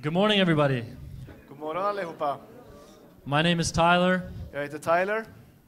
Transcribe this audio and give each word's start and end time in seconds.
Good 0.00 0.12
morning, 0.12 0.38
everybody. 0.38 0.84
God 1.48 1.58
morgon 1.58 1.84
allihopa. 1.84 2.38
My 3.24 3.42
name 3.42 3.58
is 3.58 3.72
Tyler. 3.72 4.22
Jag 4.52 4.62
heter 4.62 4.78
Tyler. 4.78 5.24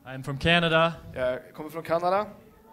I'm 0.07 0.23
from 0.23 0.39
Canada. 0.39 0.93
Jag 1.15 1.55
kommer 1.55 1.71
från 1.71 1.83
Kanada. 1.83 2.27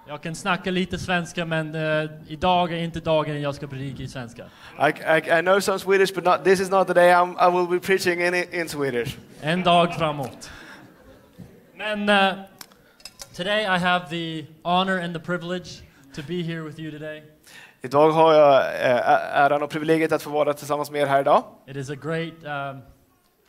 Jag 0.07 0.21
kan 0.21 0.35
snacka 0.35 0.71
lite 0.71 0.97
svenska, 0.97 1.45
men 1.45 1.75
eh, 1.75 2.09
idag 2.27 2.71
är 2.71 2.77
inte 2.77 2.99
dagen 2.99 3.41
jag 3.41 3.55
ska 3.55 3.67
predika 3.67 4.03
i 4.03 4.07
svenska. 4.07 4.45
I, 4.79 4.89
I, 4.89 5.39
I 5.39 5.41
know 5.41 5.59
some 5.59 5.79
Swedish, 5.79 6.13
but 6.15 6.23
not, 6.23 6.43
this 6.43 6.59
is 6.59 6.69
not 6.69 6.87
the 6.87 6.93
day 6.93 7.11
I'm, 7.13 7.35
I 7.39 7.57
will 7.57 7.67
be 7.67 7.79
preaching 7.79 8.21
in, 8.21 8.33
in 8.35 8.69
Swedish. 8.69 9.17
En 9.41 9.63
dag 9.63 9.95
framåt. 9.95 10.51
Men 11.75 12.09
eh, 12.09 12.33
today 13.35 13.65
I 13.65 13.79
have 13.79 14.09
the 14.09 14.45
honor 14.63 14.99
and 14.99 15.13
the 15.13 15.19
privilege 15.19 15.81
to 16.13 16.21
be 16.27 16.43
here 16.43 16.63
with 16.63 16.79
you 16.79 16.91
today. 16.91 17.23
Idag 17.81 18.11
har 18.11 18.33
jag 18.33 18.57
eh, 18.59 19.37
äran 19.37 19.63
och 19.63 19.69
privilegiet 19.69 20.11
att 20.11 20.21
få 20.21 20.29
vara 20.29 20.53
tillsammans 20.53 20.91
med 20.91 21.01
er 21.01 21.05
här 21.05 21.21
idag. 21.21 21.43
It 21.67 21.75
is 21.75 21.89
a 21.89 21.95
great. 21.95 22.33
Um, 22.43 22.81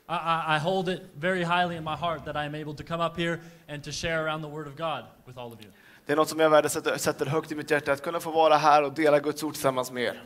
I, 0.08 0.56
I, 0.56 0.58
hold 0.58 0.88
it 0.88 1.00
very 1.14 1.44
highly 1.44 1.76
in 1.76 1.84
my 1.84 1.96
heart 1.96 2.24
that 2.24 2.36
I 2.36 2.46
am 2.46 2.54
able 2.54 2.74
to 2.74 2.82
come 2.82 3.06
up 3.06 3.16
here 3.18 3.40
and 3.68 3.84
to 3.84 3.92
share 3.92 4.24
around 4.24 4.42
the 4.42 4.48
Word 4.48 4.66
of 4.66 4.76
God 4.76 5.04
with 5.26 5.38
all 5.38 5.52
of 5.52 5.60
you. 5.60 5.70
Det 6.06 6.12
är 6.12 6.16
något 6.16 6.28
som 6.28 6.40
jag 6.40 6.50
värdesätter 6.50 6.96
sätter 6.96 7.26
högt 7.26 7.52
i 7.52 7.54
mitt 7.54 7.70
hjärta, 7.70 7.92
att 7.92 8.02
kunna 8.02 8.20
få 8.20 8.30
vara 8.30 8.56
här 8.56 8.82
och 8.82 8.92
dela 8.92 9.18
Guds 9.18 9.42
ord 9.42 9.52
tillsammans 9.52 9.92
med 9.92 10.02
er. 10.02 10.22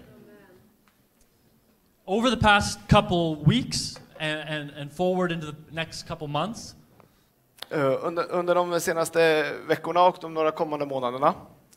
Over 2.05 2.31
the 2.31 2.41
past 2.41 2.79
couple 2.89 3.37
weeks 3.47 4.01
and, 4.21 4.41
and, 4.49 4.71
and 4.81 4.93
forward 4.93 5.33
into 5.33 5.47
the 5.47 5.75
next 5.75 6.09
couple 6.09 6.27
months, 6.27 6.75
Eh, 7.73 7.99
under, 8.03 8.33
under 8.33 8.55
de 8.55 8.81
senaste 8.81 9.53
veckorna 9.69 10.03
och 10.03 10.17
de 10.21 10.35
några 10.35 10.51
kommande 10.51 10.87
månaderna 10.87 11.35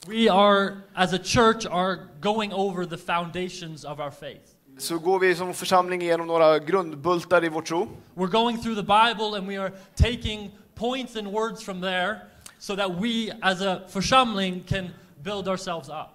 we 0.07 0.29
are, 0.29 0.83
as 0.95 1.13
a 1.13 1.19
church, 1.23 1.65
are 1.65 1.99
going 2.21 2.53
over 2.53 2.85
the 2.85 2.97
foundations 2.97 3.83
of 3.83 3.99
our 3.99 4.11
faith. 4.11 4.55
så 4.77 4.97
går 4.97 5.19
vi 5.19 5.35
som 5.35 5.53
församling 5.53 6.01
igenom 6.01 6.27
några 6.27 6.59
grundbultar 6.59 7.43
i 7.43 7.49
vår 7.49 7.61
tro. 7.61 7.87
We're 8.15 8.31
going 8.31 8.61
through 8.61 8.75
the 8.75 8.83
Bible 8.83 9.37
and 9.37 9.47
we 9.47 9.57
are 9.57 9.71
taking 9.95 10.51
points 10.75 11.15
and 11.15 11.27
words 11.27 11.63
from 11.63 11.81
there 11.81 12.15
so 12.59 12.75
that 12.75 12.89
we, 12.89 13.31
as 13.41 13.61
a 13.61 13.81
församling, 13.89 14.63
can 14.67 14.89
build 15.23 15.47
ourselves 15.47 15.89
up. 15.89 16.11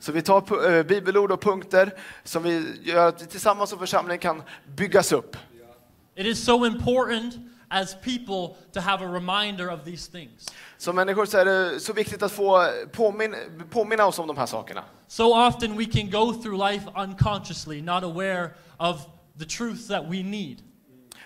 Så 0.00 0.12
vi 0.12 0.22
tar 0.22 0.72
eh, 0.72 0.82
bibelord 0.82 1.32
och 1.32 1.40
punkter 1.40 1.94
som 2.24 2.42
vi 2.42 2.80
gör 2.82 3.08
att 3.08 3.22
vi 3.22 3.26
tillsammans 3.26 3.70
som 3.70 3.78
församling 3.78 4.18
kan 4.18 4.42
byggas 4.76 5.12
upp. 5.12 5.36
It 6.16 6.26
is 6.26 6.44
so 6.44 6.66
important 6.66 7.34
as 7.68 7.94
people 7.94 8.56
to 8.72 8.80
have 8.80 9.04
a 9.04 9.08
reminder 9.08 9.72
of 9.72 9.84
these 9.84 10.10
things. 10.10 10.48
Som 10.78 10.96
människor 10.96 11.26
så 11.26 11.38
är 11.38 11.44
det 11.44 11.80
så 11.80 11.92
viktigt 11.92 12.22
att 12.22 12.32
få 12.32 12.66
påmin 12.92 13.34
påminna 13.70 14.06
oss 14.06 14.18
om 14.18 14.26
de 14.26 14.36
här 14.36 14.46
sakerna. 14.46 14.84
So 15.08 15.46
often 15.48 15.76
we 15.76 15.84
can 15.84 16.10
go 16.10 16.32
through 16.42 16.70
life 16.70 16.86
unconsciously, 16.96 17.82
not 17.82 18.02
aware 18.04 18.50
of 18.78 18.96
the 19.38 19.44
truth 19.44 19.88
that 19.88 20.04
we 20.04 20.22
need. 20.22 20.58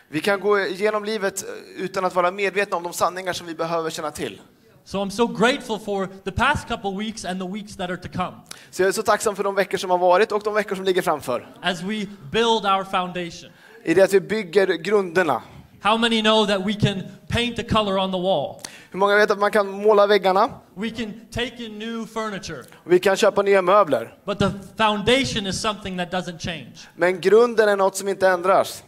Vi 0.08 0.20
kan 0.20 0.40
gå 0.40 0.60
igenom 0.60 1.04
livet 1.04 1.44
utan 1.76 2.04
att 2.04 2.14
vara 2.14 2.30
medvetna 2.30 2.76
om 2.76 2.82
de 2.82 2.92
sanningar 2.92 3.32
som 3.32 3.46
vi 3.46 3.54
behöver 3.54 3.90
känna 3.90 4.10
till. 4.10 4.40
So 4.84 4.98
I'm 4.98 5.10
so 5.10 5.26
grateful 5.26 5.78
for 5.78 6.08
the 6.24 6.32
past 6.32 6.68
couple 6.68 6.90
weeks 7.04 7.24
and 7.24 7.40
the 7.40 7.46
weeks 7.46 7.76
that 7.76 7.90
are 7.90 7.96
to 7.96 8.08
come 8.08 8.36
Så 8.70 8.82
jag 8.82 8.88
är 8.88 8.92
så 8.92 9.02
tacksam 9.02 9.36
för 9.36 9.44
de 9.44 9.54
veckor 9.54 9.78
som 9.78 9.90
har 9.90 9.98
varit 9.98 10.32
och 10.32 10.42
de 10.42 10.54
veckor 10.54 10.76
som 10.76 10.84
ligger 10.84 11.02
framför. 11.02 11.48
as 11.62 11.82
we 11.82 12.06
build 12.32 12.64
our 12.66 12.84
foundation. 12.84 13.50
I 13.84 13.94
det 13.94 14.02
att 14.02 14.12
vi 14.12 14.20
bygger 14.20 14.66
grunderna. 14.66 15.42
How 15.80 15.96
many 15.96 16.22
know 16.22 16.46
that 16.46 16.64
we 16.64 16.74
can 16.74 17.02
paint 17.28 17.58
a 17.58 17.62
color 17.62 17.98
on 17.98 18.10
the 18.10 18.18
wall? 18.18 18.60
Hur 18.90 18.98
många 18.98 19.16
vet 19.16 19.30
att 19.30 19.38
man 19.38 19.50
kan 19.50 19.70
måla 19.70 20.06
väggarna? 20.06 20.50
We 20.74 20.90
can 20.90 21.12
take 21.30 21.64
in 21.64 21.78
new 21.78 22.06
furniture, 22.06 22.64
Vi 22.84 22.98
kan 22.98 23.16
köpa 23.16 23.42
nya 23.42 23.62
möbler. 23.62 24.14
but 24.24 24.38
the 24.38 24.50
foundation 24.76 25.46
is 25.46 25.60
something 25.60 25.96
that 25.98 26.10
doesn't 26.12 26.38
change. 26.38 26.72
Men 26.96 27.20
grunden 27.20 27.68
är 27.68 27.76
något 27.76 27.96
som 27.96 28.08
inte 28.08 28.28
ändras. 28.28 28.82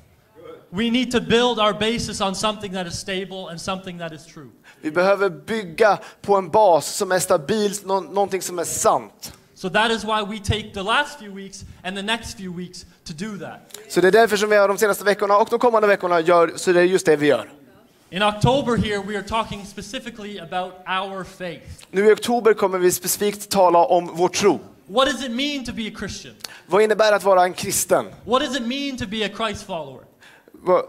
We 0.72 0.91
need 0.91 1.12
to 1.12 1.20
build 1.20 1.58
our 1.58 1.72
basis 1.72 2.20
on 2.20 2.34
something 2.34 2.72
that 2.72 2.86
is 2.86 2.94
stable 2.94 3.48
and 3.50 3.60
something 3.60 3.98
that 3.98 4.12
is 4.12 4.27
true. 4.27 4.50
Vi 4.80 4.91
behöver 4.91 5.30
bygga 5.30 5.98
på 6.22 6.36
en 6.36 6.50
bas 6.50 6.97
som 6.97 7.12
är 7.12 7.19
stabil, 7.19 7.72
nå 7.84 8.00
någonting 8.00 8.42
som 8.42 8.59
är 8.59 8.65
sant. 8.65 9.32
So 9.54 9.69
that 9.70 9.91
is 9.91 10.04
why 10.04 10.22
we 10.22 10.38
take 10.38 10.70
the 10.75 10.82
last 10.82 11.19
few 11.19 11.34
weeks 11.34 11.65
and 11.84 11.97
the 11.97 12.03
next 12.03 12.36
few 12.36 12.56
weeks 12.56 12.86
to 13.16 13.25
do 13.25 13.38
that. 13.38 13.60
Så 13.88 14.00
det 14.00 14.09
är 14.09 14.12
därför 14.12 14.37
som 14.37 14.50
vi 14.50 14.56
har 14.56 14.69
de 14.69 14.78
senaste 14.78 15.04
veckorna 15.04 15.37
och 15.37 15.48
de 15.50 15.59
kommande 15.59 15.88
veckorna 15.88 16.21
gör, 16.21 16.53
så 16.56 16.72
det 16.72 16.81
är 16.81 16.84
just 16.84 17.06
det 17.06 17.16
vi 17.16 17.26
gör. 17.26 17.50
In 18.12 18.22
October 18.22 18.76
here, 18.76 19.03
we 19.03 19.16
are 19.16 19.22
talking 19.28 19.65
specifically 19.66 20.41
about 20.41 20.72
our 20.87 21.25
faith. 21.25 21.87
Nu 21.91 22.09
i 22.09 22.12
oktober 22.12 22.54
kommer 22.54 22.78
vi 22.78 22.93
specifikt 22.93 23.50
tala 23.50 23.78
om 23.78 24.10
vår 24.15 24.28
tro. 24.28 24.60
What 24.87 25.09
does 25.09 25.25
it 25.25 25.31
mean 25.31 25.65
to 25.65 25.72
be 25.72 25.88
a 25.88 25.93
Christian? 25.98 26.34
Vad 26.66 26.82
innebär 26.82 27.12
att 27.12 27.25
vara 27.25 27.44
en 27.44 27.53
kristen? 27.53 28.06
What 28.25 28.43
does 28.43 28.56
it 28.56 28.62
mean 28.62 28.97
to 28.97 29.06
be 29.06 29.25
a 29.25 29.28
Christ 29.37 29.66
follower? 29.66 30.00
Vad, 30.53 30.84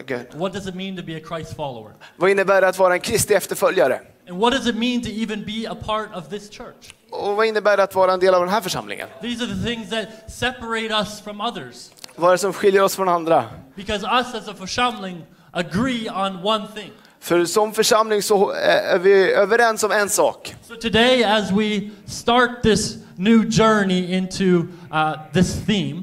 okej. 0.00 0.28
What 0.34 0.52
does 0.52 0.66
it 0.66 0.74
mean 0.74 0.96
to 0.96 1.02
be 1.02 1.16
a 1.16 1.20
Christ 1.28 1.56
follower? 1.56 1.92
Vad 2.16 2.30
innebär 2.30 2.60
det 2.60 2.68
att 2.68 2.78
vara 2.78 2.94
en 2.94 3.00
Kristi 3.00 3.34
efterföljare? 3.34 4.00
And 4.28 4.38
what 4.38 4.52
does 4.52 4.66
it 4.66 4.76
mean 4.76 5.02
to 5.02 5.08
even 5.08 5.44
be 5.44 5.70
a 5.70 5.76
part 5.86 6.08
of 6.14 6.28
this 6.28 6.50
church? 6.50 6.94
Och 7.10 7.36
vad 7.36 7.46
innebär 7.46 7.76
det 7.76 7.82
att 7.82 7.94
vara 7.94 8.12
en 8.12 8.20
del 8.20 8.34
av 8.34 8.40
den 8.40 8.48
här 8.48 8.60
församlingen? 8.60 9.08
These 9.20 9.44
are 9.44 9.54
the 9.54 9.64
things 9.64 9.90
that 9.90 10.06
separate 10.30 10.94
us 10.94 11.20
from 11.20 11.40
others. 11.40 11.90
Vad 12.16 12.28
är 12.30 12.32
det 12.32 12.38
som 12.38 12.52
skiljer 12.52 12.82
oss 12.82 12.96
från 12.96 13.08
andra? 13.08 13.44
Because 13.74 14.06
us 14.06 14.34
as 14.34 14.48
a 14.48 14.54
församling 14.58 15.24
agree 15.50 16.10
on 16.10 16.44
one 16.44 16.66
thing. 16.74 16.90
För 17.20 17.44
som 17.44 17.72
församling 17.72 18.22
så 18.22 18.50
är 18.50 18.98
vi 18.98 19.32
överens 19.32 19.84
om 19.84 19.92
en 19.92 20.08
sak. 20.08 20.54
So 20.68 20.74
today, 20.74 21.24
as 21.24 21.50
we 21.50 21.90
start 22.06 22.50
this 22.62 22.96
new 23.16 23.50
journey 23.50 24.16
into 24.16 24.44
uh, 24.92 25.12
this 25.32 25.66
theme, 25.66 26.02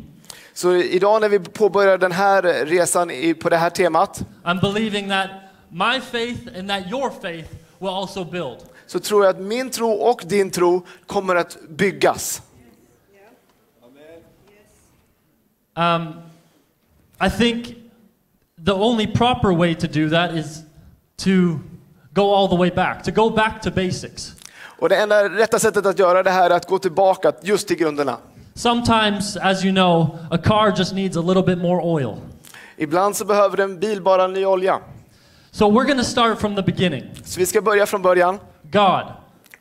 Så 0.53 0.75
idag 0.75 1.21
när 1.21 1.29
vi 1.29 1.39
påbörjar 1.39 1.97
den 1.97 2.11
här 2.11 2.65
resan 2.65 3.11
i, 3.11 3.33
på 3.33 3.49
det 3.49 3.57
här 3.57 3.69
temat 3.69 4.21
I'm 4.43 4.61
believing 4.61 5.09
that 5.09 5.29
my 5.69 6.01
faith 6.01 6.59
and 6.59 6.69
that 6.69 6.91
your 6.91 7.11
faith 7.21 7.49
will 7.79 7.89
also 7.89 8.23
build. 8.23 8.57
Så 8.87 8.99
tror 8.99 9.25
jag 9.25 9.35
att 9.35 9.41
min 9.41 9.69
tro 9.69 9.91
och 9.91 10.21
din 10.25 10.51
tro 10.51 10.85
kommer 11.05 11.35
att 11.35 11.57
byggas. 11.69 12.41
Um, 15.75 16.13
I 17.19 17.29
think 17.29 17.67
the 18.65 18.73
only 18.73 19.07
proper 19.07 19.55
way 19.55 19.75
to 19.75 19.87
do 19.87 20.09
that 20.09 20.35
is 20.35 20.63
to 21.17 21.59
go 22.13 22.35
all 22.35 22.49
the 22.49 22.55
way 22.55 22.71
back, 22.71 23.03
to 23.03 23.11
go 23.11 23.29
back 23.29 23.61
to 23.61 23.71
basics. 23.71 24.33
Och 24.79 24.89
det 24.89 24.95
enda 24.95 25.29
rätta 25.29 25.59
sättet 25.59 25.85
att 25.85 25.99
göra 25.99 26.23
det 26.23 26.31
här 26.31 26.49
är 26.49 26.55
att 26.55 26.67
gå 26.67 26.79
tillbaka 26.79 27.31
just 27.41 27.67
till 27.67 27.77
grunderna. 27.77 28.17
Sometimes, 28.53 29.37
as 29.37 29.65
you 29.65 29.73
know, 29.73 30.17
a 30.31 30.37
car 30.37 30.73
just 30.77 30.93
needs 30.93 31.17
a 31.17 31.21
little 31.21 31.43
bit 31.43 31.57
more 31.57 31.81
oil. 31.81 32.15
Ibland 32.77 33.15
så 33.15 33.25
behöver 33.25 33.59
en 33.59 33.79
bil 33.79 34.01
bara 34.01 34.27
ny 34.27 34.45
olja. 34.45 34.79
So 35.51 35.65
we're 35.65 35.85
going 35.85 35.97
to 35.97 36.03
start 36.03 36.39
from 36.39 36.55
the 36.55 36.61
beginning. 36.61 37.03
Så 37.23 37.39
vi 37.39 37.45
ska 37.45 37.61
börja 37.61 37.85
från 37.85 38.01
början. 38.01 38.39
God, 38.71 39.13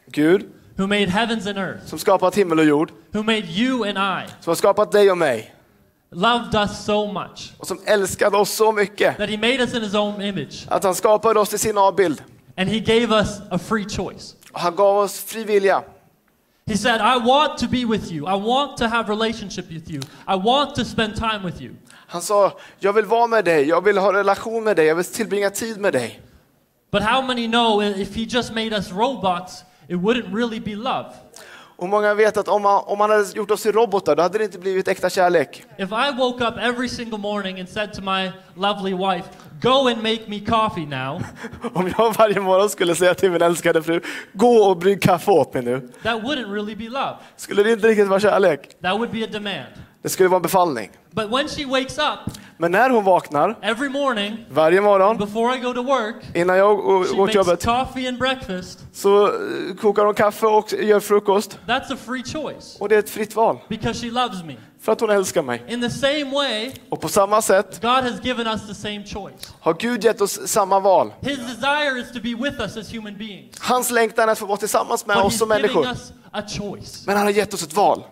Gud, 0.07 0.47
who 0.77 0.87
made 0.87 1.07
heavens 1.07 1.47
and 1.47 1.59
earth, 1.59 1.87
som 1.87 1.99
skapat 1.99 2.35
himmel 2.35 2.59
och 2.59 2.65
jord, 2.65 2.91
who 3.13 3.23
made 3.23 3.47
you 3.47 3.89
and 3.89 3.99
I, 3.99 4.31
som 4.41 4.51
har 4.51 4.55
skapat 4.55 4.93
dig 4.93 5.11
och 5.11 5.19
mig 5.19 5.53
loved 6.11 6.55
us 6.55 6.85
so 6.85 7.13
much 7.13 7.53
och 7.59 7.67
som 7.67 7.81
älskade 7.87 8.37
oss 8.37 8.51
så 8.51 8.73
mycket 8.73 9.17
that 9.17 9.29
he 9.29 9.37
made 9.37 9.59
us 9.59 9.75
in 9.75 9.83
his 9.83 9.95
own 9.95 10.23
image 10.23 10.67
att 10.69 10.85
han 10.85 10.95
skapade 10.95 11.41
oss 11.41 11.49
till 11.49 11.59
sin 11.59 11.79
avbild. 11.79 12.23
and 12.57 12.69
he 12.69 12.81
gave 12.81 13.13
us 13.13 13.41
a 13.51 13.59
free 13.59 13.85
choice. 13.85 14.35
Och 14.53 14.61
han 14.61 14.77
gav 14.77 14.99
oss 14.99 15.21
fri 15.21 15.45
vilja. 15.45 15.83
He 16.67 16.77
said, 16.77 17.01
I 17.01 17.19
want 17.19 17.59
to 17.59 17.69
be 17.69 17.85
with 17.85 18.13
you. 18.13 18.27
I 18.27 18.37
want 18.37 18.77
to 18.79 18.87
have 18.87 19.09
relationship 19.09 19.71
with 19.71 19.91
you. 19.91 20.03
I 20.27 20.37
want 20.37 20.75
to 20.75 20.85
spend 20.85 21.15
time 21.15 21.45
with 21.45 21.63
you. 21.63 21.75
Han 22.09 22.23
sa, 22.23 22.53
jag 22.79 22.93
vill 22.93 23.05
vara 23.05 23.27
med 23.27 23.45
dig, 23.45 23.69
jag 23.69 23.85
vill 23.85 23.99
ha 23.99 24.13
relation 24.13 24.65
med 24.65 24.77
dig, 24.77 24.87
jag 24.87 24.95
vill 24.95 25.05
tillbringa 25.05 25.51
tid 25.51 25.81
med 25.81 25.93
dig. 25.93 26.21
But 26.91 27.03
how 27.03 27.23
many 27.23 27.47
know 27.49 27.83
if 27.83 28.15
he 28.17 28.25
just 28.25 28.53
made 28.53 28.77
us 28.77 28.93
robots, 28.93 29.65
it 29.89 29.97
wouldn't 29.97 30.35
really 30.35 30.61
be 30.61 30.75
love? 30.77 31.07
Och 31.79 31.89
många 31.89 32.15
vet 32.15 32.37
att 32.37 32.49
om 32.49 32.63
man, 32.63 32.83
om 32.87 32.99
man 32.99 33.11
hade 33.11 33.37
gjort 33.37 33.51
oss 33.51 33.63
till 33.63 33.73
robotar, 33.73 34.17
då 34.17 34.23
hade 34.23 34.39
det 34.39 34.45
inte 34.45 34.59
blivit 34.59 34.89
äkta 34.89 35.11
kärlek. 35.11 35.65
If 35.79 35.91
I 35.91 36.17
woke 36.19 36.45
up 36.45 36.55
every 36.59 36.89
single 36.89 37.19
morning 37.19 37.61
and 37.61 37.69
said 37.69 37.93
to 37.93 38.03
my 38.03 38.31
lovely 38.55 38.95
wife, 38.95 39.29
Go 39.63 39.89
and 39.89 39.97
make 40.03 40.21
me 40.27 40.41
coffee 40.41 40.87
now, 40.87 41.23
Om 41.75 41.93
jag 41.99 42.15
varje 42.19 42.41
morgon 42.41 42.71
skulle 42.71 42.95
säga 42.95 43.15
till 43.15 43.31
min 43.31 43.43
älskade 43.43 43.83
fru, 43.83 44.01
gå 44.33 44.57
och 44.57 44.77
brygg 44.77 45.03
kaffe 45.03 45.31
åt 45.31 45.55
mig 45.55 45.63
nu. 45.63 45.89
that 46.03 46.23
wouldn't 46.23 46.53
really 46.53 46.77
be 46.77 46.85
love. 46.85 47.17
Skulle 47.37 47.63
det 47.63 47.73
inte 47.73 47.89
riktigt 47.89 48.09
vara 48.09 48.21
kärlek. 48.21 48.77
That 48.83 48.93
would 48.93 49.11
be 49.11 49.25
a 49.25 49.29
demand. 49.33 49.67
Det 50.07 50.11
skulle 50.11 50.29
vara 50.29 50.37
en 50.39 50.43
befallning. 50.43 50.91
But 51.11 51.31
when 51.31 51.49
she 51.49 51.65
wakes 51.65 51.99
up 51.99 52.35
Men 52.59 52.73
när 52.73 52.91
hon 52.91 53.05
vaknar, 53.05 53.59
every 53.63 53.89
morning 53.89 54.37
varje 54.51 54.81
morgon, 54.81 55.17
before 55.17 55.57
I 55.57 55.61
go 55.61 55.73
to 55.75 55.83
work, 55.83 56.15
innan 56.35 56.57
jag 56.57 56.77
går 57.17 57.27
till 57.27 57.37
jobbet, 57.37 57.65
coffee 57.65 58.09
and 58.09 58.19
breakfast. 58.19 58.79
så 58.93 59.27
eh, 59.27 59.33
kokar 59.81 60.05
hon 60.05 60.15
kaffe 60.15 60.47
och 60.47 60.73
gör 60.73 61.01
frukost. 61.01 61.59
That's 61.67 61.93
a 61.93 61.97
free 62.07 62.23
choice 62.25 62.77
Och 62.81 62.89
det 62.89 62.95
är 62.95 62.99
ett 62.99 63.11
fritt 63.11 63.35
val. 63.37 63.59
because 63.69 64.01
she 64.01 64.11
loves 64.11 64.45
me. 64.45 64.55
För 64.81 64.93
att 64.93 65.01
hon 65.01 65.11
älskar 65.11 65.43
mig. 65.43 65.63
In 65.69 65.81
the 65.81 65.91
same 65.91 66.25
way, 66.25 66.73
Och 66.89 67.01
på 67.01 67.09
samma 67.09 67.43
sätt 67.43 67.79
God 67.83 67.91
has 67.91 68.25
given 68.25 68.47
us 68.47 68.67
the 68.69 68.75
same 68.75 69.05
choice. 69.05 69.53
har 69.61 69.75
Gud 69.75 70.05
gett 70.05 70.21
oss 70.21 70.49
samma 70.49 70.81
val. 70.81 71.13
His 71.21 71.39
desire 71.39 72.01
is 72.01 72.13
to 72.13 72.21
be 72.23 72.35
with 72.51 72.61
us 72.61 72.77
as 72.77 72.95
human 72.95 73.19
beings. 73.19 73.59
Hans 73.61 73.91
längtan 73.91 74.29
är 74.29 74.33
att 74.33 74.39
få 74.39 74.47
vara 74.47 74.59
tillsammans 74.59 75.07
med 75.07 75.17
But 75.17 75.25
oss 75.25 75.39
som 75.39 75.49
människor. 75.49 75.87
us 75.87 76.13
a 76.33 76.43
choice. 76.49 77.07
Men 77.07 77.17
han 77.17 77.27
har 77.27 77.33
gett 77.33 77.55
oss 77.55 77.63
ett 77.63 77.75
val. 77.75 78.03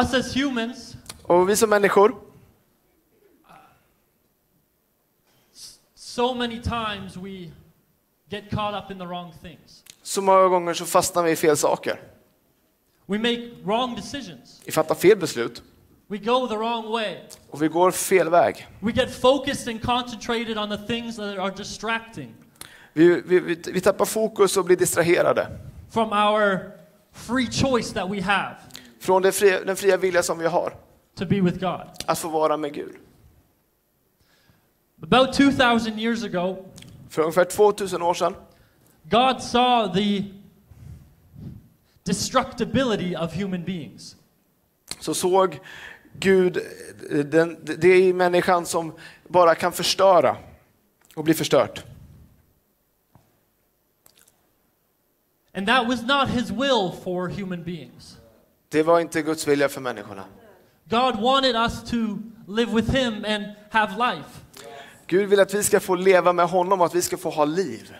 Us 0.00 0.14
as 0.14 0.36
humans, 0.36 0.96
Och 1.22 1.48
vi 1.48 1.56
som 1.56 1.70
människor, 1.70 2.14
so 5.94 6.34
many 6.34 6.60
times 6.62 7.16
we 7.16 7.50
get 8.28 8.50
caught 8.50 8.74
up 8.74 8.90
in 8.90 8.98
the 8.98 9.06
wrong 9.06 9.32
things. 9.42 9.84
så 10.02 10.22
många 10.22 10.48
gånger 10.48 10.74
så 10.74 10.84
fastnar 10.86 11.22
vi 11.22 11.30
i 11.30 11.36
fel 11.36 11.56
saker. 11.56 12.00
We 13.06 13.18
make 13.18 13.50
wrong 13.64 13.94
decisions. 13.96 14.60
Vi 14.64 14.72
fattar 14.72 14.94
fel 14.94 15.16
beslut 15.18 15.62
We 16.08 16.18
go 16.18 16.46
the 16.48 16.56
wrong 16.56 16.92
way. 16.92 17.16
och 17.50 17.62
vi 17.62 17.68
går 17.68 17.90
fel 17.90 18.28
väg. 18.30 18.66
We 18.80 18.92
get 18.92 19.10
focused 19.20 19.68
and 19.68 19.82
concentrated 19.82 20.58
on 20.58 20.68
the 20.70 20.78
things 20.86 21.16
that 21.16 21.38
are 21.38 21.50
distracting 21.56 22.34
Vi, 22.92 23.20
vi, 23.20 23.40
vi, 23.40 23.54
vi 23.72 23.80
tappar 23.80 24.04
fokus 24.04 24.56
och 24.56 24.64
blir 24.64 24.76
distraherade 24.76 25.58
from 25.90 26.12
our 26.12 26.72
free 27.12 27.46
choice 27.52 27.92
that 27.92 28.10
we 28.10 28.22
have 28.22 28.56
från 29.06 29.22
det 29.22 29.32
fria, 29.32 29.64
den 29.64 29.76
fria 29.76 29.96
vilja 29.96 30.22
som 30.22 30.38
vi 30.38 30.46
har 30.46 30.74
to 31.14 31.26
be 31.26 31.40
with 31.40 31.58
God. 31.58 31.80
att 32.06 32.18
få 32.18 32.28
vara 32.28 32.56
med 32.56 32.74
Gud. 32.74 32.96
About 35.02 35.32
2,000 35.32 35.98
years 35.98 36.24
ago, 36.24 36.64
För 37.08 37.22
ungefär 37.22 37.44
2000 37.44 38.02
år 38.02 38.14
sedan 38.14 38.34
God 39.02 39.42
saw 39.42 39.94
the 39.94 40.24
destructibility 42.02 43.16
of 43.16 43.34
human 43.34 43.64
beings. 43.64 44.16
så 45.00 45.14
såg 45.14 45.60
Gud 46.12 46.56
eh, 47.10 47.18
den, 47.18 47.64
det 47.64 47.98
i 47.98 48.12
människan 48.12 48.66
som 48.66 48.92
bara 49.28 49.54
kan 49.54 49.72
förstöra 49.72 50.36
och 51.16 51.24
bli 51.24 51.34
förstört. 51.34 51.84
And 55.54 55.66
that 55.66 55.86
was 55.88 56.02
not 56.02 56.28
his 56.28 56.50
will 56.50 56.92
for 57.04 57.28
human 57.28 57.62
beings. 57.62 58.15
Det 58.76 58.82
var 58.82 59.00
inte 59.00 59.22
Guds 59.22 59.48
vilja 59.48 59.68
för 59.68 59.80
människorna. 59.80 60.24
God 60.84 61.20
wanted 61.20 61.56
us 61.56 61.84
to 61.90 61.96
live 62.48 62.74
with 62.74 62.90
him 62.90 63.24
and 63.28 63.44
have 63.70 63.92
life. 63.92 64.28
Gud 65.06 65.28
vill 65.28 65.40
att 65.40 65.54
vi 65.54 65.62
ska 65.62 65.80
få 65.80 65.94
leva 65.94 66.32
med 66.32 66.48
honom 66.48 66.80
och 66.80 66.86
att 66.86 66.94
vi 66.94 67.02
ska 67.02 67.16
få 67.16 67.30
ha 67.30 67.44
liv. 67.44 67.94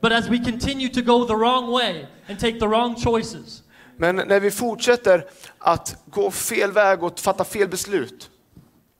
But 0.00 0.12
as 0.12 0.28
we 0.28 0.38
continue 0.38 0.88
to 0.88 1.00
go 1.00 1.24
the 1.24 1.34
wrong 1.34 1.70
way 1.72 2.06
and 2.28 2.40
take 2.40 2.60
the 2.60 2.66
wrong 2.66 2.96
choices, 2.96 3.62
Men 3.96 4.16
när 4.16 4.40
vi 4.40 4.50
fortsätter 4.50 5.24
att 5.58 5.96
gå 6.06 6.30
fel 6.30 6.72
väg 6.72 7.02
och 7.02 7.18
fatta 7.18 7.44
fel 7.44 7.68
beslut 7.68 8.30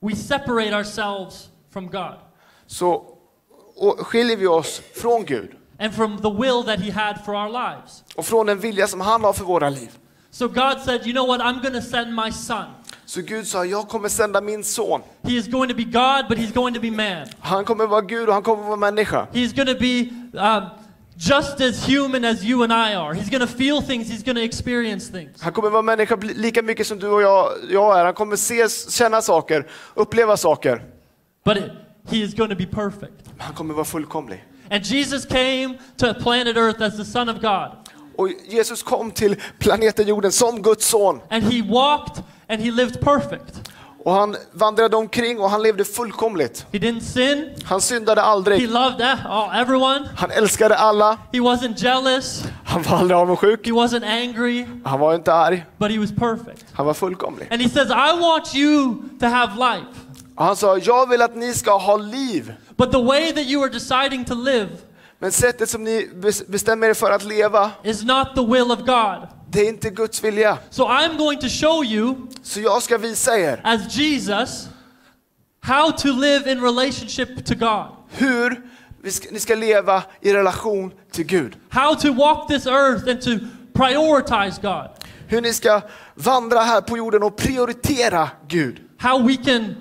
we 0.00 0.16
separate 0.16 0.76
ourselves 0.76 1.48
from 1.72 1.90
God 1.90 2.14
så 2.66 3.04
skiljer 3.98 4.36
vi 4.36 4.46
oss 4.46 4.82
från 4.94 5.24
Gud 5.24 5.50
and 5.78 5.94
from 5.94 6.16
the 6.16 6.30
will 6.30 6.64
that 6.66 6.80
he 6.80 6.92
had 6.92 7.24
for 7.24 7.34
our 7.34 7.48
lives. 7.48 8.04
och 8.16 8.24
från 8.24 8.46
den 8.46 8.58
vilja 8.58 8.86
som 8.86 9.00
han 9.00 9.24
har 9.24 9.32
för 9.32 9.44
våra 9.44 9.70
liv. 9.70 9.98
So 10.38 10.46
God 10.46 10.80
said, 10.80 11.04
You 11.04 11.12
know 11.12 11.24
what? 11.24 11.40
I'm 11.40 11.60
going 11.60 11.72
to 11.72 11.82
send 11.82 12.14
my 12.14 12.30
son. 12.30 12.66
Så 13.06 13.22
Gud 13.22 13.46
sa, 13.46 13.64
jag 13.64 13.88
kommer 13.88 14.08
sända 14.08 14.40
min 14.40 14.64
son. 14.64 15.02
He 15.22 15.36
is 15.36 15.48
going 15.48 15.68
to 15.68 15.74
be 15.74 15.84
God, 15.84 16.28
but 16.28 16.38
he's 16.38 16.52
going 16.52 16.74
to 16.74 16.80
be 16.80 16.90
man. 16.90 17.26
Han 17.40 17.64
kommer 17.64 17.86
vara 17.86 18.00
Gud 18.00 18.28
och 18.28 18.34
han 18.34 18.42
kommer 18.42 18.64
vara 18.64 18.76
människa. 18.76 19.26
He's 19.32 19.52
going 19.52 19.66
to 19.66 19.80
be 19.80 20.10
um, 20.38 20.70
just 21.16 21.60
as 21.60 21.88
human 21.88 22.24
as 22.24 22.44
you 22.44 22.62
and 22.62 22.72
I 22.72 22.94
are. 22.94 23.14
He's 23.14 23.30
going 23.30 23.40
to 23.40 23.56
feel 23.56 23.82
things, 23.82 24.08
he's 24.08 24.22
going 24.22 24.36
to 24.36 24.44
experience 24.44 25.10
things. 25.12 25.42
Han 25.42 25.52
kommer 25.52 25.70
vara 25.70 25.82
människa 25.82 26.16
lika 26.16 26.62
mycket 26.62 26.86
som 26.86 26.98
du 26.98 27.08
och 27.08 27.22
jag, 27.22 27.52
jag 27.70 27.98
är. 27.98 28.04
Han 28.04 28.14
kommer 28.14 28.36
se, 28.36 28.68
känna 28.90 29.22
saker, 29.22 29.66
uppleva 29.94 30.36
saker. 30.36 30.82
But 31.44 31.58
he 32.08 32.16
is 32.16 32.34
going 32.34 32.50
to 32.50 32.56
be 32.56 32.66
perfect. 32.66 33.28
Han 33.38 33.54
kommer 33.54 33.74
vara 33.74 33.84
fullkomlig. 33.84 34.44
And 34.70 34.84
Jesus 34.84 35.26
came 35.26 35.78
to 35.96 36.14
planet 36.14 36.56
Earth 36.56 36.82
as 36.82 36.96
the 36.96 37.04
Son 37.04 37.28
of 37.28 37.40
God. 37.40 37.87
Och 38.18 38.28
Jesus 38.48 38.82
kom 38.82 39.10
till 39.10 39.36
planeten 39.58 40.06
jorden 40.08 40.32
som 40.32 40.62
Guds 40.62 40.86
son. 40.86 41.20
And 41.30 41.42
he 41.44 41.62
walked 41.72 42.22
and 42.48 42.60
he 42.62 42.70
lived 42.70 43.00
perfect. 43.00 43.70
Och 44.04 44.12
han 44.12 44.36
vandrade 44.52 44.96
omkring 44.96 45.40
och 45.40 45.50
han 45.50 45.62
levde 45.62 45.84
fullkomligt. 45.84 46.66
He 46.72 46.78
didn't 46.78 47.00
sin. 47.00 47.50
Han 47.64 47.80
syndade 47.80 48.20
He 48.20 48.26
aldrig. 48.26 48.70
loved 48.70 49.00
e- 49.00 49.16
all, 49.28 49.60
everyone. 49.60 50.08
Han 50.16 50.30
älskade 50.30 50.76
alla. 50.76 51.18
He 51.32 51.38
wasn't 51.38 51.74
jealous. 51.76 52.42
Han 52.64 52.82
var 52.82 52.96
aldrig 52.98 53.18
avundsjuk. 53.18 53.66
He 53.66 53.72
wasn't 53.72 54.04
angry. 54.24 54.66
Han 54.84 55.00
var 55.00 55.14
inte 55.14 55.32
arg. 55.34 55.64
But 55.78 55.90
he 55.90 55.98
was 55.98 56.10
perfect. 56.10 56.64
Han 56.72 56.86
var 56.86 56.94
fullkomlig. 56.94 57.48
And 57.52 57.62
he 57.62 57.68
says, 57.68 57.88
I 57.90 58.20
want 58.20 58.54
you 58.54 58.94
to 59.20 59.26
have 59.26 59.52
life. 59.54 59.86
Och 60.36 60.44
han 60.44 60.56
sa, 60.56 60.78
jag 60.78 61.08
vill 61.08 61.22
att 61.22 61.36
ni 61.36 61.54
ska 61.54 61.76
ha 61.78 61.96
liv. 61.96 62.52
But 62.76 62.92
the 62.92 63.02
way 63.02 63.32
that 63.32 63.44
you 63.44 63.62
are 63.64 63.70
deciding 63.72 64.24
to 64.24 64.34
live 64.34 64.68
Men 65.18 65.32
sättet 65.32 65.70
som 65.70 65.84
ni 65.84 66.10
bes- 66.14 66.50
bestämmer 66.50 66.88
er 66.88 66.94
för 66.94 67.10
att 67.10 67.24
leva, 67.24 67.70
is 67.84 68.02
not 68.02 68.26
the 68.34 68.40
will 68.46 68.70
of 68.70 68.78
God. 68.78 69.28
det 69.50 69.60
är 69.60 69.68
inte 69.68 69.90
Guds 69.90 70.24
vilja. 70.24 70.58
So 70.70 70.82
I'm 70.88 71.16
going 71.18 71.38
to 71.40 71.48
show 71.48 71.84
you, 71.84 72.14
Så 72.42 72.60
jag 72.60 72.82
ska 72.82 72.98
visa 72.98 73.38
er 73.38 73.60
as 73.64 73.96
Jesus, 73.96 74.68
how 75.60 75.90
to 75.92 76.08
live 76.12 76.52
in 76.52 76.60
relationship 76.62 77.44
to 77.46 77.54
God. 77.54 77.86
hur 78.10 78.62
ska, 79.10 79.28
ni 79.30 79.40
ska 79.40 79.54
leva 79.54 80.02
i 80.20 80.32
relation 80.32 80.92
till 81.12 81.24
Gud. 81.26 81.56
How 81.68 81.94
to 81.94 82.12
walk 82.12 82.48
this 82.48 82.66
earth 82.66 83.08
and 83.10 83.20
to 83.22 83.30
prioritize 83.72 84.60
God. 84.62 84.88
Hur 85.26 85.40
ni 85.40 85.52
ska 85.52 85.80
vandra 86.14 86.60
här 86.60 86.80
på 86.80 86.96
jorden 86.96 87.22
och 87.22 87.36
prioritera 87.36 88.30
Gud. 88.48 88.80
How 88.98 89.22
we 89.26 89.36
can 89.36 89.76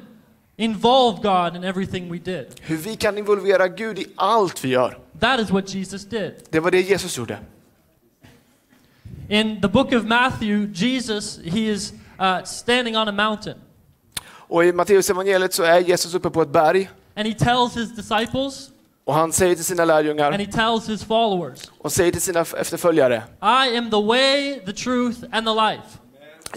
involve 0.57 1.17
God 1.23 1.55
in 1.55 1.63
everything 1.63 2.11
we 2.11 2.17
did. 2.17 2.45
Hur 2.61 2.77
vi 2.77 2.95
kan 2.95 3.17
involvera 3.17 3.67
Gud 3.67 3.99
i 3.99 4.07
allt 4.15 4.63
vi 4.65 4.69
gör. 4.69 4.97
That 5.19 5.39
is 5.39 5.51
what 5.51 5.75
Jesus 5.75 6.05
did. 6.05 6.31
Det 6.51 6.59
var 6.63 6.69
det 6.69 6.89
Jesus 6.89 7.17
gjorde. 7.17 7.37
In 9.29 9.61
the 9.61 9.67
book 9.67 9.93
of 9.93 10.03
Matthew, 10.03 10.67
Jesus, 10.73 11.39
he 11.43 11.71
is 11.71 11.93
uh, 12.19 12.43
standing 12.45 12.97
on 12.97 13.07
a 13.07 13.11
mountain 13.11 13.55
Och 14.49 14.65
i 14.65 14.71
Matteus 14.71 15.09
evangeliet 15.09 15.53
så 15.53 15.63
är 15.63 15.79
Jesus 15.79 16.13
uppe 16.13 16.29
på 16.29 16.41
ett 16.41 16.49
berg 16.49 16.89
and 17.15 17.27
he 17.27 17.33
tells 17.33 17.75
his 17.75 17.95
disciples 17.95 18.69
och 19.05 19.13
han 19.13 19.31
säger 19.31 19.55
till 19.55 19.65
sina 19.65 19.83
and 19.83 19.87
lärjungar 19.87 20.31
he 20.31 20.45
tells 20.45 20.89
his 20.89 21.03
followers, 21.03 21.71
och 21.77 21.91
säger 21.91 22.11
till 22.11 22.21
sina 22.21 22.39
efterföljare. 22.39 23.23
I 23.41 23.77
am 23.77 23.89
the 23.89 24.01
way, 24.01 24.59
the 24.65 24.73
truth, 24.73 25.17
and 25.31 25.47
the 25.47 25.53
life. 25.53 25.97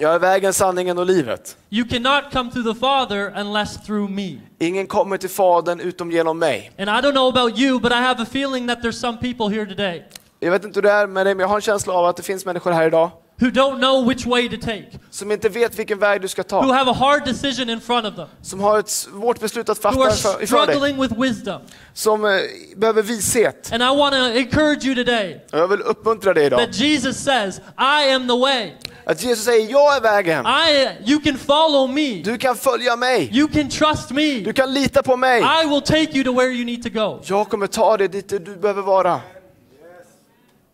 Jag 0.03 0.15
är 0.15 0.19
vägen, 0.19 0.53
sanningen 0.55 0.99
och 0.99 1.07
livet. 1.07 1.57
You 1.71 1.89
cannot 1.89 2.33
come 2.33 2.51
to 2.51 2.75
the 2.75 2.81
Father 2.81 3.33
unless 3.37 3.87
through 3.87 4.11
me. 4.11 4.39
Ingen 4.59 4.87
kommer 4.87 5.17
till 5.17 5.31
Fadern 5.31 5.81
utom 5.81 6.11
genom 6.11 6.39
mig. 6.39 6.73
And 6.79 6.89
I 6.89 6.93
don't 6.93 7.13
know 7.13 7.29
about 7.29 7.59
you, 7.59 7.81
but 7.81 7.93
I 7.93 7.95
have 7.95 8.23
a 8.23 8.27
feeling 8.31 8.69
that 8.69 8.79
there's 8.83 9.01
some 9.01 9.19
people 9.19 9.57
here 9.57 9.67
today 9.67 10.05
Jag 10.39 10.51
vet 10.51 10.65
inte 10.65 10.77
hur 10.79 10.83
det 10.83 10.91
är 10.91 11.07
med 11.07 11.27
dig, 11.27 11.35
men 11.35 11.41
jag 11.41 11.49
har 11.49 11.55
en 11.57 11.61
känsla 11.61 11.93
av 11.95 12.05
att 12.05 12.17
det 12.17 12.23
finns 12.23 12.47
människor 12.47 12.71
här 12.73 12.87
idag 12.87 13.11
who 13.41 13.51
don't 13.51 13.79
know 13.79 14.09
which 14.09 14.27
way 14.27 14.49
to 14.49 14.57
take, 14.57 14.87
som 15.11 15.33
inte 15.33 15.49
vet 15.49 15.79
vilken 15.79 15.99
väg 15.99 16.21
du 16.21 16.29
ska 16.29 16.43
who 16.43 16.49
ta. 16.49 16.73
have 16.73 16.91
a 16.91 16.95
hard 16.95 17.25
decision 17.25 17.71
in 17.71 17.81
front 17.81 18.07
of 18.07 18.15
them, 18.17 18.29
Som 18.43 18.61
har 18.61 18.79
ett 18.79 18.89
svårt 18.89 19.41
beslut 19.41 19.69
att 19.69 19.79
who 19.79 19.83
fatta 19.83 20.03
are 20.05 20.11
för, 20.11 20.29
för 20.33 20.39
dig. 20.39 20.47
struggling 20.47 21.01
with 21.03 21.21
wisdom. 21.21 21.61
Som 21.95 22.25
eh, 22.25 22.31
behöver 22.77 23.03
vishet. 23.03 23.73
And 23.73 23.83
I 23.83 23.97
want 23.99 24.15
to 24.15 24.39
encourage 24.39 24.85
you 24.85 24.95
today 24.95 25.41
Och 25.53 25.59
jag 25.59 25.69
vill 25.69 25.81
uppmuntra 25.81 26.35
dig 26.35 26.47
idag. 26.47 26.61
that 26.61 26.75
Jesus 26.81 27.17
says, 27.25 27.61
I 27.79 28.13
am 28.13 28.29
the 28.29 28.39
way. 28.39 28.73
Att 29.05 29.23
Jesus 29.23 29.45
säger, 29.45 29.71
jag 29.71 29.97
är 29.97 30.01
vägen. 30.01 30.47
I 30.47 30.89
you 31.11 31.21
can 31.21 31.39
follow 31.39 31.91
me. 31.91 32.23
Du 32.23 32.39
kan 32.39 32.57
följa 32.57 32.97
mig. 32.97 33.39
You 33.39 33.49
can 33.49 33.69
trust 33.69 34.11
me. 34.11 34.41
Du 34.41 34.53
kan 34.53 34.75
lita 34.75 35.03
på 35.03 35.17
mig. 35.17 35.41
I 35.41 35.67
will 35.69 35.83
take 35.83 36.13
you 36.13 36.25
to 36.25 36.33
where 36.33 36.51
you 36.53 36.65
need 36.65 36.83
to 36.83 36.89
go. 36.91 37.21
Jag 37.25 37.49
kommer 37.49 37.67
ta 37.67 37.97
dig 37.97 38.09
dit 38.09 38.29
du 38.29 38.39
behöver 38.39 38.83
vara. 38.83 39.21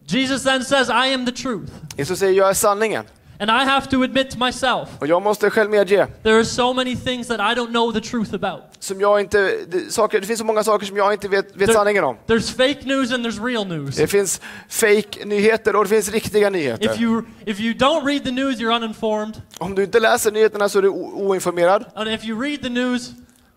Jesus 0.08 0.44
then 0.44 0.64
says, 0.64 0.88
I 0.88 1.06
am 1.14 1.26
the 1.26 1.32
truth. 1.32 1.70
Jesus 1.97 2.19
säger, 2.19 2.33
jag 2.33 2.49
är 2.50 2.55
sanningen. 2.55 3.05
And 3.41 3.50
I 3.50 3.65
have 3.71 3.87
to 3.91 4.03
admit 4.03 4.31
to 4.31 4.38
myself, 4.45 4.88
Och 4.99 5.07
jag 5.07 5.23
måste 5.23 5.50
själv 5.50 5.71
medge, 5.71 6.07
there 6.23 6.37
are 6.37 6.45
so 6.45 6.73
many 6.73 6.97
things 6.97 7.26
that 7.29 7.41
I 7.41 7.55
don't 7.61 7.71
know 7.71 7.93
the 7.93 8.00
truth 8.00 8.35
about. 8.35 8.62
som 8.79 9.00
jag 9.00 9.21
inte, 9.21 9.53
det, 9.69 9.93
saker, 9.93 10.21
det 10.21 10.26
finns 10.26 10.38
så 10.38 10.45
många 10.45 10.65
saker 10.65 10.87
som 10.87 10.97
jag 10.97 11.12
inte 11.12 11.29
vet, 11.29 11.57
vet 11.57 11.69
There- 11.69 11.73
sanningen 11.73 12.05
om. 12.05 12.17
There's 12.26 12.57
fake 12.57 12.87
news 12.88 13.12
and 13.12 13.26
there's 13.26 13.45
real 13.47 13.67
news. 13.67 13.97
Det 13.97 14.07
finns 14.07 14.41
fake 14.69 15.25
nyheter 15.25 15.76
och 15.76 15.85
det 15.85 15.88
finns 15.91 16.09
riktiga 16.12 16.47
If 16.47 16.53
nyheter. 16.53 17.00
you 17.03 17.23
if 17.47 17.61
you 17.61 17.75
don't 17.75 18.07
read 18.07 18.25
the 18.25 18.31
news, 18.31 18.59
you're 18.61 18.76
uninformed. 18.76 19.43
Om 19.59 19.75
du 19.75 19.85
inte 19.85 20.00
läser 20.00 20.31
nyheterna 20.33 20.69
så 20.69 20.79
är 20.79 20.83
du 20.83 20.88
oinformerad. 20.88 21.85
And 21.95 22.09
if 22.09 22.25
you 22.25 22.43
read 22.43 22.62
the 22.62 22.69
news, 22.71 23.11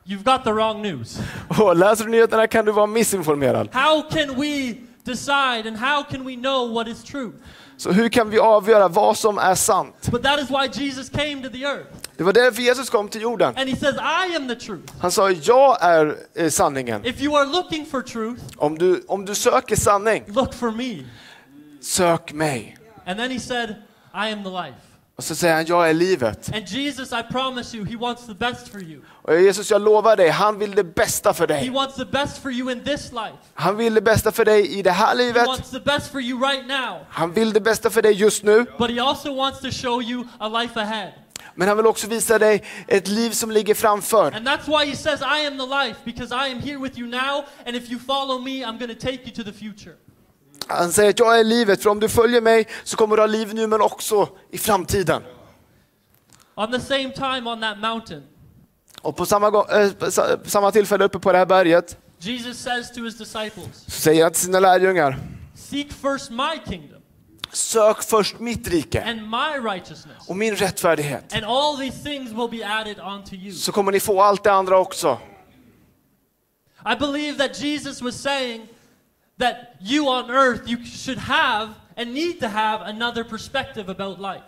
you've 0.05 0.23
got 0.35 0.43
the 0.43 0.51
wrong 0.51 0.81
news. 0.81 1.19
Och 1.59 1.75
läser 1.75 2.03
du 2.05 2.11
nyheterna 2.11 2.47
kan 2.47 2.65
du 2.65 2.71
vara 2.71 2.87
missinformerad. 2.87 3.69
How 3.73 4.01
can 4.09 4.35
we 4.41 4.75
decide 5.03 5.67
and 5.67 5.77
how 5.77 6.03
can 6.11 6.25
we 6.25 6.35
know 6.35 6.73
what 6.73 6.87
is 6.87 7.03
true? 7.03 7.31
Så 7.79 7.91
hur 7.91 8.09
kan 8.09 8.29
vi 8.29 8.39
avgöra 8.39 8.87
vad 8.87 9.17
som 9.17 9.37
är 9.37 9.55
sant? 9.55 10.09
But 10.11 10.23
that 10.23 10.39
is 10.39 10.49
why 10.49 10.83
Jesus 10.83 11.09
came 11.09 11.43
to 11.43 11.49
the 11.49 11.63
earth. 11.63 11.87
Det 12.17 12.23
var 12.23 12.33
därför 12.33 12.61
Jesus 12.61 12.89
kom 12.89 13.09
till 13.09 13.21
jorden. 13.21 13.57
And 13.57 13.69
he 13.69 13.75
says, 13.75 13.95
I 13.95 14.35
am 14.35 14.47
the 14.47 14.55
truth. 14.55 14.93
Han 15.01 15.11
sa, 15.11 15.29
jag 15.31 15.77
är 15.81 16.17
eh, 16.35 16.49
sanningen. 16.49 17.05
If 17.05 17.21
you 17.21 17.35
are 17.37 17.45
looking 17.45 17.85
for 17.85 18.01
truth, 18.01 18.41
Om 18.57 18.77
du, 18.77 19.03
om 19.07 19.25
du 19.25 19.35
söker 19.35 19.75
sanning, 19.75 20.23
look 20.27 20.53
for 20.53 20.71
me. 20.71 21.03
sök 21.81 22.33
mig. 22.33 22.77
And 23.05 23.19
then 23.19 23.31
he 23.31 23.39
said, 23.39 23.69
I 24.13 24.31
am 24.33 24.43
the 24.43 24.49
life. 24.49 24.88
Och 25.19 25.25
så 25.25 25.35
säger 25.35 25.53
han, 25.55 25.65
jag 25.65 25.89
är 25.89 25.93
livet. 25.93 26.49
And 26.55 26.67
Jesus, 26.67 27.11
I 27.11 27.23
promise 27.31 27.77
you, 27.77 27.85
he 27.85 27.95
wants 27.97 28.25
the 28.25 28.33
best 28.33 28.67
for 28.67 28.81
you. 28.83 29.01
Och 29.21 29.41
Jesus, 29.41 29.71
jag 29.71 29.81
lovar 29.81 30.15
dig, 30.15 30.29
han 30.29 30.59
vill 30.59 30.71
det 30.75 30.83
bästa 30.83 31.33
för 31.33 31.47
He 31.47 31.53
dig. 31.59 31.69
wants 31.69 31.95
the 31.95 32.05
best 32.05 32.37
for 32.41 32.51
you 32.51 32.71
in 32.71 32.83
this 32.83 33.11
life. 33.11 33.37
Han 33.53 33.77
vill 33.77 33.93
det 33.93 34.01
bästa 34.01 34.31
för 34.31 34.45
dig 34.45 34.79
i 34.79 34.81
det 34.81 34.91
här 34.91 35.07
He 35.07 35.15
livet. 35.15 35.47
wants 35.47 35.69
the 35.69 35.79
best 35.79 36.11
for 36.11 36.21
you 36.21 36.39
right 36.39 36.67
now. 36.67 36.97
Han 37.09 37.33
vill 37.33 37.53
det 37.53 37.61
bästa 37.61 37.89
för 37.89 38.01
dig 38.01 38.11
just 38.13 38.43
nu. 38.43 38.65
But 38.77 38.91
he 38.91 39.01
also 39.01 39.35
wants 39.35 39.59
to 39.59 39.71
show 39.71 40.03
you 40.03 40.23
a 40.39 40.47
life 40.61 40.79
ahead. 40.79 41.11
Men 41.55 41.67
han 41.67 41.77
vill 41.77 41.85
också 41.87 42.07
visa 42.07 42.39
dig 42.39 42.63
ett 42.87 43.07
liv 43.07 43.31
som 43.31 43.51
ligger 43.51 43.75
framför. 43.75 44.35
And 44.35 44.47
that's 44.47 44.67
why 44.79 44.89
he 44.89 44.95
says, 44.95 45.21
I 45.21 45.47
am 45.47 45.57
the 45.57 45.65
life, 45.85 45.99
because 46.05 46.35
I 46.35 46.51
am 46.51 46.59
here 46.61 46.77
with 46.77 46.97
you 46.99 47.07
now, 47.07 47.43
and 47.65 47.75
if 47.75 47.89
you 47.91 47.99
follow 47.99 48.39
me, 48.41 48.51
I'm 48.51 48.77
going 48.79 48.95
to 48.95 49.07
take 49.07 49.19
you 49.25 49.31
to 49.35 49.43
the 49.43 49.53
future. 49.53 49.95
Han 50.69 50.91
säger 50.91 51.09
att 51.09 51.19
jag 51.19 51.39
är 51.39 51.43
livet, 51.43 51.83
för 51.83 51.89
om 51.89 51.99
du 51.99 52.09
följer 52.09 52.41
mig 52.41 52.67
så 52.83 52.97
kommer 52.97 53.15
du 53.15 53.21
ha 53.21 53.27
liv 53.27 53.53
nu 53.53 53.67
men 53.67 53.81
också 53.81 54.29
i 54.51 54.57
framtiden. 54.57 55.23
On 56.55 56.71
the 56.71 56.79
same 56.79 57.09
time 57.13 57.49
on 57.49 57.61
that 57.61 57.77
mountain, 57.79 58.23
Och 59.01 59.15
på 59.17 59.25
samma, 59.25 59.49
gång, 59.49 59.65
sa- 60.09 60.37
samma 60.45 60.71
tillfälle 60.71 61.03
uppe 61.05 61.19
på 61.19 61.31
det 61.31 61.37
här 61.37 61.45
berget 61.45 61.97
Jesus 62.19 62.57
says 62.57 62.91
to 62.91 63.01
his 63.03 63.17
disciples, 63.17 63.83
så 63.85 63.91
säger 63.91 64.23
han 64.23 64.31
till 64.31 64.41
sina 64.41 64.59
lärjungar, 64.59 65.19
Seek 65.55 65.93
first 65.93 66.31
my 66.31 66.59
kingdom 66.67 66.95
sök 67.51 68.03
först 68.03 68.39
mitt 68.39 68.67
rike 68.67 69.03
and 69.03 69.21
my 69.29 69.69
righteousness, 69.71 70.27
och 70.27 70.37
min 70.37 70.55
rättfärdighet. 70.55 71.33
and 71.33 71.45
all 71.45 71.77
these 71.77 72.03
things 72.03 72.31
will 72.31 72.59
be 72.59 72.67
added 72.67 72.99
onto 72.99 73.35
you. 73.35 73.53
Så 73.55 73.71
kommer 73.71 73.91
ni 73.91 73.99
få 73.99 74.21
allt 74.21 74.43
det 74.43 74.51
andra 74.51 74.77
också. 74.79 75.17
I 76.85 76.95
believe 76.99 77.37
that 77.47 77.61
Jesus 77.61 78.01
was 78.01 78.21
saying 78.21 78.67
that 79.39 79.55
you 79.81 80.07
on 80.07 80.29
earth, 80.29 80.69
you 80.69 80.85
should 80.85 81.19
have 81.19 81.69
and 81.97 82.13
need 82.13 82.39
to 82.39 82.47
have 82.47 82.85
another 82.85 83.23
perspective 83.23 83.91
about 83.91 84.19
life. 84.19 84.43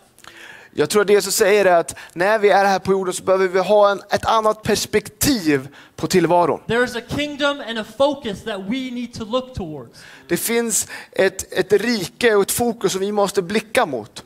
Jag 0.73 0.89
tror 0.89 1.01
att 1.01 1.09
Jesus 1.09 1.35
säger 1.35 1.65
är 1.65 1.75
att 1.75 1.95
när 2.13 2.39
vi 2.39 2.49
är 2.49 2.65
här 2.65 2.79
på 2.79 2.91
jorden 2.91 3.13
så 3.13 3.23
behöver 3.23 3.47
vi 3.47 3.59
ha 3.59 3.91
en, 3.91 4.01
ett 4.09 4.25
annat 4.25 4.63
perspektiv 4.63 5.67
på 5.95 6.07
tillvaron. 6.07 6.61
There's 6.67 6.97
a 6.97 7.01
kingdom 7.07 7.63
and 7.67 7.79
a 7.79 7.85
focus 7.97 8.43
that 8.43 8.59
we 8.59 8.91
need 8.91 9.13
to 9.13 9.25
look 9.25 9.53
towards. 9.53 10.03
Det 10.27 10.37
finns 10.37 10.87
ett, 11.11 11.53
ett 11.53 11.73
rike 11.73 12.35
och 12.35 12.41
ett 12.41 12.51
fokus 12.51 12.91
som 12.91 13.01
vi 13.01 13.11
måste 13.11 13.41
blicka 13.41 13.85
mot. 13.85 14.23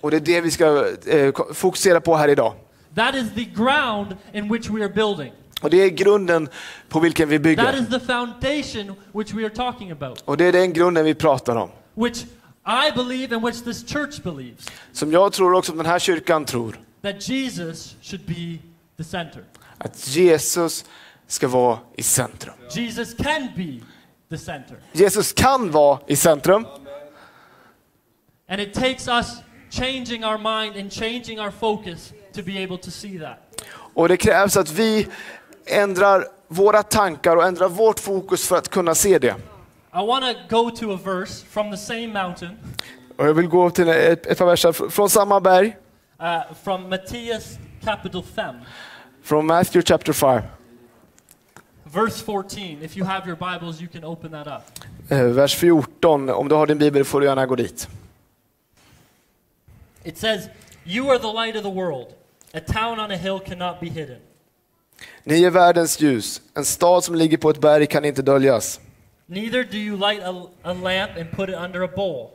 Och 0.00 0.10
det 0.10 0.16
är 0.16 0.20
det 0.20 0.40
vi 0.40 0.50
ska 0.50 0.86
eh, 1.06 1.34
fokusera 1.54 2.00
på 2.00 2.16
här 2.16 2.28
idag. 2.28 2.54
That 2.94 3.14
is 3.14 3.34
the 3.34 3.44
ground 3.44 4.16
in 4.32 4.52
which 4.52 4.70
we 4.70 4.84
are 4.84 4.92
building. 4.92 5.32
Och 5.62 5.70
det 5.70 5.76
är 5.76 5.88
grunden 5.88 6.48
på 6.88 7.00
vilken 7.00 7.28
vi 7.28 7.36
That 7.36 7.42
bygger. 7.42 7.82
is 7.82 7.88
the 7.88 8.00
foundation 8.00 8.96
which 9.12 9.32
we 9.34 9.44
are 9.44 9.54
talking 9.54 9.90
about, 9.90 10.22
Och 10.24 10.36
det 10.36 10.44
är 10.44 10.52
den 10.52 10.72
grunden 10.72 11.04
vi 11.04 11.14
pratar 11.14 11.56
om. 11.56 11.70
which 11.94 12.24
I 12.66 12.92
believe 12.96 13.34
and 13.36 13.44
which 13.46 13.64
this 13.64 13.84
church 13.88 14.22
believes 14.22 14.66
Som 14.92 15.12
jag 15.12 15.32
tror 15.32 15.54
också 15.54 15.72
den 15.72 15.86
här 15.86 15.98
kyrkan 15.98 16.44
tror. 16.44 16.78
that 17.02 17.28
Jesus 17.28 17.96
should 18.02 18.26
be 18.26 18.58
the 18.96 19.04
center. 19.04 19.42
Att 19.78 20.08
Jesus 20.08 20.84
ska 21.26 21.48
vara 21.48 21.78
i 21.96 22.02
centrum. 22.02 22.54
Jesus 22.70 23.14
can 23.14 23.48
be 23.56 23.80
the 24.30 24.38
center. 24.38 24.76
Jesus 24.92 25.32
kan 25.32 25.70
vara 25.70 25.98
i 26.06 26.16
centrum. 26.16 26.66
And 28.48 28.60
it 28.60 28.74
takes 28.74 29.08
us 29.08 29.26
changing 29.70 30.24
our 30.24 30.38
mind 30.38 30.76
and 30.76 30.92
changing 30.92 31.40
our 31.40 31.50
focus 31.50 32.12
to 32.34 32.42
be 32.42 32.62
able 32.64 32.78
to 32.78 32.90
see 32.90 33.18
that. 33.18 33.38
Och 33.94 34.08
det 34.08 34.16
krävs 34.16 34.56
att 34.56 34.70
vi 34.70 35.06
ändrar 35.66 36.26
våra 36.48 36.82
tankar 36.82 37.36
och 37.36 37.44
ändrar 37.44 37.68
vårt 37.68 38.00
fokus 38.00 38.48
för 38.48 38.56
att 38.56 38.68
kunna 38.68 38.94
se 38.94 39.18
det. 39.18 39.34
From 39.90 40.08
Och 43.16 43.26
jag 43.26 43.34
vill 43.34 43.46
gå 43.48 43.70
till 43.70 43.88
ett, 43.88 44.26
ett 44.26 44.38
par 44.38 44.46
verser 44.46 44.72
fr- 44.72 44.88
från 44.88 45.10
samma 45.10 45.40
berg, 45.40 45.76
uh, 46.22 46.54
from 46.64 46.88
Matthias 46.88 47.58
capital 47.84 48.22
5, 48.34 48.54
från 49.22 49.46
Matthew 49.46 49.82
chapter 49.86 50.12
5, 50.12 50.42
verse 51.84 52.24
14. 52.24 52.62
If 52.82 52.96
you 52.96 53.06
have 53.06 53.26
your 53.28 53.36
Bibles, 53.36 53.80
you 53.80 53.88
can 53.92 54.04
open 54.04 54.30
that 54.30 54.46
up. 54.46 54.62
eh, 55.12 55.22
vers 55.22 55.54
14. 55.56 56.30
Om 56.30 56.48
du 56.48 56.54
har 56.54 56.66
din 56.66 56.78
bibel 56.78 57.04
får 57.04 57.20
du 57.20 57.26
gärna 57.26 57.46
gå 57.46 57.56
dit. 57.56 57.88
It 60.04 60.18
says, 60.18 60.48
You 60.84 61.10
are 61.10 61.18
the 61.18 61.32
light 61.32 61.56
of 61.56 61.62
the 61.62 61.70
world. 61.70 62.06
A 62.54 62.60
town 62.66 63.00
on 63.00 63.10
a 63.10 63.16
hill 63.16 63.38
cannot 63.46 63.80
be 63.80 63.86
hidden. 63.86 64.18
Ni 65.24 65.44
är 65.44 65.50
världens 65.50 66.00
ljus. 66.00 66.40
En 66.54 66.64
stad 66.64 67.04
som 67.04 67.14
ligger 67.14 67.36
på 67.36 67.50
ett 67.50 67.60
berg 67.60 67.86
kan 67.86 68.04
inte 68.04 68.22
döljas. 68.22 68.80
Neither 69.26 69.64
do 69.64 69.76
you 69.76 69.96
light 69.98 70.22
a, 70.24 70.46
a 70.62 70.72
lamp 70.72 71.10
and 71.16 71.30
put 71.36 71.48
it 71.48 71.54
under 71.56 71.84
a 71.84 71.88
bowl. 71.96 72.28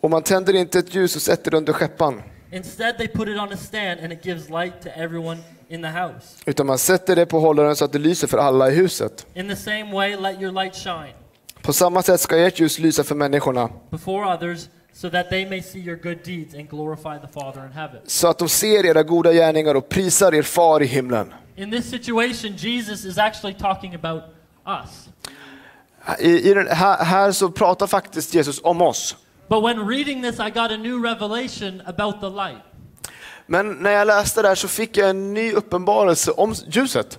Och 0.00 0.10
man 0.10 0.22
tänder 0.22 0.54
inte 0.54 0.78
ett 0.78 0.94
ljus 0.94 1.16
och 1.16 1.22
sätter 1.22 1.50
det 1.50 1.56
under 1.56 1.72
skeppan, 1.72 2.22
Instead, 2.52 2.98
they 2.98 3.08
put 3.08 3.28
it 3.28 3.38
on 3.38 3.52
a 3.52 3.56
stand 3.56 4.00
and 4.00 4.12
it 4.12 4.26
gives 4.26 4.48
light 4.48 4.82
to 4.82 4.88
everyone 4.96 5.38
in 5.68 5.82
the 5.82 5.88
house. 5.88 6.26
utan 6.46 6.66
man 6.66 6.78
sätter 6.78 7.16
det 7.16 7.26
på 7.26 7.40
hållaren 7.40 7.76
så 7.76 7.84
att 7.84 7.92
det 7.92 7.98
lyser 7.98 8.26
för 8.26 8.38
alla 8.38 8.70
i 8.70 8.74
huset. 8.74 9.26
In 9.34 9.48
the 9.48 9.56
same 9.56 9.92
way, 9.92 10.16
let 10.16 10.40
your 10.40 10.52
light 10.52 10.74
shine 10.76 11.14
På 11.62 11.72
samma 11.72 12.02
sätt 12.02 12.20
ska 12.20 12.36
ert 12.36 12.60
ljus 12.60 12.78
lysa 12.78 13.04
för 13.04 13.14
människorna, 13.14 13.68
before 13.90 14.34
others 14.34 14.68
so 14.92 15.10
that 15.10 15.30
they 15.30 15.46
may 15.50 15.62
see 15.62 15.78
your 15.78 15.96
good 15.96 16.18
deeds 16.24 16.54
and 16.54 16.70
glorify 16.70 17.26
the 17.26 17.32
Father 17.40 17.66
in 17.66 17.72
heaven. 17.72 18.00
så 18.06 18.28
att 18.28 18.38
de 18.38 18.48
ser 18.48 18.86
era 18.86 19.02
goda 19.02 19.32
gärningar 19.32 19.74
och 19.74 19.88
prisar 19.88 20.34
er 20.34 20.42
far 20.42 20.82
i 20.82 20.86
himlen. 20.86 21.32
In 21.60 21.70
this 21.70 21.90
situation, 21.90 22.56
Jesus 22.56 23.04
is 23.04 23.18
actually 23.18 23.52
talking 23.52 23.94
about 23.94 24.22
us. 24.66 25.08
Uh, 26.08 26.14
I, 26.18 26.50
i 26.50 26.54
den, 26.54 26.66
här, 26.66 27.04
här 27.04 27.32
så 27.32 27.50
pratar 27.50 27.86
faktiskt 27.86 28.34
Jesus 28.34 28.60
om 28.62 28.82
oss. 28.82 29.16
But 29.48 29.62
when 29.62 29.88
reading 29.88 30.22
this, 30.22 30.40
I 30.40 30.50
got 30.50 30.70
a 30.70 30.76
new 30.76 31.02
revelation 31.02 31.82
about 31.86 32.20
the 32.20 32.30
light. 32.30 32.62
Men 33.46 33.72
när 33.72 33.90
jag 33.90 34.06
läste 34.06 34.42
där 34.42 34.54
så 34.54 34.68
fick 34.68 34.96
jag 34.96 35.10
en 35.10 35.34
ny 35.34 35.52
uppenbarelse 35.52 36.30
om 36.30 36.54
ljuset. 36.66 37.18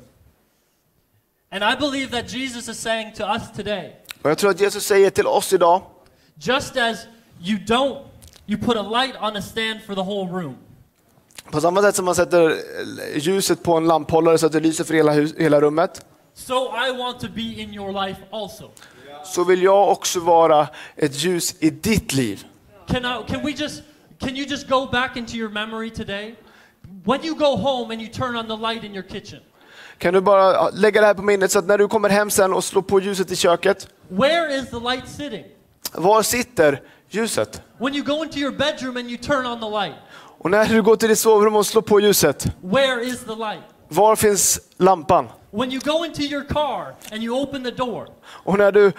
And 1.51 1.63
I 1.63 1.75
believe 1.79 2.11
that 2.11 2.33
Jesus 2.33 2.67
is 2.67 2.79
saying 2.79 3.13
to 3.13 3.23
us 3.23 3.51
today 3.55 3.95
Och 4.21 4.29
jag 4.29 4.37
tror 4.37 4.49
att 4.49 4.61
Jesus 4.61 4.85
säger 4.85 5.09
till 5.09 5.27
oss 5.27 5.53
idag, 5.53 5.81
just 6.35 6.77
as 6.77 6.97
you 7.41 7.59
don't, 7.59 7.97
you 8.47 8.57
put 8.57 8.77
a 8.77 8.81
light 8.81 9.15
on 9.21 9.35
a 9.35 9.41
stand 9.41 9.81
for 9.85 9.95
the 9.95 10.01
whole 10.01 10.41
room. 10.41 10.57
På 11.51 11.61
samma 11.61 11.81
sätt 11.81 11.95
som 11.95 12.05
man 12.05 12.15
sätter 12.15 12.57
ljuset 13.15 13.63
på 13.63 13.77
en 13.77 13.87
lamphållare 13.87 14.37
så 14.37 14.45
att 14.45 14.51
det 14.51 14.59
lyser 14.59 14.83
för 14.83 14.93
hela, 14.93 15.11
hus, 15.11 15.33
hela 15.37 15.61
rummet, 15.61 16.05
So 16.33 16.53
I 16.87 16.97
want 16.97 17.19
to 17.19 17.27
be 17.35 17.41
in 17.41 17.73
your 17.73 18.05
life 18.05 18.21
also. 18.31 18.69
så 19.25 19.43
vill 19.43 19.63
jag 19.63 19.89
också 19.91 20.19
vara 20.19 20.67
ett 20.95 21.15
ljus 21.23 21.55
i 21.59 21.69
ditt 21.69 22.13
liv. 22.13 22.45
Can, 22.87 23.05
I, 23.05 23.31
can 23.31 23.45
we 23.45 23.51
just, 23.51 23.81
can 24.19 24.35
you 24.37 24.45
just 24.47 24.69
go 24.69 24.87
back 24.91 25.17
into 25.17 25.35
your 25.35 25.49
memory 25.49 25.89
today? 25.89 26.35
When 27.05 27.25
you 27.25 27.35
go 27.35 27.55
home 27.55 27.93
and 27.93 28.01
you 28.01 28.11
turn 28.13 28.35
on 28.35 28.47
the 28.47 28.67
light 28.73 28.83
in 28.83 28.93
your 28.93 29.03
kitchen, 29.09 29.39
Kan 29.97 30.13
du 30.13 30.21
bara 30.21 30.69
lägga 30.69 31.01
det 31.01 31.07
här 31.07 31.13
på 31.13 31.21
minnet 31.21 31.51
så 31.51 31.59
att 31.59 31.65
när 31.67 31.77
du 31.77 31.87
kommer 31.87 32.09
hem 32.09 32.29
sen 32.29 32.53
och 32.53 32.63
slår 32.63 32.81
på 32.81 32.99
ljuset 32.99 33.31
i 33.31 33.35
köket, 33.35 33.87
where 34.07 34.55
is 34.57 34.69
the 34.69 34.79
light 34.79 35.09
sitting? 35.09 35.45
var 35.93 36.21
sitter 36.21 36.81
ljuset? 37.09 37.61
When 37.77 37.95
you 37.95 38.03
go 38.05 38.23
into 38.23 38.37
your 38.37 38.51
bedroom 38.51 38.97
and 38.97 39.09
you 39.09 39.17
turn 39.17 39.45
on 39.45 39.59
the 39.59 39.69
light, 39.69 39.95
Och 40.43 40.51
när 40.51 40.65
du 40.65 40.81
går 40.81 40.95
till 40.95 41.09
ditt 41.09 41.19
sovrum 41.19 41.55
och 41.55 41.65
slår 41.65 41.81
på 41.81 41.99
ljuset, 41.99 42.45
where 42.61 43.03
is 43.03 43.19
the 43.19 43.35
light? 43.35 43.63
var 43.87 44.15
finns 44.15 44.59
lampan? 44.77 45.27
When 45.51 45.71
you 45.71 45.81
go 45.85 46.05
into 46.05 46.21
your 46.21 46.43
car 46.43 46.95
and 47.11 47.23
you 47.23 47.41
open 47.43 47.63
the 47.63 47.71
door, 47.71 48.07
Och 48.23 48.57
när 48.57 48.71
du 48.71 48.91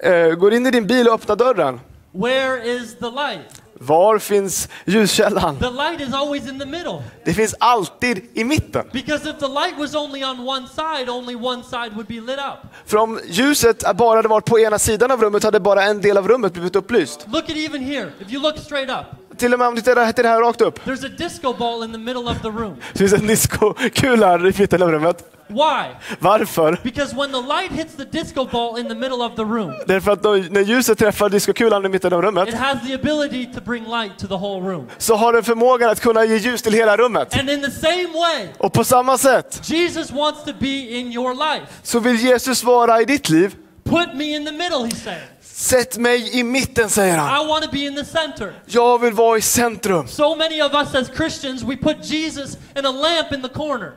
eh, 0.00 0.34
går 0.34 0.54
in 0.54 0.66
i 0.66 0.70
din 0.70 0.86
bil 0.86 1.08
och 1.08 1.14
öppnar 1.14 1.36
dörren, 1.36 1.80
where 2.12 2.76
is 2.76 2.98
the 2.98 3.10
light? 3.10 3.62
var 3.80 4.18
finns 4.18 4.68
ljuskällan? 4.84 5.58
The 5.58 5.70
light 5.70 6.00
is 6.00 6.14
always 6.14 6.48
in 6.48 6.58
the 6.60 6.66
middle. 6.66 7.02
Det 7.24 7.34
finns 7.34 7.54
alltid 7.58 8.24
i 8.34 8.44
mitten. 8.44 8.84
Because 8.92 9.30
if 9.30 9.38
the 9.38 9.48
light 9.48 9.78
was 9.78 9.94
only 9.94 10.24
on 10.24 10.48
one 10.48 10.66
side, 10.68 11.08
only 11.08 11.34
one 11.34 11.62
side 11.62 11.92
would 11.94 12.06
be 12.06 12.14
lit 12.14 12.38
up. 12.38 12.70
För 12.86 12.96
om 12.96 13.20
ljuset 13.26 13.96
bara 13.96 14.16
hade 14.16 14.28
varit 14.28 14.44
på 14.44 14.58
ena 14.58 14.78
sidan 14.78 15.10
av 15.10 15.22
rummet 15.22 15.44
hade 15.44 15.60
bara 15.60 15.82
en 15.82 16.00
del 16.00 16.18
av 16.18 16.28
rummet 16.28 16.52
blivit 16.52 16.76
upplyst. 16.76 17.26
Look 17.26 17.44
at 17.44 17.56
even 17.56 17.82
here. 17.84 18.12
If 18.20 18.32
you 18.32 18.42
look 18.42 18.58
straight 18.58 18.90
up, 18.90 19.06
Till 19.38 19.52
och 19.52 19.58
med 19.58 19.68
om 19.68 19.74
du 19.74 19.80
tittar 19.80 20.22
här 20.24 20.40
rakt 20.40 20.60
upp. 20.60 20.86
there's 20.86 21.06
a 21.06 21.10
disco 21.18 21.52
ball 21.52 21.84
in 21.84 21.92
the 21.92 21.98
middle 21.98 22.22
of 22.30 22.42
the 22.42 22.48
room. 22.48 22.76
Det 22.92 22.98
finns 22.98 23.12
en 23.12 23.26
discokula 23.26 24.34
i 24.38 24.52
mitten 24.58 24.82
av 24.82 24.90
rummet. 24.92 25.24
Why? 25.48 25.94
Varför? 26.18 26.80
Because 26.82 27.16
when 27.16 27.32
the 27.32 27.40
light 27.40 27.72
hits 27.72 27.96
the 27.96 28.04
disco 28.04 28.44
ball 28.44 28.78
in 28.78 28.88
the 28.88 28.94
middle 28.94 29.24
of 29.24 29.36
the 29.36 29.42
room, 29.42 29.72
Därför 29.86 30.10
att 30.12 30.22
då, 30.22 30.30
när 30.50 30.60
ljuset 30.60 30.98
träffar 30.98 31.28
diskokulan 31.28 31.84
i 31.86 31.88
mitten 31.88 32.12
av 32.12 32.22
rummet 32.22 32.48
it 32.48 32.54
has 32.54 32.78
the 32.86 32.94
ability 32.94 33.46
to 33.54 33.60
bring 33.60 33.84
light 33.84 34.18
to 34.18 34.26
the 34.26 34.34
whole 34.34 34.70
room. 34.70 34.86
så 34.98 35.14
har 35.16 35.32
den 35.32 35.42
förmågan 35.42 35.90
att 35.90 36.00
kunna 36.00 36.24
ge 36.24 36.36
ljus 36.36 36.62
till 36.62 36.72
hela 36.72 36.96
rummet. 36.96 37.38
And 37.40 37.50
in 37.50 37.60
the 37.62 37.70
same 37.70 38.08
way, 38.14 38.48
Och 38.58 38.72
på 38.72 38.84
samma 38.84 39.18
sätt 39.18 39.60
Jesus 39.64 40.10
wants 40.10 40.44
to 40.44 40.52
be 40.60 40.76
in 40.98 41.12
your 41.12 41.34
life. 41.34 41.66
så 41.82 41.98
vill 42.00 42.16
Jesus 42.16 42.64
vara 42.64 43.00
i 43.00 43.04
ditt 43.04 43.28
liv. 43.28 43.54
Put 43.84 44.14
me 44.14 44.24
in 44.36 44.46
the 44.46 44.52
middle, 44.52 44.78
he's 44.78 45.04
saying. 45.04 45.20
Sätt 45.58 45.98
mig 45.98 46.38
i 46.38 46.42
mitten, 46.42 46.90
säger 46.90 47.16
han. 47.16 47.46
I 47.46 47.48
want 47.48 47.64
to 47.64 47.70
be 47.70 47.78
in 47.78 47.96
the 47.96 48.04
center. 48.04 48.52
Jag 48.66 48.98
vill 49.00 49.12
vara 49.12 49.38
i 49.38 49.42
centrum. 49.42 50.08
So 50.08 50.36
many 50.36 50.62
of 50.62 50.74
us 50.74 50.94
as 50.94 51.08
Christians, 51.16 51.62
we 51.62 51.76
put 51.76 52.10
Jesus 52.10 52.58
and 52.74 52.86
a 52.86 52.90
lamp 52.90 53.32
in 53.32 53.42
the 53.42 53.48
corner. 53.48 53.92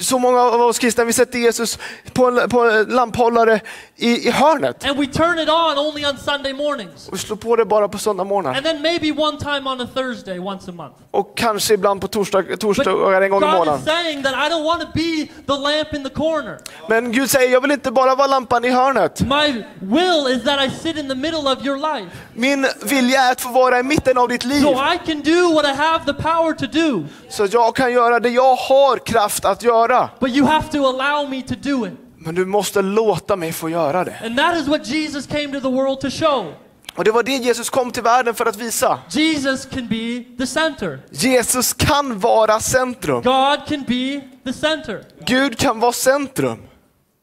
Så 0.00 0.18
många 0.18 0.40
av 0.40 0.60
oss 0.60 0.78
kristna, 0.78 1.04
vi 1.04 1.12
sätter 1.12 1.38
Jesus 1.38 1.78
på 2.12 2.26
en, 2.26 2.48
på 2.48 2.60
en 2.70 2.84
lamphållare 2.84 3.60
i, 3.96 4.28
i 4.28 4.30
hörnet. 4.30 4.84
And 4.84 4.98
we 4.98 5.06
turn 5.06 5.38
it 5.38 5.48
on 5.48 5.78
only 5.78 6.06
on 6.06 6.18
Sunday 6.18 6.52
mornings. 6.52 7.08
Och 7.08 7.14
vi 7.14 7.18
slår 7.18 7.36
på 7.36 7.56
det 7.56 7.64
bara 7.64 7.88
på 7.88 7.98
söndagsmorgnar. 7.98 8.54
And 8.54 8.64
then 8.64 8.82
maybe 8.82 9.12
one 9.12 9.38
time 9.38 9.70
on 9.70 9.80
a 9.80 9.88
Thursday 9.94 10.38
once 10.38 10.70
a 10.70 10.74
month. 10.74 10.94
Och 11.10 11.38
kanske 11.38 11.74
ibland 11.74 12.00
på 12.00 12.08
torsdag, 12.08 12.42
torsdagar 12.56 13.22
en 13.22 13.30
gång 13.30 13.42
i 13.42 13.46
God 13.46 13.52
is 13.52 13.58
månaden. 13.58 13.84
saying 13.84 14.22
that 14.22 14.32
I 14.32 14.50
don't 14.52 14.64
want 14.64 14.80
to 14.82 14.88
be 14.94 15.28
the 15.46 15.60
lamp 15.60 15.94
in 15.94 16.04
the 16.04 16.10
corner. 16.10 16.58
Men 16.88 17.12
Gud 17.12 17.30
säger, 17.30 17.52
jag 17.52 17.60
vill 17.60 17.70
inte 17.70 17.90
bara 17.90 18.14
vara 18.14 18.26
lampan 18.26 18.64
i 18.64 18.70
hörnet. 18.70 19.20
My 19.20 19.64
will 19.80 20.36
is 20.36 20.44
that 20.44 20.64
I 20.66 20.70
sit 20.70 20.96
in 20.96 21.08
the 21.08 21.14
middle 21.14 21.52
of 21.52 21.66
your 21.66 21.76
life. 21.76 22.16
Min 22.34 22.66
vilja 22.82 23.20
är 23.20 23.32
att 23.32 23.40
få 23.40 23.48
vara 23.48 23.78
i 23.78 23.82
mitten 23.82 24.18
av 24.18 24.28
ditt 24.28 24.44
liv. 24.44 24.62
So 24.62 24.70
I 24.70 24.98
can 25.06 25.20
do 25.22 25.54
what 25.54 25.64
I 25.64 25.72
have 25.72 26.04
the 26.04 26.22
power 26.22 26.52
to 26.52 26.66
do. 26.66 27.04
Så 27.28 27.46
jag 27.50 27.76
kan 27.76 27.92
göra 27.92 28.20
det 28.20 28.28
jag 28.28 28.56
har 28.56 28.96
kraft 28.96 29.44
att 29.44 29.62
göra. 29.62 29.87
But 30.20 30.30
you 30.30 30.46
have 30.46 30.70
to 30.70 30.78
allow 30.78 31.28
me 31.28 31.42
to 31.42 31.54
do 31.54 31.86
it. 31.86 31.92
Men 32.16 32.34
du 32.34 32.46
måste 32.46 32.82
låta 32.82 33.36
mig 33.36 33.52
få 33.52 33.68
göra 33.70 34.04
det. 34.04 34.16
And 34.24 34.36
that 34.36 34.56
is 34.56 34.66
what 34.68 34.86
Jesus 34.86 35.26
came 35.26 35.46
to 35.52 35.60
the 35.60 35.74
world 35.76 36.00
to 36.00 36.10
show. 36.10 36.54
Och 36.96 37.04
det 37.04 37.10
var 37.10 37.22
det 37.22 37.36
Jesus 37.36 37.70
kom 37.70 37.90
till 37.90 38.02
världen 38.02 38.34
för 38.34 38.46
att 38.46 38.56
visa. 38.56 38.98
Jesus 39.10 39.66
can 39.66 39.88
be 39.88 40.24
the 40.38 40.46
center. 40.46 41.00
Jesus 41.10 41.72
kan 41.74 42.18
vara 42.18 42.60
centrum. 42.60 43.22
God 43.22 43.58
can 43.68 43.84
be 43.88 44.20
the 44.44 44.52
center. 44.52 45.04
Gud 45.26 45.58
kan 45.58 45.80
vara 45.80 45.92
centrum 45.92 46.58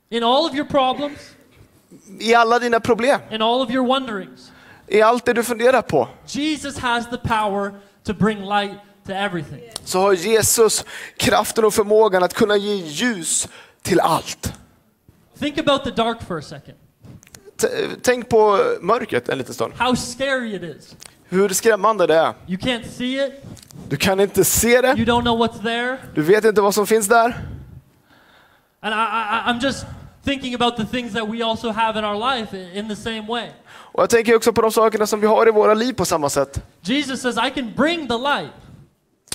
In 0.09 0.23
all 0.23 0.45
of 0.45 0.53
your 0.55 0.65
problems, 0.65 1.19
i 2.19 2.33
alla 2.35 2.59
dina 2.59 2.79
problem, 2.79 3.19
in 3.31 3.41
all 3.41 3.61
of 3.61 3.69
your 3.69 3.87
wonderings. 3.87 4.51
i 4.87 5.01
allt 5.01 5.25
det 5.25 5.33
du 5.33 5.43
funderar 5.43 5.81
på. 5.81 6.07
Jesus 6.27 6.77
has 6.77 7.09
the 7.09 7.17
power 7.17 7.71
to 8.03 8.13
bring 8.13 8.41
light. 8.45 8.77
Så 9.83 9.99
har 9.99 10.13
Jesus 10.13 10.85
kraften 11.17 11.65
och 11.65 11.73
förmågan 11.73 12.23
att 12.23 12.33
kunna 12.33 12.57
ge 12.57 12.75
ljus 12.75 13.47
till 13.81 13.99
allt. 13.99 14.53
Think 15.39 15.57
about 15.57 15.83
the 15.83 15.91
dark 15.91 16.17
for 16.27 16.37
a 16.37 16.41
second. 16.41 16.73
T- 17.61 17.67
Tänk 18.01 18.29
på 18.29 18.59
mörkret 18.81 19.29
en 19.29 19.37
liten 19.37 19.53
stund. 19.53 19.73
How 19.77 19.95
scary 19.95 20.55
it 20.55 20.63
is. 20.63 20.95
Hur 21.29 21.49
skrämmande 21.49 22.07
det 22.07 22.15
är. 22.15 22.33
You 22.47 22.57
can't 22.57 22.83
see 22.97 23.25
it, 23.27 23.33
Du 23.89 23.97
kan 23.97 24.19
inte 24.19 24.43
se 24.45 24.81
det, 24.81 24.87
you 24.87 25.05
don't 25.05 25.21
know 25.21 25.39
what's 25.47 25.63
there. 25.63 25.97
du 26.15 26.21
vet 26.21 26.45
inte 26.45 26.61
vad 26.61 26.73
som 26.73 26.87
finns 26.87 27.07
där. 27.07 27.25
And 28.81 28.93
I, 28.93 28.97
I, 28.97 29.51
I'm 29.53 29.59
just 29.63 29.85
thinking 30.25 30.55
about 30.55 30.77
the 30.77 30.85
things 30.85 31.13
that 31.13 31.29
we 31.29 31.43
also 31.45 31.69
have 31.71 31.99
in 31.99 32.05
our 32.05 32.15
life 32.35 32.57
i- 32.57 32.77
in 32.79 32.89
the 32.89 32.95
same 32.95 33.21
way. 33.27 33.49
Och 33.67 34.01
jag 34.03 34.09
tänker 34.09 34.35
också 34.35 34.53
på 34.53 34.61
de 34.61 34.71
sakerna 34.71 35.07
som 35.07 35.21
vi 35.21 35.27
har 35.27 35.47
i 35.47 35.51
våra 35.51 35.73
liv 35.73 35.93
på 35.93 36.05
samma 36.05 36.29
sätt. 36.29 36.61
Jesus 36.81 37.21
says, 37.21 37.35
I 37.37 37.49
can 37.55 37.73
bring 37.77 38.07
the 38.07 38.17
light, 38.17 38.51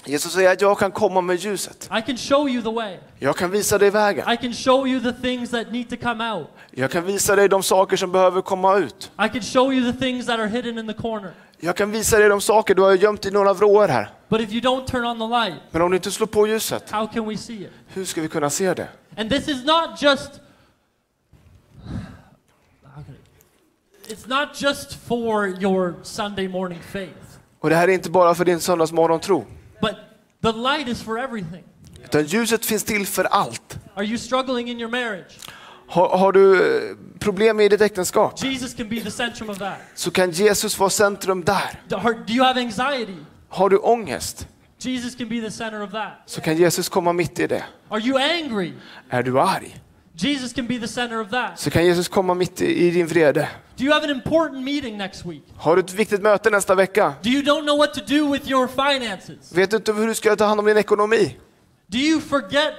Jesus 0.04 0.32
säger 0.32 0.52
att 0.52 0.60
jag 0.60 0.78
kan 0.78 0.92
komma 0.92 1.20
med 1.20 1.36
ljuset. 1.36 1.90
I 1.98 2.02
can 2.06 2.16
show 2.16 2.48
you 2.48 2.62
the 2.62 2.70
way, 2.70 2.96
Jag 3.18 3.36
kan 3.36 3.50
visa 3.50 3.78
dig 3.78 3.90
vägen. 3.90 4.30
I 4.32 4.36
can 4.36 4.52
show 4.52 4.88
you 4.88 5.00
the 5.00 5.12
things 5.22 5.50
that 5.50 5.72
need 5.72 5.90
to 5.90 5.96
come 5.96 6.32
out, 6.32 6.46
Jag 6.70 6.90
kan 6.90 7.04
visa 7.06 7.36
dig 7.36 7.48
de 7.48 7.62
saker 7.62 7.96
som 7.96 8.12
behöver 8.12 8.40
komma 8.42 8.76
ut. 8.76 9.10
I 9.18 9.28
can 9.28 9.42
show 9.42 9.72
you 9.72 9.92
the 9.92 9.98
things 9.98 10.26
that 10.26 10.40
are 10.40 10.46
hidden 10.48 10.78
in 10.78 10.86
the 10.86 10.94
corner. 11.02 11.30
Jag 11.62 11.76
kan 11.76 11.90
visa 11.90 12.18
dig 12.18 12.28
de 12.28 12.40
saker 12.40 12.74
du 12.74 12.82
har 12.82 12.94
gömt 12.94 13.26
i 13.26 13.30
några 13.30 13.52
vrår 13.52 13.88
här. 13.88 14.10
But 14.28 14.40
if 14.40 14.52
you 14.52 14.60
don't 14.60 14.86
turn 14.86 15.04
on 15.04 15.18
the 15.18 15.26
light, 15.26 15.60
Men 15.70 15.82
om 15.82 15.90
du 15.90 15.96
inte 15.96 16.10
slår 16.10 16.26
på 16.26 16.46
ljuset, 16.46 16.90
how 16.90 17.06
can 17.06 17.28
we 17.28 17.36
see 17.36 17.54
it? 17.62 17.70
hur 17.88 18.04
ska 18.04 18.20
vi 18.20 18.28
kunna 18.28 18.50
se 18.50 18.74
det? 18.74 18.88
And 19.16 19.30
this 19.30 19.48
is 19.48 19.64
not 19.64 20.02
just. 20.02 20.30
It's 24.08 24.26
not 24.28 24.62
just 24.62 24.94
for 24.94 25.46
your 25.62 25.94
Sunday 26.02 26.48
morning 26.48 26.80
faith, 26.92 27.12
Och 27.60 27.70
det 27.70 27.76
här 27.76 27.88
är 27.88 27.92
inte 27.92 28.10
bara 28.10 28.34
för 28.34 28.44
din 28.44 28.60
söndagsmorgontro. 28.60 29.44
But 29.80 29.94
the 30.42 30.52
light 30.52 30.88
is 30.88 31.02
for 31.02 31.18
everything. 31.18 31.64
Utan 32.04 32.24
ljuset 32.24 32.64
finns 32.64 32.84
till 32.84 33.06
för 33.06 33.24
allt. 33.24 33.78
Are 33.94 34.04
you 34.04 34.18
struggling 34.18 34.68
in 34.68 34.80
your 34.80 34.90
marriage? 34.90 35.38
Har, 35.88 36.18
har 36.18 36.32
du 36.32 36.76
eh, 36.90 36.96
problem 37.18 37.60
i 37.60 37.68
ditt 37.68 37.80
äktenskap 37.80 38.44
Jesus 38.44 38.74
can 38.74 38.88
be 38.88 39.00
the 39.00 39.10
centrum 39.10 39.50
of 39.50 39.58
that. 39.58 39.78
så 39.94 40.10
kan 40.10 40.30
Jesus 40.30 40.78
vara 40.78 40.90
centrum 40.90 41.44
där. 41.44 41.80
Do 41.88 41.96
are- 41.96 42.24
do 42.26 42.32
you 42.32 42.44
have 42.44 42.60
anxiety? 42.60 43.16
Har 43.48 43.68
du 43.68 43.76
ångest 43.76 44.46
Jesus 44.78 45.14
can 45.16 45.28
be 45.28 45.40
the 45.40 45.50
center 45.50 45.82
of 45.82 45.90
that. 45.90 46.12
så 46.26 46.40
kan 46.40 46.56
Jesus 46.56 46.88
komma 46.88 47.12
mitt 47.12 47.38
i 47.38 47.46
det. 47.46 47.64
Are 47.90 48.00
you 48.00 48.18
angry? 48.18 48.72
Är 49.10 49.22
du 49.22 49.40
arg 49.40 49.76
Jesus 50.14 50.52
can 50.52 50.66
be 50.66 50.78
the 50.78 50.88
center 50.88 51.20
of 51.20 51.28
that. 51.30 51.58
så 51.60 51.70
kan 51.70 51.86
Jesus 51.86 52.08
komma 52.08 52.34
mitt 52.34 52.60
i, 52.60 52.86
i 52.86 52.90
din 52.90 53.06
vrede. 53.06 53.48
Do 53.78 53.84
you 53.84 53.92
have 53.92 54.04
an 54.04 54.10
important 54.10 54.64
meeting 54.64 54.96
next 54.96 55.24
week? 55.26 55.42
Har 55.56 55.76
du 55.76 55.80
ett 55.80 55.94
viktigt 55.94 56.22
möte 56.22 56.50
nästa 56.50 56.74
vecka? 56.74 57.14
Do 57.22 57.30
you 57.30 57.42
don't 57.42 57.62
know 57.62 57.78
what 57.78 57.94
to 57.94 58.00
do 58.00 58.32
with 58.32 58.50
your 58.50 58.66
finances? 58.68 59.52
Vet 59.52 59.70
du 59.70 59.76
inte 59.76 59.92
hur 59.92 60.06
du 60.06 60.14
ska 60.14 60.36
ta 60.36 60.44
hand 60.44 60.60
om 60.60 60.66
din 60.66 60.76
ekonomi? 60.76 61.36
Do 61.86 61.98
you 61.98 62.20
forget, 62.20 62.74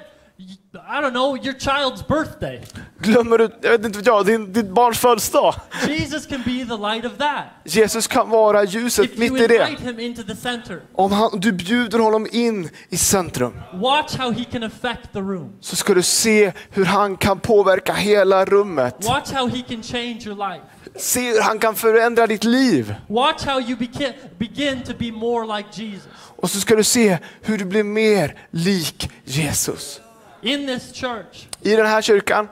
I 0.74 1.02
don't 1.02 1.12
know, 1.12 1.36
your 1.38 1.54
child's 1.54 2.08
birthday? 2.08 2.62
Glömmer 3.00 3.38
du, 3.38 3.50
jag 3.62 3.72
vet 3.72 3.86
inte 3.86 3.98
vad 4.00 4.08
jag, 4.08 4.26
din, 4.26 4.54
ditt 4.54 4.70
barns 4.70 5.00
födelsedag? 5.00 5.56
Jesus 5.88 6.26
can 6.26 6.42
be 6.46 6.66
the 6.66 6.78
light 6.94 7.06
of 7.06 7.18
that. 7.18 7.44
Jesus 7.66 8.08
kan 8.08 8.30
vara 8.30 8.64
ljuset 8.64 9.06
If 9.06 9.18
mitt 9.18 9.32
you 9.32 9.44
i 9.44 9.48
det. 9.48 9.68
invite 9.70 9.84
him 9.84 10.00
into 10.00 10.24
the 10.24 10.36
center, 10.36 10.82
Om 10.96 11.12
han, 11.12 11.40
du 11.40 11.52
bjuder 11.52 12.00
honom 12.00 12.28
in 12.32 12.70
i 12.90 12.98
centrum 12.98 13.54
watch 13.74 14.16
how 14.16 14.32
he 14.32 14.44
can 14.44 14.64
affect 14.64 15.14
the 15.14 15.20
room. 15.20 15.54
så 15.60 15.76
ska 15.76 15.94
du 15.94 16.04
se 16.04 16.52
hur 16.70 16.86
han 16.86 17.18
kan 17.18 17.40
påverka 17.40 17.94
hela 17.94 18.46
rummet. 18.46 18.96
Watch 19.06 19.32
how 19.32 19.48
he 19.48 19.62
can 19.62 19.84
change 19.84 20.20
your 20.26 20.50
life. 20.50 20.66
Se 20.96 21.32
hur 21.32 21.42
han 21.42 21.60
kan 21.60 21.76
förändra 21.76 22.28
ditt 22.28 22.44
liv. 22.44 22.96
Watch 23.08 23.46
how 23.46 23.60
you 23.62 23.76
beca- 23.78 24.14
begin 24.38 24.84
to 24.84 24.94
be 25.00 25.12
more 25.12 25.58
like 25.58 25.70
Jesus. 25.84 26.08
Och 26.36 26.50
så 26.50 26.60
ska 26.60 26.76
du 26.76 26.84
se 26.84 27.18
hur 27.42 27.58
du 27.58 27.66
blir 27.66 27.84
mer 27.84 28.36
lik 28.52 29.10
Jesus. 29.24 30.00
In 30.42 30.68
this 30.68 30.94
church, 30.94 31.48
I 31.62 31.76
den 31.76 31.86
här 31.86 32.02
kyrkan, 32.02 32.48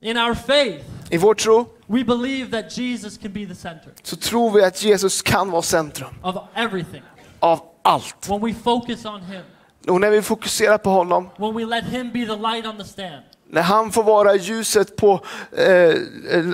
in 0.00 0.16
our 0.16 0.34
faith, 0.34 0.84
i 1.10 1.16
vår 1.18 1.34
tro, 1.34 1.66
we 1.86 2.04
believe 2.04 2.50
that 2.62 2.78
Jesus 2.78 3.18
can 3.18 3.32
be 3.32 3.46
the 3.46 3.54
center 3.54 3.92
så 4.02 4.16
tror 4.16 4.50
vi 4.50 4.64
att 4.64 4.82
Jesus 4.82 5.22
kan 5.22 5.50
vara 5.50 5.62
centrum 5.62 6.14
of 6.22 6.36
everything. 6.54 7.02
av 7.40 7.60
allt. 7.82 8.28
When 8.28 8.40
we 8.40 8.54
focus 8.54 9.04
on 9.04 9.20
him, 9.20 9.42
Och 9.88 10.00
när 10.00 10.10
vi 10.10 10.22
fokuserar 10.22 10.78
på 10.78 10.90
honom, 10.90 11.28
when 11.36 11.54
we 11.54 11.64
let 11.64 11.84
him 11.84 12.10
be 12.12 12.26
the 12.26 12.36
light 12.36 12.66
on 12.66 12.78
the 12.78 12.84
stand, 12.84 13.22
när 13.46 13.62
han 13.62 13.92
får 13.92 14.02
vara 14.02 14.34
ljuset 14.36 14.96
på 14.96 15.20
eh, 15.56 15.66
eh, 15.66 15.94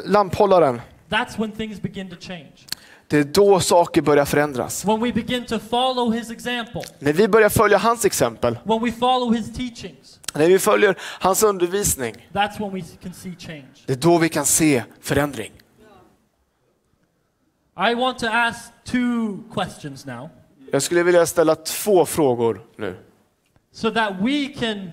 lamphållaren, 0.05 0.81
that's 1.09 1.39
when 1.39 1.53
things 1.53 1.81
begin 1.83 2.11
to 2.11 2.17
change. 2.21 2.53
det 3.07 3.19
är 3.19 3.25
då 3.25 3.61
saker 3.61 4.03
börjar 4.03 4.25
förändras. 4.25 4.85
When 4.85 5.01
we 5.01 5.13
begin 5.13 5.45
to 5.47 5.59
follow 5.59 6.13
his 6.13 6.31
example, 6.31 6.83
När 6.99 7.13
vi 7.13 7.29
börjar 7.29 7.49
följa 7.49 7.79
hans 7.79 8.05
exempel, 8.05 8.59
when 8.65 8.83
we 8.85 8.93
follow 8.93 9.35
his 9.35 9.53
teachings, 9.53 10.21
när 10.35 10.47
vi 10.49 10.59
följer 10.59 10.97
hans 11.01 11.43
undervisning, 11.43 12.29
that's 12.33 12.59
when 12.61 12.73
we 12.73 12.83
can 13.03 13.13
see 13.15 13.35
change. 13.39 13.69
det 13.87 13.93
är 13.93 13.97
då 13.97 14.19
vi 14.19 14.29
kan 14.29 14.45
se 14.47 14.83
förändring. 15.01 15.53
I 17.91 17.95
want 17.95 18.19
to 18.19 18.27
ask 18.27 18.73
two 18.85 19.39
questions 19.55 20.07
now 20.07 20.29
Jag 20.73 20.83
skulle 20.83 21.03
vilja 21.03 21.27
ställa 21.27 21.55
två 21.55 22.07
frågor 22.07 22.67
nu. 22.77 22.97
so 23.73 23.91
that 23.91 24.13
we 24.21 24.47
can 24.49 24.91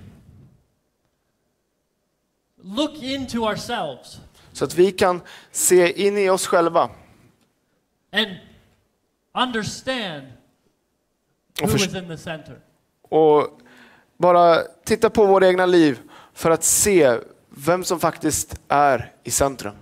look 2.63 3.03
into 3.03 3.37
ourselves 3.37 4.19
Så 4.55 4.65
att 4.65 4.75
vi 4.75 4.91
kan 4.91 5.21
se 5.51 6.07
in 6.07 6.17
i 6.17 6.29
oss 6.29 6.47
själva 6.47 6.89
and 8.11 8.27
understand 9.33 10.27
och, 13.09 13.41
och 13.41 13.59
bara 14.17 14.61
titta 14.83 15.09
på 15.09 15.25
våra 15.25 15.47
egna 15.47 15.65
liv 15.65 15.99
för 16.33 16.51
att 16.51 16.63
se 16.63 17.17
vem 17.49 17.83
som 17.83 17.99
faktiskt 17.99 18.61
är 18.67 19.11
i 19.23 19.31
centrum. 19.31 19.75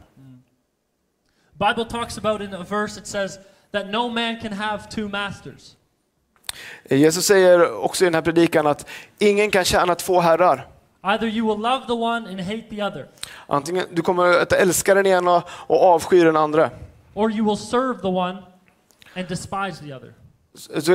Bible 1.51 1.86
talks 1.86 2.17
about 2.17 2.41
in 2.41 2.53
a 2.53 2.65
verse 2.69 2.99
it 2.99 3.07
says 3.07 3.39
that 3.71 3.88
no 3.88 4.09
man 4.09 4.39
can 4.41 4.53
have 4.53 4.83
two 4.91 5.07
masters. 5.09 5.75
Jesus 6.89 7.25
säger 7.25 7.73
också 7.73 8.03
i 8.03 8.07
den 8.07 8.15
här 8.15 8.21
predikan 8.21 8.67
att 8.67 8.89
ingen 9.19 9.51
kan 9.51 9.65
tjäna 9.65 9.95
två 9.95 10.19
herrar. 10.19 10.72
Either 11.06 11.28
you 11.28 11.48
will 11.48 11.62
love 11.62 11.86
the 11.88 11.94
one 11.94 12.30
and 12.30 12.39
hate 12.42 12.63
the 12.70 12.82
other, 12.84 13.08
Antingen 13.48 13.86
du 13.92 14.02
kommer 14.02 14.42
att 14.42 14.54
älska 14.54 14.94
den 14.96 15.06
ena 15.06 15.44
och 15.48 15.82
avsky 15.84 16.24
den 16.24 16.36
andra. 16.36 16.70
or 17.13 17.32
you 17.32 17.46
will 17.46 17.58
serve 17.58 18.02
the 18.02 18.08
one 18.08 18.38
and 19.16 19.28
despise 19.28 19.84
the 19.84 19.94
other. 19.94 20.13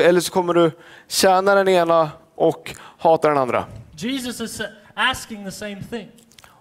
Eller 0.02 0.20
så 0.20 0.32
kommer 0.32 0.54
du 0.54 0.70
tjäna 1.08 1.54
den 1.54 1.68
ena 1.68 2.10
och 2.34 2.74
hata 2.98 3.28
den 3.28 3.38
andra. 3.38 3.64
Jesus 3.96 4.40
is 4.40 4.60
asking 4.94 5.44
the 5.44 5.50
same 5.50 5.82
thing. 5.90 6.08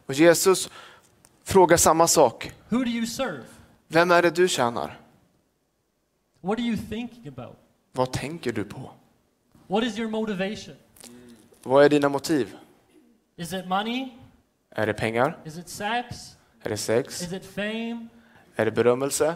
Och 0.05 0.13
Jesus 0.13 0.69
frågar 1.43 1.77
samma 1.77 2.07
sak. 2.07 2.51
Who 2.69 2.77
do 2.83 2.89
you 2.89 3.05
serve? 3.05 3.43
Vem 3.87 4.11
är 4.11 4.21
det 4.21 4.29
du 4.29 4.47
tjänar? 4.47 4.99
What 6.41 6.59
are 6.59 6.65
you 6.67 6.77
thinking 6.89 7.27
about? 7.27 7.55
Vad 7.91 8.11
tänker 8.13 8.51
du 8.51 8.63
på? 8.63 8.91
What 9.67 9.83
is 9.83 9.97
your 9.99 10.09
motivation? 10.09 10.75
Vad 11.63 11.85
är 11.85 11.89
dina 11.89 12.09
motiv? 12.09 12.55
Is 13.39 13.53
it 13.53 13.67
money? 13.67 14.07
Är 14.71 14.85
det 14.87 14.93
pengar? 14.93 15.37
Is 15.45 15.57
it 15.57 15.69
sex? 15.69 16.35
Är 16.63 16.69
det 16.69 16.77
sex? 16.77 17.21
Is 17.21 17.33
it 17.33 17.45
fame? 17.45 18.07
Är 18.55 18.65
det 18.65 18.71
berömmelse? 18.71 19.35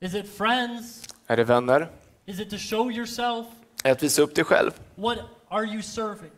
Is 0.00 0.14
it 0.14 0.36
friends? 0.36 1.04
Är 1.26 1.36
det 1.36 1.44
vänner? 1.44 1.90
Is 2.26 2.40
it 2.40 2.50
to 2.50 2.56
show 2.58 2.92
yourself? 2.92 3.46
Är 3.84 3.92
att 3.92 4.02
visa 4.02 4.22
upp 4.22 4.34
dig 4.34 4.44
själv? 4.44 4.70
What 4.94 5.18
are 5.48 5.64
you 5.64 5.82
serving? 5.82 6.30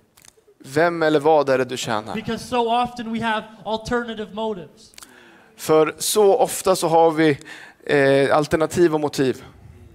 Vem 0.59 1.03
eller 1.03 1.20
vad 1.20 1.48
är 1.48 1.59
det 1.59 1.64
du 1.64 1.76
tjänar? 1.76 2.14
Because 2.14 2.44
so 2.44 2.83
often 2.83 3.12
we 3.12 3.20
have 3.20 3.44
alternative 3.64 4.35
motives. 4.35 4.94
För 5.57 5.94
så 5.98 6.37
ofta 6.37 6.76
så 6.76 6.88
har 6.88 7.11
vi 7.11 7.38
eh, 7.85 8.37
alternativa 8.37 8.98
motiv. 8.98 9.44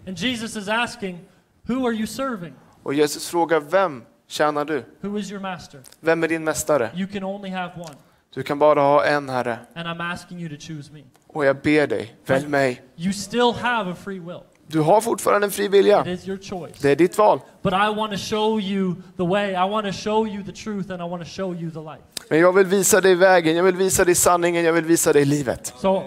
And 0.07 0.17
Jesus 0.17 0.55
is 0.55 0.67
asking, 0.67 1.19
Who 1.67 1.87
are 1.87 1.93
you 1.93 2.07
serving? 2.07 2.53
Och 2.83 2.93
Jesus 2.93 3.27
frågar, 3.27 3.59
vem 3.59 4.03
tjänar 4.27 4.65
du? 4.65 4.83
Who 5.01 5.17
is 5.17 5.31
your 5.31 5.41
master? 5.41 5.79
Vem 5.99 6.23
är 6.23 6.27
din 6.27 6.43
mästare? 6.43 6.89
You 6.95 7.07
can 7.07 7.23
only 7.23 7.49
have 7.49 7.73
one. 7.75 7.95
Du 8.33 8.43
kan 8.43 8.59
bara 8.59 8.81
ha 8.81 9.05
en 9.05 9.29
Herre. 9.29 9.59
And 9.75 9.87
I'm 9.87 10.13
asking 10.13 10.39
you 10.39 10.49
to 10.49 10.55
choose 10.67 10.93
me. 10.93 11.03
Och 11.27 11.45
jag 11.45 11.55
ber 11.61 11.87
dig, 11.87 12.15
välj 12.25 12.47
mig. 12.47 12.81
You 12.95 13.13
still 13.13 13.53
have 13.61 13.91
a 13.91 13.95
free 13.95 14.19
will. 14.19 14.39
Du 14.67 14.79
har 14.79 15.01
fortfarande 15.01 15.47
en 15.47 15.51
fri 15.51 15.67
vilja. 15.67 16.01
It 16.01 16.19
is 16.19 16.27
your 16.27 16.39
choice. 16.41 16.81
Det 16.81 16.91
är 16.91 16.95
ditt 16.95 17.17
val. 17.17 17.39
But 17.61 17.73
I 17.73 17.95
want 17.95 18.11
to 18.11 18.17
show 18.17 18.59
you 18.59 18.95
the 19.17 19.23
way. 19.25 19.51
I 19.51 19.69
want 19.69 19.85
to 19.85 19.91
show 19.91 20.27
you 20.27 20.43
the 20.43 20.51
truth 20.51 20.91
and 20.91 21.01
I 21.01 21.09
want 21.09 21.23
to 21.23 21.29
show 21.29 21.55
you 21.55 21.71
the 21.71 21.79
light. 21.79 22.01
Men 22.29 22.39
jag 22.39 22.53
vill 22.53 22.65
visa 22.65 23.01
dig 23.01 23.15
vägen, 23.15 23.55
jag 23.55 23.63
vill 23.63 23.75
visa 23.75 24.05
dig 24.05 24.15
sanningen, 24.15 24.63
jag 24.63 24.73
vill 24.73 24.85
visa 24.85 25.13
dig 25.13 25.25
livet. 25.25 25.73
So 25.77 26.03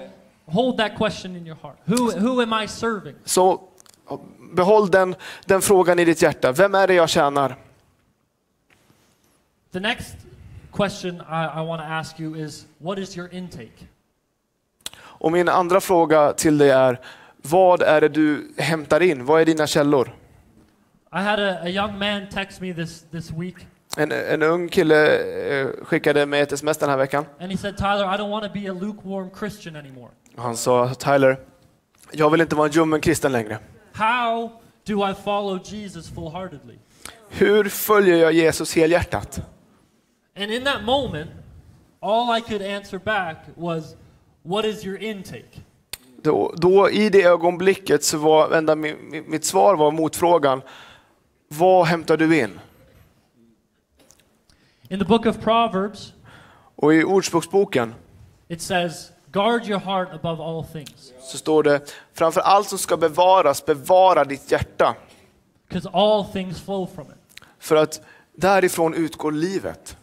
hold 0.46 0.76
that 0.78 0.96
question 0.96 1.37
in 1.37 1.46
your 1.46 1.59
heart. 1.62 1.76
Who, 1.85 2.11
who 2.20 2.42
am 2.42 2.62
I 2.64 2.68
serving? 2.68 3.14
Så 3.24 3.61
behåll 4.52 4.90
den, 4.90 5.14
den 5.46 5.62
frågan 5.62 5.98
i 5.98 6.04
ditt 6.04 6.22
hjärta. 6.22 6.52
Vem 6.52 6.74
är 6.74 6.87
det 6.87 6.94
jag 6.94 7.09
tjänar? 7.09 7.57
The 9.79 9.83
next 9.83 10.17
question 10.73 11.21
I, 11.21 11.45
I 11.45 11.61
want 11.61 11.83
to 11.83 11.87
ask 11.87 12.19
you 12.19 12.35
is 12.35 12.67
what 12.79 12.99
is 12.99 13.17
your 13.17 13.29
intake? 13.33 13.87
Och 15.01 15.33
min 15.33 15.49
andra 15.49 15.81
fråga 15.81 16.33
till 16.33 16.59
dig 16.59 16.71
är, 16.71 17.01
vad 17.43 17.83
är 17.83 18.01
det 18.01 18.09
du 18.09 18.53
hämtar 18.57 19.01
in? 19.01 19.25
Vad 19.25 19.41
är 19.41 19.45
dina 19.45 19.67
källor? 19.67 20.12
I 21.12 21.19
had 21.19 21.41
a, 21.41 21.59
a 21.62 21.69
young 21.69 21.99
man 21.99 22.29
text 22.29 22.61
me 22.61 22.75
this, 22.75 23.05
this 23.11 23.31
week 23.31 23.55
En, 23.97 24.12
en 24.12 24.43
ung 24.43 24.69
kille 24.69 25.19
eh, 25.61 25.69
skickade 25.83 26.27
mig 26.27 26.41
ett 26.41 26.53
sms 26.53 26.79
den 26.79 26.91
här 26.91 26.97
veckan. 26.97 27.25
and 27.41 27.53
he 27.53 27.59
said, 27.59 27.77
Tyler, 27.77 28.14
I 28.14 28.17
don't 28.17 28.31
want 28.31 28.45
to 28.45 28.61
be 28.61 28.71
a 28.71 28.75
lukewarm 28.75 29.31
Christian 29.38 29.77
anymore. 29.77 30.11
Han 30.37 30.57
sa, 30.57 30.95
Tyler, 30.95 31.38
jag 32.12 32.31
vill 32.31 32.41
inte 32.41 32.57
vara 32.57 32.67
en 32.67 32.73
ljummen 32.73 33.01
kristen 33.01 33.33
längre. 33.33 33.59
How 33.93 34.51
do 34.87 35.11
I 35.11 35.14
follow 35.25 35.61
Jesus 35.64 36.09
full 36.14 36.33
heartedly? 36.33 36.79
Hur 37.31 37.64
följer 37.64 38.17
jag 38.17 38.33
Jesus 38.33 38.77
helhjärtat? 38.77 39.41
And 40.38 40.51
in 40.51 40.64
that 40.64 40.83
moment, 40.85 41.31
all 42.01 42.38
I 42.38 42.40
could 42.40 42.62
answer 42.62 42.98
back 42.98 43.37
was, 43.57 43.96
What 44.42 44.64
is 44.64 44.85
your 44.85 44.96
intake? 45.03 45.61
Då, 46.22 46.53
då 46.57 46.90
i 46.90 47.09
det 47.11 47.22
ögonblicket 47.22 48.05
så 48.05 48.18
var 48.18 48.51
enda 48.57 48.74
mi- 48.74 48.96
mi- 49.11 49.24
mitt 49.29 49.44
svar 49.44 49.77
var 49.77 49.90
motfrågan, 49.90 50.62
vad 51.48 51.87
hämtar 51.87 52.16
du 52.16 52.38
in? 52.38 52.61
In 54.90 54.98
the 54.98 55.05
book 55.05 55.27
of 55.27 55.38
Proverbs, 55.38 56.12
Och 56.77 56.94
i 56.94 57.05
Ordspråksboken 57.05 57.94
it 58.48 58.62
says, 58.62 59.11
Guard 59.33 59.66
your 59.68 59.79
heart 59.81 60.09
above 60.12 60.42
all 60.42 60.64
things, 60.64 61.12
så 61.20 61.38
står 61.38 61.62
det, 61.62 61.94
framför 62.14 62.40
allt 62.40 62.68
som 62.68 62.79
ska 62.79 62.96
bevaras, 62.96 63.66
bevara 63.66 64.24
ditt 64.24 64.53
hjärta. 64.53 64.94
because 65.68 65.88
all 65.92 66.24
things 66.24 66.61
flow 66.61 66.87
from 66.94 67.07
it. 67.07 67.42
För 67.59 67.77
att 67.77 68.01
därifrån 68.35 68.94
utgår 68.94 69.33
livet. 69.33 69.96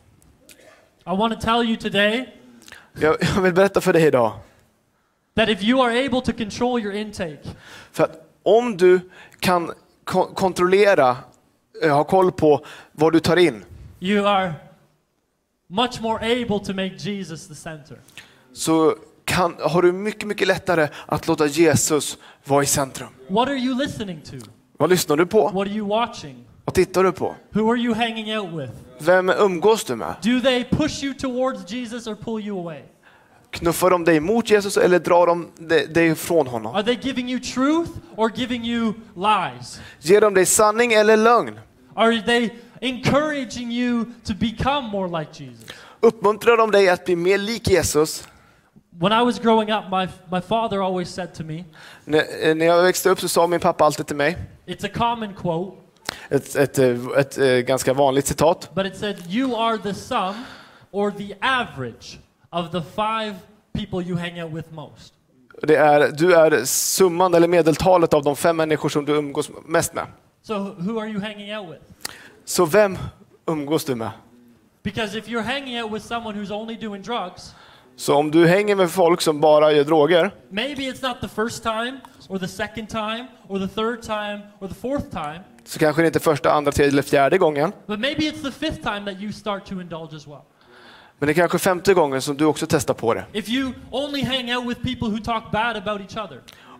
I 1.07 1.09
want 1.17 1.33
to 1.41 1.45
tell 1.45 1.63
you 1.69 1.75
today 1.77 2.33
Jag, 2.99 3.15
jag 3.35 3.41
vill 3.41 3.53
berätta 3.53 3.81
för 3.81 3.93
dig 3.93 4.03
idag. 4.07 4.31
that 5.35 5.49
if 5.49 5.63
you 5.63 5.81
are 5.83 6.05
able 6.05 6.21
to 6.21 6.31
control 6.33 6.79
your 6.81 6.93
intake, 6.95 7.37
För 7.91 8.03
att 8.03 8.29
om 8.43 8.77
du 8.77 8.99
kan 9.39 9.71
ko- 10.03 10.33
kontrollera, 10.33 11.17
eh, 11.83 11.95
ha 11.95 12.03
koll 12.03 12.31
på 12.31 12.65
vad 12.91 13.13
du 13.13 13.19
tar 13.19 13.37
in, 13.37 13.65
you 13.99 14.27
are 14.27 14.53
much 15.67 16.01
more 16.01 16.15
able 16.41 16.59
to 16.65 16.73
make 16.73 16.95
Jesus 16.97 17.47
the 17.47 17.55
center. 17.55 17.97
så 18.53 18.95
kan, 19.25 19.55
har 19.59 19.81
du 19.81 19.91
mycket, 19.91 20.27
mycket 20.27 20.47
lättare 20.47 20.87
att 21.05 21.27
låta 21.27 21.45
Jesus 21.47 22.17
vara 22.45 22.63
i 22.63 22.65
centrum. 22.65 23.09
What 23.27 23.47
are 23.47 23.57
you 23.57 23.77
listening 23.77 24.21
to? 24.21 24.35
Vad 24.77 24.89
lyssnar 24.89 25.17
du 25.17 25.25
på? 25.25 25.41
What 25.49 25.67
are 25.67 25.75
you 25.75 25.87
watching? 25.87 26.45
Vad 26.65 26.73
tittar 26.75 27.03
du 27.03 27.11
på? 27.11 27.35
Who 27.51 27.71
are 27.71 27.77
you 27.79 27.93
hanging 27.95 28.37
out 28.37 28.61
with? 28.61 28.73
Vem 28.99 29.29
umgås 29.29 29.83
du 29.83 29.95
med? 29.95 30.15
Do 30.23 30.39
they 30.39 30.63
push 30.63 31.03
you 31.03 31.13
towards 31.13 31.71
Jesus 31.71 32.07
or 32.07 32.15
pull 32.15 32.47
you 32.47 32.59
away? 32.59 32.81
Knuffar 33.51 33.89
de 33.89 34.05
dig 34.05 34.19
mot 34.19 34.51
Jesus 34.51 34.77
eller 34.77 34.99
drar 34.99 35.27
de 35.27 35.51
dig 35.93 36.07
ifrån 36.07 36.47
honom? 36.47 36.75
Are 36.75 36.83
they 36.83 36.95
giving 36.95 37.29
you 37.29 37.39
truth 37.39 37.89
or 38.15 38.29
giving 38.29 38.65
you 38.65 38.93
lies? 39.15 39.79
Ger 39.99 40.21
de 40.21 40.33
dig 40.33 40.47
sanning 40.47 40.93
eller 40.93 41.15
lögn? 41.15 41.59
Are 41.95 42.21
they 42.21 42.49
encouraging 42.81 43.71
you 43.71 44.05
to 44.25 44.33
become 44.33 44.89
more 44.89 45.19
like 45.19 45.43
Jesus? 45.43 45.65
Uppmuntrar 45.99 46.57
de 46.57 46.71
dig 46.71 46.89
att 46.89 47.05
bli 47.05 47.15
mer 47.15 47.37
lik 47.37 47.67
Jesus? 47.67 48.27
When 48.99 49.11
I 49.11 49.23
was 49.23 49.39
growing 49.39 49.71
up, 49.71 49.83
my, 49.91 50.07
my 50.31 50.41
father 50.41 50.81
always 50.81 51.09
said 51.09 51.33
to 51.33 51.43
me, 51.43 51.63
När, 52.05 52.55
när 52.55 52.65
jag 52.65 52.83
växte 52.83 53.09
upp 53.09 53.19
så 53.19 53.27
sa 53.27 53.47
min 53.47 53.59
pappa 53.59 53.85
alltid 53.85 54.07
till 54.07 54.15
mig, 54.15 54.37
it's 54.65 54.85
a 54.85 54.89
common 54.93 55.33
quote, 55.33 55.77
ett, 56.29 56.55
ett, 56.55 56.77
ett, 56.79 57.17
ett, 57.17 57.37
eh, 57.37 57.45
ganska 57.47 57.93
vanligt 57.93 58.27
citat. 58.27 58.69
but 58.75 58.85
it 58.85 58.97
said, 58.97 59.23
You 59.29 59.55
are 59.55 59.77
the 59.77 59.93
sum 59.93 60.33
or 60.91 61.11
the 61.11 61.35
average 61.41 62.19
of 62.49 62.71
the 62.71 62.81
five 62.81 63.35
people 63.73 64.01
you 64.01 64.17
hang 64.17 64.43
out 64.43 64.53
with 64.53 64.73
most. 64.73 65.13
Det 65.61 65.75
är, 65.75 66.11
du 66.11 66.33
är 66.35 66.65
summan 66.65 67.33
eller 67.33 67.47
medeltalet 67.47 68.13
av 68.13 68.23
de 68.23 68.35
fem 68.35 68.57
människor 68.57 68.89
som 68.89 69.05
du 69.05 69.13
umgås 69.13 69.51
mest 69.65 69.93
med. 69.93 70.05
So, 70.43 70.53
who 70.53 70.99
are 70.99 71.07
you 71.07 71.21
hanging 71.21 71.57
out 71.57 71.69
with? 71.69 71.81
Så 72.45 72.65
vem 72.65 72.97
umgås 73.45 73.85
du 73.85 73.95
med? 73.95 74.09
Because 74.83 75.17
if 75.17 75.27
you're 75.27 75.41
hanging 75.43 75.83
out 75.83 75.93
with 75.93 76.05
someone 76.05 76.37
who's 76.39 76.51
only 76.53 76.75
doing 76.75 77.01
drugs, 77.01 77.55
Så 77.97 78.15
om 78.15 78.31
du 78.31 78.47
hänger 78.47 78.75
med 78.75 78.91
folk 78.91 79.21
som 79.21 79.41
bara 79.41 79.71
gör 79.71 79.83
droger, 79.83 80.31
maybe 80.49 80.81
it's 80.81 81.07
not 81.07 81.21
the 81.21 81.27
first 81.27 81.63
time, 81.63 81.99
or 82.29 82.37
the 82.39 82.47
second 82.47 82.89
time, 82.89 83.25
or 83.47 83.59
the 83.59 83.67
third 83.67 84.01
time, 84.01 84.41
or 84.59 84.67
the 84.67 84.75
fourth 84.75 85.09
time, 85.11 85.39
så 85.65 85.79
kanske 85.79 86.01
det 86.01 86.07
inte 86.07 86.19
är 86.19 86.21
första, 86.21 86.51
andra, 86.51 86.71
tredje 86.71 86.91
eller 86.91 87.01
fjärde 87.01 87.37
gången. 87.37 87.71
well. 90.27 90.41
Men 91.19 91.27
det 91.27 91.31
är 91.31 91.33
kanske 91.33 91.59
femte 91.59 91.93
gången 91.93 92.21
som 92.21 92.37
du 92.37 92.45
också 92.45 92.65
testar 92.69 92.93
på 92.93 93.13
det. 93.13 93.25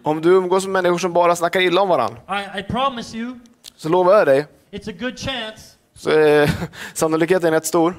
Om 0.03 0.21
du 0.21 0.29
umgås 0.29 0.65
med 0.65 0.71
människor 0.71 0.97
som 0.97 1.13
bara 1.13 1.35
snackar 1.35 1.61
illa 1.61 1.81
om 1.81 1.89
varandra, 1.89 2.19
I, 2.29 2.59
I 2.59 3.17
you, 3.17 3.39
så 3.75 3.89
lovar 3.89 4.17
jag 4.17 4.27
dig, 4.27 4.45
it's 4.71 4.89
a 4.89 4.95
good 4.99 5.19
chance 5.19 5.75
så 5.95 6.09
är 6.19 6.51
sannolikheten 6.93 7.51
rätt 7.51 7.65
stor 7.65 7.95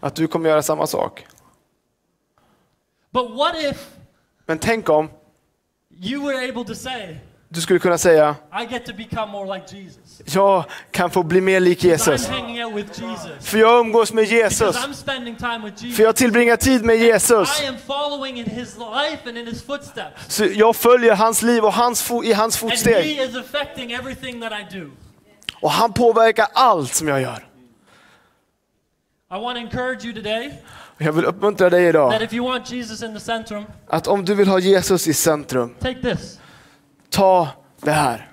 att 0.00 0.14
du 0.14 0.26
kommer 0.26 0.48
göra 0.48 0.62
samma 0.62 0.86
sak. 0.86 1.26
If 3.70 3.88
Men 4.46 4.58
tänk 4.58 4.88
om 4.88 5.10
you 5.90 6.26
were 6.26 6.48
able 6.48 6.64
to 6.64 6.74
say, 6.74 7.16
du 7.52 7.60
skulle 7.60 7.78
kunna 7.78 7.98
säga, 7.98 8.36
like 8.60 8.80
jag 10.24 10.64
kan 10.90 11.10
få 11.10 11.22
bli 11.22 11.40
mer 11.40 11.60
lik 11.60 11.84
Jesus. 11.84 12.28
Jesus. 12.28 13.48
För 13.50 13.58
jag 13.58 13.80
umgås 13.80 14.12
med 14.12 14.24
Jesus. 14.24 14.76
För 15.96 16.02
jag 16.02 16.16
tillbringar 16.16 16.56
tid 16.56 16.84
med 16.84 16.96
Jesus. 16.96 17.62
Så 20.28 20.44
jag 20.44 20.76
följer 20.76 21.14
hans 21.16 21.42
liv 21.42 21.64
och 21.64 21.72
hans 21.72 22.10
i 22.24 22.32
hans 22.32 22.56
fotsteg. 22.56 23.20
Och 25.60 25.70
han 25.70 25.92
påverkar 25.92 26.46
allt 26.52 26.94
som 26.94 27.08
jag 27.08 27.20
gör. 27.22 27.48
Jag 30.98 31.12
vill 31.12 31.24
uppmuntra 31.24 31.70
dig 31.70 31.86
idag 31.86 32.28
att 33.88 34.06
om 34.06 34.24
du 34.24 34.34
vill 34.34 34.48
ha 34.48 34.58
Jesus 34.58 35.08
i 35.08 35.14
centrum. 35.14 35.74
Ta 37.12 37.48
det 37.80 37.90
här. 37.90 38.28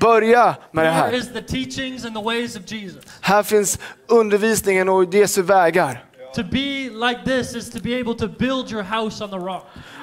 Börja 0.00 0.56
med 0.72 0.84
det 0.84 0.90
här. 0.90 1.10
Här 3.20 3.42
finns 3.42 3.78
undervisningen 4.08 4.88
och 4.88 5.14
Jesu 5.14 5.42
vägar. 5.42 6.04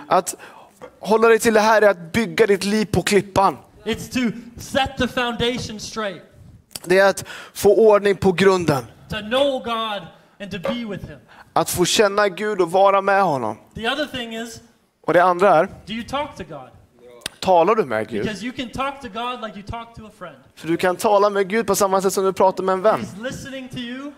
Att 0.08 0.36
hålla 1.00 1.28
dig 1.28 1.40
till 1.40 1.54
det 1.54 1.60
här 1.60 1.82
är 1.82 1.90
att 1.90 2.12
bygga 2.14 2.48
ditt 2.48 2.64
liv 2.64 2.86
på 2.86 3.02
klippan. 3.02 3.58
Det 6.86 7.00
är 7.00 7.10
att 7.10 7.26
få 7.54 7.76
ordning 7.76 8.16
på 8.16 8.32
grunden. 8.32 8.86
Att 11.54 11.70
få 11.70 11.86
känna 11.86 12.28
Gud 12.30 12.62
och 12.62 12.72
vara 12.72 13.02
med 13.02 13.24
honom. 13.24 13.58
Och 15.08 15.14
det 15.14 15.24
andra 15.24 15.56
är, 15.56 15.70
talar 17.44 17.76
du 17.76 17.86
med 17.86 18.10
Gud? 18.10 18.22
Because 18.22 18.46
you 18.46 18.54
can 18.54 18.70
talk 18.70 19.02
to 19.02 19.08
God 19.08 19.42
like 19.42 19.60
you 19.60 19.64
talk 19.64 19.96
to 19.96 20.06
a 20.06 20.12
friend. 20.18 20.38
För 20.56 20.68
du 20.68 20.78
kan 20.78 20.96
tala 20.96 21.30
med 21.30 21.50
Gud 21.50 21.68
på 21.68 21.76
samma 21.76 22.02
sätt 22.02 22.14
som 22.14 22.24
du 22.26 22.34
pratar 22.34 22.64
med 22.64 22.74
en 22.74 22.82
vän. 22.82 23.06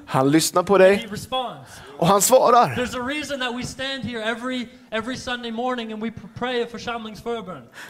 Han 0.06 0.32
lyssnar 0.32 0.64
på 0.64 0.78
dig 0.78 1.08
och 1.98 2.08
han 2.08 2.22
svarar. 2.22 2.76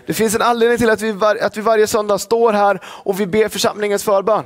Det 0.05 0.13
finns 0.13 0.35
en 0.35 0.41
anledning 0.41 0.77
till 0.77 0.89
att 0.89 1.01
vi, 1.01 1.11
var, 1.11 1.35
att 1.35 1.57
vi 1.57 1.61
varje 1.61 1.87
söndag 1.87 2.17
står 2.17 2.53
här 2.53 2.79
och 2.85 3.19
vi 3.19 3.27
ber 3.27 3.49
församlingens 3.49 4.03
förbön. 4.03 4.43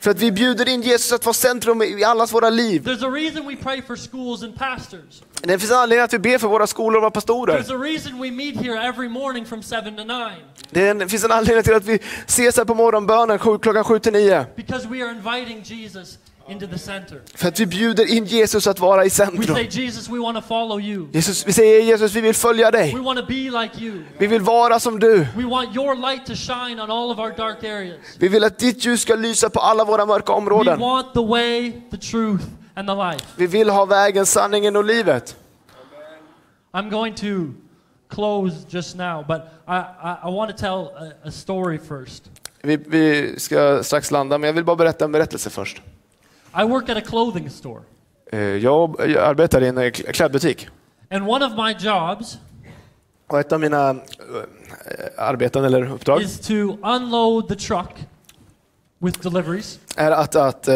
För 0.00 0.10
att 0.10 0.18
vi 0.20 0.32
bjuder 0.32 0.68
in 0.68 0.82
Jesus 0.82 1.12
att 1.12 1.24
vara 1.24 1.34
centrum 1.34 1.82
i 1.82 2.04
allas 2.04 2.32
våra 2.32 2.50
liv. 2.50 2.82
Det 5.42 5.58
finns 5.58 5.70
en 5.70 5.78
anledning 5.78 6.04
att 6.04 6.12
vi 6.12 6.18
ber 6.18 6.38
för 6.38 6.48
våra 6.48 6.66
skolor 6.66 6.96
och 6.96 7.02
våra 7.02 7.10
pastorer. 7.10 7.62
There's 10.72 10.90
a 10.90 10.94
reason 10.94 10.94
we 10.94 10.94
meet 10.94 10.94
here 10.94 10.94
every 10.94 10.94
morning 10.94 10.94
from 10.94 10.94
7 10.94 10.94
to 10.94 10.94
9. 10.94 11.00
Det 11.00 11.02
en- 11.02 11.08
finns 11.08 11.24
en 11.24 11.32
anledning 11.32 11.62
till 11.64 11.74
att 11.74 11.84
vi 11.84 11.98
ses 12.26 12.56
här 12.56 12.64
på 12.64 12.74
morgonbönen 12.74 13.38
klockan 13.38 13.84
7 13.84 13.98
till 13.98 14.12
9. 14.12 14.46
Because 14.56 14.88
we 14.88 15.02
are 15.02 15.10
inviting 15.10 15.62
Jesus 15.62 16.18
into 16.48 16.66
the 16.66 16.78
center. 16.78 17.20
För 17.34 17.48
att 17.48 17.60
vi 17.60 17.66
bjuder 17.66 18.12
in 18.16 18.24
Jesus 18.24 18.66
att 18.66 18.80
vara 18.80 19.04
i 19.04 19.10
centrum. 19.10 19.56
Jesus, 21.12 21.46
vi 21.46 21.52
säger 21.52 21.82
Jesus, 21.82 22.12
vi 22.14 22.20
vill 22.20 22.34
följa 22.34 22.70
dig. 22.70 22.94
We 22.94 23.00
want 23.00 23.18
to 23.18 23.26
be 23.26 23.34
like 23.34 23.84
you. 23.84 24.02
Vi 24.18 24.26
vill 24.26 24.40
vara 24.40 24.80
som 24.80 24.98
du. 24.98 25.26
Vi 28.18 28.28
vill 28.28 28.44
att 28.44 28.58
ditt 28.58 28.84
ljus 28.84 29.00
ska 29.02 29.14
lysa 29.14 29.50
på 29.50 29.60
alla 29.60 29.84
våra 29.84 30.06
mörka 30.06 30.32
områden. 30.32 30.80
Vi 33.36 33.46
vill 33.46 33.70
ha 33.70 33.84
vägen, 33.84 34.26
sanningen 34.26 34.76
och 34.76 34.84
livet. 34.84 35.36
I'm 36.72 36.90
going 36.90 37.14
to 37.14 37.52
close 38.14 38.54
just 38.68 38.96
now, 38.96 39.24
but 39.28 39.40
I, 39.68 39.76
I, 40.02 40.16
I 40.28 40.30
want 40.30 40.50
to 40.50 40.56
tell 40.56 40.80
a, 40.96 41.12
a 41.28 41.30
story 41.30 41.78
first. 41.78 42.30
Vi, 42.62 42.76
vi 42.76 43.34
ska 43.40 43.82
strax 43.82 44.10
landa, 44.10 44.38
men 44.38 44.46
jag 44.48 44.54
vill 44.54 44.64
bara 44.64 44.76
berätta 44.76 45.04
en 45.04 45.12
berättelse 45.12 45.50
först. 45.50 45.82
I 46.60 46.64
work 46.64 46.88
at 46.88 46.96
a 46.96 47.00
clothing 47.00 47.50
store, 47.50 47.80
Eh, 48.32 48.38
Jag 48.40 48.96
jag 48.98 49.16
arbetar 49.24 49.60
i 49.62 49.68
en 49.68 49.78
eh, 49.78 49.82
kl- 49.82 50.12
klädbutik. 50.12 50.68
and 51.10 51.28
one 51.28 51.46
of 51.46 51.52
my 51.52 51.72
jobs 51.88 52.38
Och 53.26 53.38
ett 53.40 53.52
av 53.52 53.60
mina 53.60 53.90
eh, 53.90 53.96
arbeten 55.18 55.64
eller 55.64 55.90
uppdrag 55.92 56.22
is 56.22 56.40
to 56.40 56.54
unload 56.82 57.48
the 57.48 57.54
truck 57.54 57.90
with 58.98 59.20
deliveries, 59.20 59.78
är 59.96 60.10
att, 60.10 60.36
att 60.36 60.68
eh, 60.68 60.74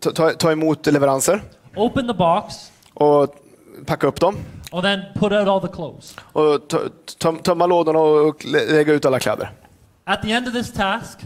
ta, 0.00 0.10
ta- 0.10 0.32
ta 0.32 0.52
emot 0.52 0.86
leveranser 0.86 1.42
open 1.76 2.06
the 2.06 2.14
box, 2.14 2.54
och 2.94 3.34
packa 3.86 4.06
upp 4.06 4.20
dem 4.20 4.36
and 4.72 4.82
then 4.82 5.00
put 5.14 5.32
out 5.32 5.48
all 5.48 5.60
the 5.60 5.68
clothes. 5.74 6.16
och 6.32 6.60
töm, 7.18 7.38
tömma 7.38 7.66
lådorna 7.66 7.98
och 7.98 8.44
lä- 8.44 8.64
lägga 8.72 8.92
ut 8.92 9.04
alla 9.04 9.18
kläder. 9.18 9.50
At 10.04 10.22
the 10.22 10.32
end 10.32 10.48
of 10.48 10.54
this 10.54 10.72
task, 10.72 11.18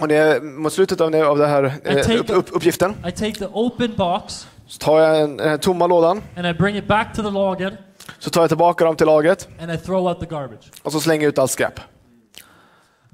Och 0.00 0.08
det, 0.08 0.42
mot 0.42 0.72
slutet 0.72 1.00
av, 1.00 1.14
av 1.14 1.38
det 1.38 1.46
här 1.46 1.64
eh, 1.84 2.20
upp, 2.20 2.30
upp, 2.30 2.46
uppgiften 2.56 2.94
I 3.06 3.12
take 3.12 3.32
the 3.32 3.46
open 3.52 3.94
box 3.96 4.46
så 4.66 4.78
tar 4.78 5.00
jag 5.00 5.20
en, 5.20 5.36
den 5.36 5.48
här 5.48 5.56
tomma 5.58 5.86
lådan, 5.86 6.22
and 6.36 6.46
I 6.46 6.54
bring 6.54 6.76
it 6.76 6.86
back 6.86 7.14
to 7.16 7.22
the 7.22 7.30
lager 7.30 7.76
så 8.18 8.30
tar 8.30 8.40
jag 8.40 8.50
tillbaka 8.50 8.84
dem 8.84 8.96
till 8.96 9.06
lagret 9.06 9.48
and 9.60 9.72
I 9.72 9.76
throw 9.76 10.06
out 10.08 10.20
the 10.20 10.26
garbage. 10.26 10.70
och 10.82 10.92
så 10.92 11.00
slänger 11.00 11.22
jag 11.22 11.28
ut 11.28 11.38
allt 11.38 11.50
skräp. 11.50 11.80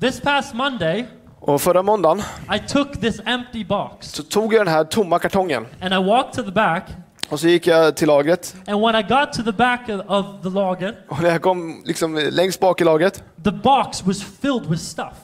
This 0.00 0.20
past 0.20 0.55
Monday, 0.55 1.07
Och 1.40 1.61
förra 1.62 1.83
måndagen 1.83 2.22
I 2.55 2.59
took 2.68 3.00
this 3.00 3.20
empty 3.26 3.64
box 3.64 4.12
så 4.12 4.22
tog 4.22 4.55
jag 4.55 4.61
den 4.66 4.74
här 4.74 4.85
tomma 4.85 5.18
kartongen 5.18 5.66
and 5.81 5.94
I 5.94 6.09
walked 6.11 6.33
to 6.33 6.42
the 6.42 6.50
back. 6.55 6.85
Och 7.32 7.40
så 7.40 7.48
gick 7.48 7.66
jag 7.66 7.96
till 7.96 8.08
lagret 8.08 8.56
And 8.66 8.80
when 8.80 8.96
I 8.96 9.02
got 9.02 9.32
to 9.32 9.42
the 9.42 9.52
back 9.52 9.80
of, 10.06 10.26
the 10.42 10.48
lager, 10.48 10.96
och 11.08 11.22
när 11.22 11.30
jag 11.30 11.42
kom 11.42 11.82
liksom 11.84 12.28
längst 12.30 12.60
bak 12.60 12.80
i 12.80 12.84
lagret 12.84 13.24
the 13.44 13.50
box 13.50 14.02
was 14.02 14.22
filled 14.22 14.66
with 14.66 14.82
stuff. 14.82 15.14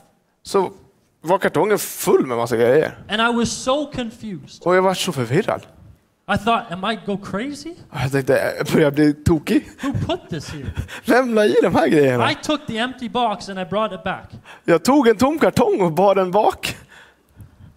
så 0.42 0.70
var 1.20 1.38
kartongen 1.38 1.78
full 1.78 2.26
med 2.26 2.36
massa 2.36 2.56
grejer. 2.56 2.98
And 3.08 3.34
I 3.34 3.38
was 3.38 3.50
so 3.50 3.92
confused. 3.92 4.62
Och 4.62 4.76
jag 4.76 4.82
var 4.82 4.94
så 4.94 5.12
förvirrad. 5.12 5.62
I 6.34 6.38
thought, 6.44 6.72
am 6.72 6.84
I 6.84 6.98
go 7.06 7.16
crazy? 7.16 7.74
Jag 8.02 8.12
tänkte, 8.12 8.54
jag 8.58 8.66
börjar 8.66 8.90
bli 8.90 9.12
tokig. 9.12 9.68
Who 9.82 9.92
put 9.92 10.30
this 10.30 10.50
here? 10.50 10.72
Vem 11.04 11.34
la 11.34 11.44
i 11.44 11.56
de 11.62 11.74
här 11.74 11.88
grejerna? 11.88 12.30
I 12.30 12.34
took 12.42 12.66
the 12.66 12.78
empty 12.78 13.08
box 13.08 13.48
and 13.48 13.58
I 13.58 13.64
brought 13.64 13.92
it 13.92 14.04
back. 14.04 14.30
Jag 14.64 14.84
tog 14.84 15.08
en 15.08 15.16
tom 15.16 15.38
kartong 15.38 15.80
och 15.80 15.92
bar 15.92 16.14
den 16.14 16.30
bak. 16.30 16.76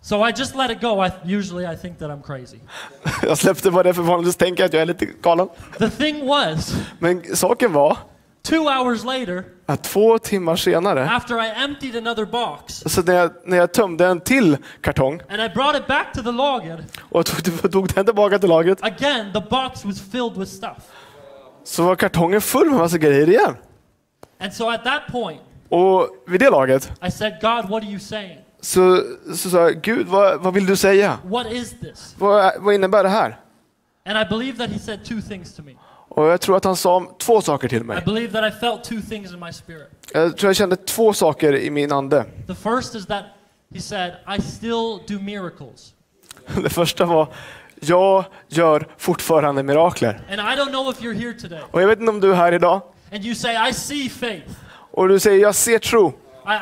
So 0.03 0.27
I 0.29 0.31
just 0.37 0.55
let 0.55 0.71
it 0.71 0.81
go. 0.81 1.05
I 1.05 1.11
usually 1.23 1.65
I 1.73 1.77
think 1.77 1.99
that 1.99 2.09
I'm 2.09 2.21
crazy. 2.23 2.57
Jag 3.23 3.37
släppte 3.37 3.69
vad 3.69 3.85
det 3.85 3.93
för 3.93 4.01
vanligtvis 4.01 4.35
tänker 4.35 4.63
jag 4.63 4.67
att 4.67 4.73
jag 4.73 4.81
är 4.81 4.85
lite 4.85 5.05
galen. 5.05 5.49
The 5.79 5.89
thing 5.89 6.27
was, 6.27 6.75
Men 6.99 7.35
saken 7.35 7.73
var 7.73 7.97
two 8.43 8.55
hours 8.55 9.03
later, 9.03 9.43
att 9.65 9.83
två 9.83 10.17
timmar 10.19 10.55
senare, 10.55 11.09
after 11.09 11.35
I 11.45 11.63
emptied 11.63 11.95
another 12.07 12.25
box 12.25 12.83
så 12.85 13.01
när 13.01 13.13
jag, 13.13 13.31
när 13.45 13.57
jag 13.57 13.73
tömde 13.73 14.07
en 14.07 14.19
till 14.21 14.57
kartong 14.81 15.21
and 15.29 15.41
I 15.41 15.49
brought 15.49 15.75
it 15.79 15.87
back 15.87 16.13
to 16.13 16.23
the 16.23 16.31
lager, 16.31 16.83
och 17.09 17.25
tog, 17.25 17.71
tog 17.71 17.87
den 17.87 18.05
tillbaka 18.05 18.39
till 18.39 18.49
lagret 18.49 18.83
again 18.83 19.33
the 19.33 19.41
box 19.49 19.85
was 19.85 20.01
filled 20.11 20.37
with 20.37 20.51
stuff. 20.51 20.77
så 21.63 21.83
var 21.83 21.95
kartongen 21.95 22.41
full 22.41 22.69
med 22.69 22.79
massa 22.79 22.97
grejer 22.97 23.29
igen. 23.29 23.55
And 24.39 24.53
so 24.53 24.69
at 24.69 24.83
that 24.83 25.01
point, 25.11 25.41
Och 25.69 26.07
vid 26.27 26.39
det 26.39 26.49
laget 26.49 26.91
I 27.07 27.11
said, 27.11 27.33
God, 27.41 27.69
what 27.69 27.83
are 27.83 27.89
you 27.91 27.99
saying? 27.99 28.37
Så, 28.61 29.03
så 29.35 29.49
sa 29.49 29.57
jag, 29.57 29.81
Gud 29.81 30.07
vad, 30.07 30.41
vad 30.41 30.53
vill 30.53 30.65
du 30.65 30.75
säga? 30.75 31.17
What 31.25 31.51
is 31.51 31.79
this? 31.79 32.15
Vad, 32.17 32.53
vad 32.59 32.73
innebär 32.75 33.03
det 33.03 33.09
här? 33.09 33.39
And 34.05 34.17
I 34.17 34.29
believe 34.29 34.57
that 34.57 34.69
He 34.69 34.79
said 34.79 35.05
two 35.05 35.21
things 35.29 35.55
to 35.55 35.61
me. 35.61 35.71
Och 36.09 36.27
jag 36.27 36.41
tror 36.41 36.57
att 36.57 36.63
han 36.63 36.75
sa 36.75 37.15
två 37.19 37.41
saker 37.41 37.67
till 37.67 37.81
I 37.81 37.83
mig. 37.83 38.01
believe 38.05 38.41
that 38.41 38.53
I 38.53 38.59
felt 38.59 38.83
two 38.83 39.01
things 39.09 39.33
in 39.33 39.39
my 39.39 39.53
spirit. 39.53 39.87
Jag 40.13 40.37
tror 40.37 40.49
jag 40.49 40.55
kände 40.55 40.75
två 40.75 41.13
saker 41.13 41.55
i 41.55 41.69
min 41.69 41.91
ande. 41.91 42.25
The 42.47 42.55
first 42.55 42.95
is 42.95 43.05
that 43.05 43.23
He 43.73 43.81
said, 43.81 44.13
I 44.37 44.41
still 44.41 44.99
do 45.07 45.19
miracles. 45.23 45.93
Det 46.63 46.69
första 46.69 47.05
var, 47.05 47.27
jag 47.79 48.25
gör 48.47 48.87
fortfarande 48.97 49.63
mirakler. 49.63 50.21
And 50.29 50.39
I 50.39 50.61
don't 50.61 50.69
know 50.71 50.89
if 50.91 51.01
you're 51.01 51.13
here 51.19 51.33
today 51.39 51.61
Och 51.71 51.81
jag 51.81 51.87
vet 51.87 51.99
inte 51.99 52.09
om 52.09 52.19
du 52.19 52.31
är 52.31 52.35
här 52.35 52.51
idag 52.51 52.81
and 53.13 53.25
you 53.25 53.35
say, 53.35 53.69
I 53.69 53.73
see 53.73 54.09
faith, 54.09 54.51
och 54.91 55.07
du 55.07 55.19
säger, 55.19 55.41
jag 55.41 55.55
ser 55.55 55.79
tro. 55.79 56.13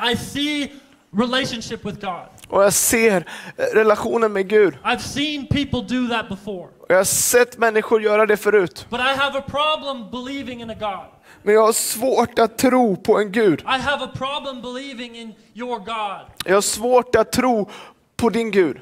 I, 0.08 0.12
I 0.12 0.18
see 0.18 0.72
relationship 1.12 1.86
with 1.86 2.00
God. 2.00 2.28
Och 2.50 2.64
jag 2.64 2.74
ser 2.74 3.26
eh, 3.58 3.64
relationen 3.74 4.34
med 4.34 4.48
Gud. 4.48 4.78
I've 4.84 5.00
seen 5.00 5.48
people 5.48 5.82
do 5.82 6.08
that 6.08 6.30
before. 6.30 6.68
Och 6.80 6.86
jag 6.88 6.98
har 6.98 7.04
sett 7.04 7.58
människor 7.58 8.02
göra 8.02 8.26
det 8.26 8.38
förut. 8.38 8.88
But 8.90 9.00
I 9.00 9.04
have 9.04 9.40
a 9.40 9.44
problem 9.48 10.10
believing 10.12 10.62
in 10.62 10.70
a 10.70 10.76
God. 10.80 11.20
Men 11.44 11.54
jag 11.54 11.66
har 11.66 11.74
svårt 11.74 12.40
att 12.40 12.58
tro 12.58 12.96
på 12.96 13.20
en 13.20 13.32
Gud. 13.32 13.62
I 13.62 13.82
have 13.82 14.04
a 14.04 14.12
problem 14.14 14.62
believing 14.62 15.16
in 15.16 15.34
your 15.54 15.80
God. 15.80 16.28
Jag 16.46 16.56
har 16.56 16.62
svårt 16.62 17.16
att 17.16 17.32
tro 17.32 17.70
på 18.18 18.30
din 18.30 18.52
Gud. 18.52 18.80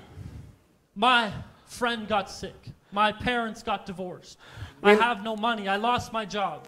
My 0.93 1.31
friend 1.69 2.07
got 2.09 2.29
sick. 2.29 2.73
My 2.89 3.13
parents 3.23 3.63
got 3.63 3.85
divorced. 3.85 4.37
I 4.83 4.95
have 4.95 5.23
no 5.23 5.35
money. 5.35 5.67
I 5.67 5.77
lost 5.77 6.13
my 6.13 6.23
job. 6.23 6.61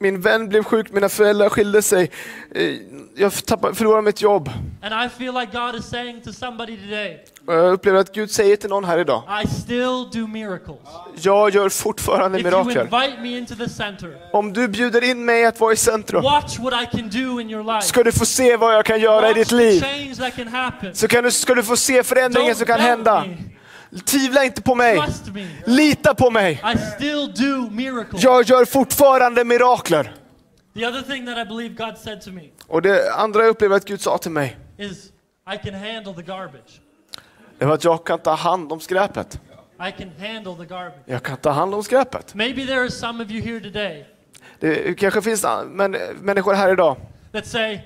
Min 0.00 0.20
vän 0.20 0.48
blev 0.48 0.62
sjuk, 0.64 0.90
mina 0.92 1.08
föräldrar 1.08 1.48
skilde 1.48 1.82
sig. 1.82 2.10
Eh, 2.54 2.74
Jag 3.16 3.32
tappade, 3.46 3.74
förlorade 3.74 4.02
mitt 4.02 4.22
jobb. 4.22 4.50
And 4.82 5.06
I 5.06 5.08
feel 5.18 5.34
like 5.34 5.52
God 5.58 5.74
is 5.74 5.84
saying 5.86 6.20
to 6.22 6.32
somebody 6.32 6.76
today, 6.76 7.18
Och 7.46 7.54
jag 7.54 7.72
upplever 7.72 7.98
att 7.98 8.14
Gud 8.14 8.30
säger 8.30 8.56
till 8.56 8.68
någon 8.70 8.84
här 8.84 8.98
idag. 8.98 9.22
I 9.44 9.48
still 9.48 10.04
do 10.12 10.26
miracles. 10.26 10.78
Jag 11.22 11.50
gör 11.54 11.68
fortfarande 11.68 12.38
If 12.38 12.44
you 12.46 12.52
mirakler. 12.64 12.82
invite 12.82 13.22
me 13.22 13.38
into 13.38 13.54
the 13.54 13.68
center, 13.68 14.16
Om 14.32 14.52
du 14.52 14.68
bjuder 14.68 15.04
in 15.04 15.24
mig 15.24 15.44
att 15.46 15.60
vara 15.60 15.72
i 15.72 15.76
centrum 15.76 16.22
watch 16.22 16.58
what 16.58 16.74
I 16.82 16.96
can 16.98 17.10
do 17.10 17.40
in 17.40 17.50
your 17.50 17.64
life. 17.74 17.82
ska 17.86 18.02
du 18.02 18.12
få 18.12 18.26
se 18.26 18.56
vad 18.56 18.74
jag 18.74 18.84
kan 18.84 19.00
göra 19.00 19.26
i 19.26 19.28
Watch 19.28 19.34
ditt 19.38 19.48
the 19.48 19.54
liv. 19.56 19.80
change 19.80 20.14
that 20.16 20.36
can 20.36 20.48
happen. 20.48 20.94
Så 20.94 21.08
kan 21.08 21.24
du, 21.24 21.30
ska 21.30 21.54
du 21.54 21.62
få 21.62 21.76
se 21.76 22.02
förändringen 22.02 22.54
som 22.54 22.64
Don't 22.64 22.66
kan 22.66 22.78
doubt 22.78 22.88
hända. 22.88 23.24
me. 23.28 23.36
Tvivla 24.04 24.44
inte 24.44 24.62
på 24.62 24.74
mig. 24.74 25.00
Lita 25.64 26.14
på 26.14 26.30
mig. 26.30 26.52
I. 26.52 26.78
Jag 28.12 28.44
gör 28.44 28.64
fortfarande 28.64 29.44
mirakler. 29.44 30.14
I 30.74 30.84
Och 32.66 32.82
det 32.82 33.12
andra 33.12 33.40
jag 33.40 33.48
upplever 33.48 33.76
att 33.76 33.84
Gud 33.84 34.00
sa 34.00 34.18
till 34.18 34.30
mig, 34.30 34.56
is 34.76 35.12
I 35.52 35.58
det 37.58 37.66
var 37.66 37.74
att 37.74 37.84
jag 37.84 38.04
kan 38.06 38.18
ta 38.18 38.34
hand 38.34 38.72
om 38.72 38.80
skräpet. 38.80 39.40
I. 39.80 39.92
Jag 41.04 41.22
kan 41.22 41.36
ta 41.36 41.50
hand 41.50 41.74
om 41.74 41.82
skräpet. 41.82 42.34
Maybe 42.34 42.66
there 42.66 42.80
are 42.80 42.90
some 42.90 43.24
of 43.24 43.30
you 43.30 43.42
here 43.42 43.60
today 43.60 44.06
Det 44.60 44.98
kanske 44.98 45.22
finns 45.22 45.46
men, 45.66 45.96
människor 46.20 46.54
här 46.54 46.72
idag 46.72 46.96
that 47.32 47.46
say, 47.46 47.80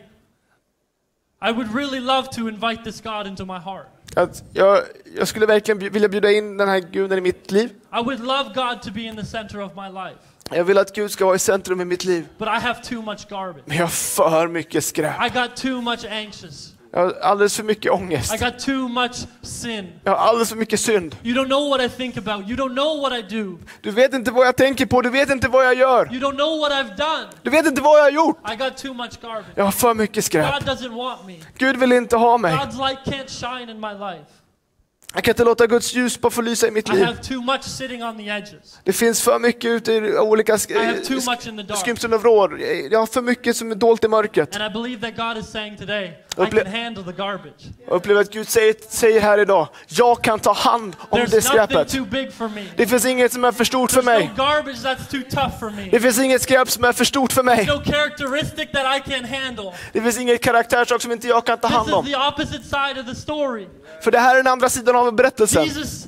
I 1.40 1.52
would 1.52 1.74
really 1.74 2.00
love 2.00 2.28
to 2.32 2.48
invite 2.48 2.84
this 2.84 3.00
God 3.00 3.26
into 3.26 3.44
my 3.44 3.58
heart. 3.58 3.86
Att 4.16 4.42
jag, 4.52 4.82
jag 5.16 5.28
skulle 5.28 5.46
verkligen 5.46 5.78
vilja 5.78 6.08
bjuda 6.08 6.32
in 6.32 6.56
den 6.56 6.68
här 6.68 6.78
guden 6.78 7.18
i 7.18 7.20
mitt 7.20 7.50
liv. 7.50 7.70
I 8.00 8.04
would 8.04 8.20
love 8.20 8.50
God 8.54 8.82
to 8.82 8.90
be 8.90 9.00
in 9.00 9.16
the 9.16 9.24
center 9.24 9.60
of 9.60 9.72
my 9.76 9.88
life. 9.88 10.18
Jag 10.50 10.64
vill 10.64 10.78
att 10.78 10.94
Gud 10.94 11.10
ska 11.10 11.24
vara 11.24 11.36
i 11.36 11.38
centrum 11.38 11.80
i 11.80 11.84
mitt 11.84 12.04
liv. 12.04 12.26
But 12.38 12.48
I 12.48 12.50
have 12.50 12.82
too 12.82 13.02
much 13.02 13.28
garbage. 13.28 13.62
Men 13.64 13.76
jag 13.76 13.84
har 13.84 13.90
för 13.90 14.48
mycket 14.48 14.84
skräp. 14.84 15.14
I 15.26 15.38
got 15.38 15.56
too 15.56 15.80
much 15.80 16.04
anxious. 16.10 16.72
Jag 16.94 17.00
har 17.00 17.12
alldeles 17.22 17.56
för 17.56 17.62
mycket 17.64 17.86
I 17.86 17.88
ångest. 17.90 18.40
got 18.40 18.58
too 18.58 18.88
much 18.88 19.16
sin. 19.42 19.92
Jag 20.04 20.12
har 20.12 20.18
alldeles 20.28 20.48
för 20.48 20.56
mycket 20.56 20.80
synd. 20.80 21.16
You 21.22 21.34
don't 21.42 21.46
know 21.46 21.70
what 21.70 21.80
I 21.80 21.88
think 21.88 22.16
about. 22.16 22.50
You 22.50 22.56
don't 22.56 22.74
know 22.74 23.00
what 23.00 23.12
I 23.12 23.22
do. 23.36 23.58
Du 23.80 23.90
vet 23.90 24.14
inte 24.14 24.30
vad 24.30 24.46
jag 24.46 24.56
tänker 24.56 24.86
på, 24.86 25.02
du 25.02 25.10
vet 25.10 25.30
inte 25.30 25.48
vad 25.48 25.64
jag 25.66 25.74
gör. 25.74 26.14
You 26.14 26.20
don't 26.20 26.36
know 26.36 26.60
what 26.60 26.72
I've 26.72 26.96
done. 26.96 27.28
Du 27.42 27.50
vet 27.50 27.66
inte 27.66 27.80
vad 27.82 27.98
jag 27.98 28.04
har 28.04 28.10
gjort. 28.10 28.50
I 28.52 28.56
got 28.56 28.76
too 28.76 28.94
much 28.94 29.20
garbage. 29.22 29.44
Jag 29.54 29.64
har 29.64 29.72
för 29.72 29.94
mycket 29.94 30.24
skräp. 30.24 30.54
God 30.54 30.68
doesn't 30.76 30.96
want 30.96 31.26
me. 31.26 31.36
Gud 31.58 31.76
vill 31.76 31.92
inte 31.92 32.16
ha 32.16 32.38
mig. 32.38 32.52
God's 32.54 32.88
light 32.88 32.98
can't 33.04 33.28
shine 33.58 33.70
in 33.70 33.80
my 33.80 33.92
life. 33.92 34.24
Jag 35.14 35.24
kan 35.24 35.32
inte 35.32 35.44
låta 35.44 35.66
Guds 35.66 35.94
ljus 35.94 36.20
bara 36.20 36.30
få 36.30 36.40
lysa 36.42 36.68
i 36.68 36.70
mitt 36.70 36.88
I 36.88 36.92
liv. 36.92 37.04
have 37.04 37.16
too 37.22 37.40
much 37.42 37.62
sitting 37.62 38.04
on 38.04 38.16
the 38.18 38.22
edges. 38.28 38.78
Det 38.84 38.92
finns 38.92 39.22
för 39.22 39.38
mycket 39.38 39.64
ute 39.64 39.92
i 39.92 40.18
olika 40.18 40.56
sk- 40.56 40.72
I 40.82 40.86
have 40.86 40.98
too 40.98 41.14
much 41.14 41.46
in 41.46 41.56
the 41.56 41.62
dark. 41.62 41.78
skrymslen 41.78 42.12
och 42.12 42.20
vrår. 42.20 42.60
Jag 42.90 42.98
har 42.98 43.06
för 43.06 43.22
mycket 43.22 43.56
som 43.56 43.70
är 43.70 43.74
dolt 43.74 44.04
i 44.04 44.08
mörkret. 44.08 44.56
Upple- 46.36 46.64
upplever 47.88 48.20
att 48.20 48.30
Gud 48.32 48.48
säger, 48.48 48.74
säger 48.88 49.20
här 49.20 49.38
idag, 49.38 49.68
jag 49.88 50.22
kan 50.24 50.38
ta 50.40 50.52
hand 50.52 50.96
om 51.08 51.18
det 51.20 51.26
There's 51.26 51.34
nothing 51.34 51.42
skräpet. 51.42 52.76
Det 52.76 52.86
finns 52.86 53.04
inget 53.04 53.32
som 53.32 53.44
är 53.44 53.52
för 53.52 53.64
stort 53.64 53.90
för 53.90 54.02
There's 54.02 54.04
mig. 54.04 54.30
no 54.36 54.44
garbage 54.44 54.76
that's 54.76 55.10
too 55.10 55.22
tough 55.30 55.58
for 55.60 55.70
me. 55.70 55.88
Det 55.90 56.00
finns 56.00 56.18
inget 56.18 56.42
skräp 56.42 56.70
som 56.70 56.84
är 56.84 56.92
för 56.92 57.04
stort 57.04 57.32
för 57.32 57.42
mig. 57.42 57.66
No. 57.66 57.82
Det 59.92 60.00
finns 60.00 60.18
inget 60.18 60.42
karaktärsdrag 60.42 61.02
som 61.02 61.12
inte 61.12 61.28
jag 61.28 61.46
kan 61.46 61.58
ta 61.58 61.68
This 61.68 61.76
hand 61.76 61.94
om. 61.94 62.04
För 64.02 64.10
det 64.10 64.18
här 64.18 64.32
är 64.34 64.36
den 64.36 64.46
andra 64.52 64.68
sidan 64.68 64.96
av 64.96 65.14
berättelsen. 65.14 65.64
Jesus. 65.64 66.06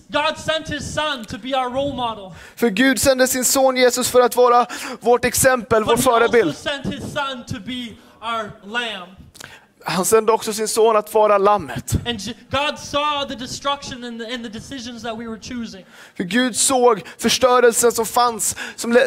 För 2.56 2.68
Gud 2.68 3.00
sände 3.00 3.26
sin 3.28 3.44
son 3.44 3.76
Jesus 3.76 4.10
för 4.10 4.20
att 4.20 4.36
vara 4.36 4.66
vårt 5.00 5.24
exempel, 5.24 5.84
vår 5.84 5.96
But 5.96 6.06
also 6.06 6.10
förebild. 6.10 6.56
Han 9.84 10.04
sände 10.04 10.32
också 10.32 10.52
sin 10.52 10.68
son 10.68 10.96
att 10.96 11.14
vara 11.14 11.38
lammet. 11.38 11.90
För 16.16 16.24
Gud 16.24 16.56
såg 16.56 17.02
förstörelsen 17.18 17.92
som 17.92 18.06
fanns, 18.06 18.56
som, 18.76 18.98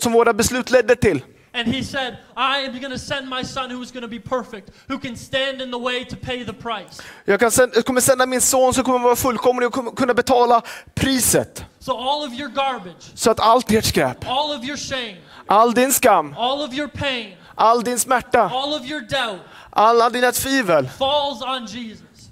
som 0.00 0.12
våra 0.12 0.32
beslut 0.32 0.70
ledde 0.70 0.96
till. 0.96 1.22
And 1.56 1.68
he 1.68 1.84
said, 1.84 2.18
I 2.36 2.66
am 2.66 2.80
going 2.80 2.90
to 2.90 2.98
send 2.98 3.28
my 3.28 3.44
son 3.44 3.70
who 3.70 3.80
is 3.80 3.92
going 3.92 4.02
to 4.02 4.08
be 4.08 4.18
perfect, 4.18 4.70
who 4.88 4.98
can 4.98 5.16
stand 5.16 5.62
in 5.62 5.70
the 5.70 5.78
way 5.78 6.04
to 6.04 6.16
pay 6.16 6.44
the 6.44 6.52
price. 6.52 7.02
Jag, 7.24 7.40
kan 7.40 7.50
sen, 7.50 7.70
jag 7.74 7.84
kommer 7.84 8.00
sända 8.00 8.26
min 8.26 8.40
son 8.40 8.74
som 8.74 8.84
kommer 8.84 8.98
vara 8.98 9.16
fullkomlig 9.16 9.66
och 9.66 9.72
kommer 9.74 9.90
kunna 9.90 10.14
betala 10.14 10.62
priset. 10.94 11.64
So 11.78 11.92
all 11.92 12.28
of 12.28 12.32
your 12.32 12.48
garbage, 12.48 13.12
Så 13.14 13.30
att 13.30 13.40
allt 13.40 13.70
ert 13.70 13.84
skräp, 13.84 14.28
all 14.28 14.58
of 14.58 14.64
your 14.64 14.76
shame, 14.76 15.16
all 15.46 15.74
din 15.74 15.92
skam, 15.92 16.34
all 16.38 16.62
of 16.62 16.74
your 16.74 16.88
pain, 16.88 17.36
all 17.56 17.82
din 17.82 17.98
smärta, 17.98 18.50
all 18.52 18.74
of 18.74 18.84
your 18.86 19.00
doubt 19.00 19.40
alla 19.70 20.10
dina 20.10 20.32
tvivel 20.32 20.88
falls 20.88 21.42
on 21.42 21.66
Jesus. 21.66 22.30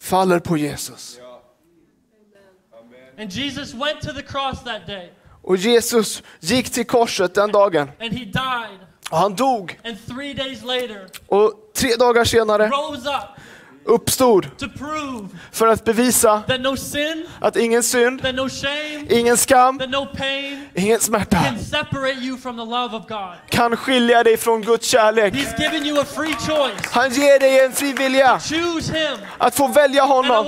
faller 0.00 0.38
på 0.40 0.56
Jesus. 0.56 1.18
And 3.18 3.30
Jesus 3.32 3.74
went 3.74 4.00
to 4.00 4.12
the 4.12 4.22
cross 4.22 4.62
that 4.64 4.86
day 4.86 5.10
Och 5.44 5.56
Jesus 5.56 6.22
gick 6.40 6.70
till 6.70 6.84
korset 6.86 7.34
den 7.34 7.52
dagen 7.52 7.90
and 8.00 8.12
he 8.12 8.24
died. 8.24 8.78
och 9.10 9.18
han 9.18 9.34
dog. 9.34 9.78
And 9.84 9.96
three 10.06 10.34
days 10.34 10.62
later, 10.62 11.06
Och 11.28 11.52
tre 11.74 11.96
dagar 11.96 12.24
senare 12.24 12.68
rose 12.68 13.08
up 13.08 13.24
uppstod 13.84 14.46
för 15.52 15.66
att 15.66 15.84
bevisa 15.84 16.42
that 16.48 16.60
no 16.60 16.76
sin, 16.76 17.26
att 17.40 17.56
ingen 17.56 17.82
synd, 17.82 18.22
that 18.22 18.34
no 18.34 18.48
shame, 18.48 19.06
ingen 19.10 19.36
skam, 19.36 19.78
that 19.78 19.90
no 19.90 20.06
pain 20.16 20.68
ingen 20.74 21.00
smärta 21.00 21.38
kan 23.48 23.76
skilja 23.76 24.22
dig 24.22 24.36
från 24.36 24.62
Guds 24.62 24.88
kärlek. 24.88 25.34
Han 26.90 27.10
ger 27.10 27.40
dig 27.40 27.64
en 27.64 27.72
fri 27.72 27.92
vilja 27.92 28.40
att 29.38 29.54
få 29.54 29.68
välja 29.68 30.02
honom. 30.02 30.46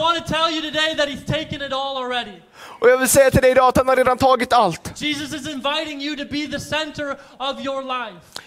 Och 2.80 2.90
jag 2.90 2.98
vill 2.98 3.08
säga 3.08 3.30
till 3.30 3.42
dig 3.42 3.50
idag 3.50 3.68
att 3.68 3.76
han 3.76 3.88
har 3.88 3.96
redan 3.96 4.18
tagit 4.18 4.52
allt. 4.52 4.92
Jesus 5.02 5.32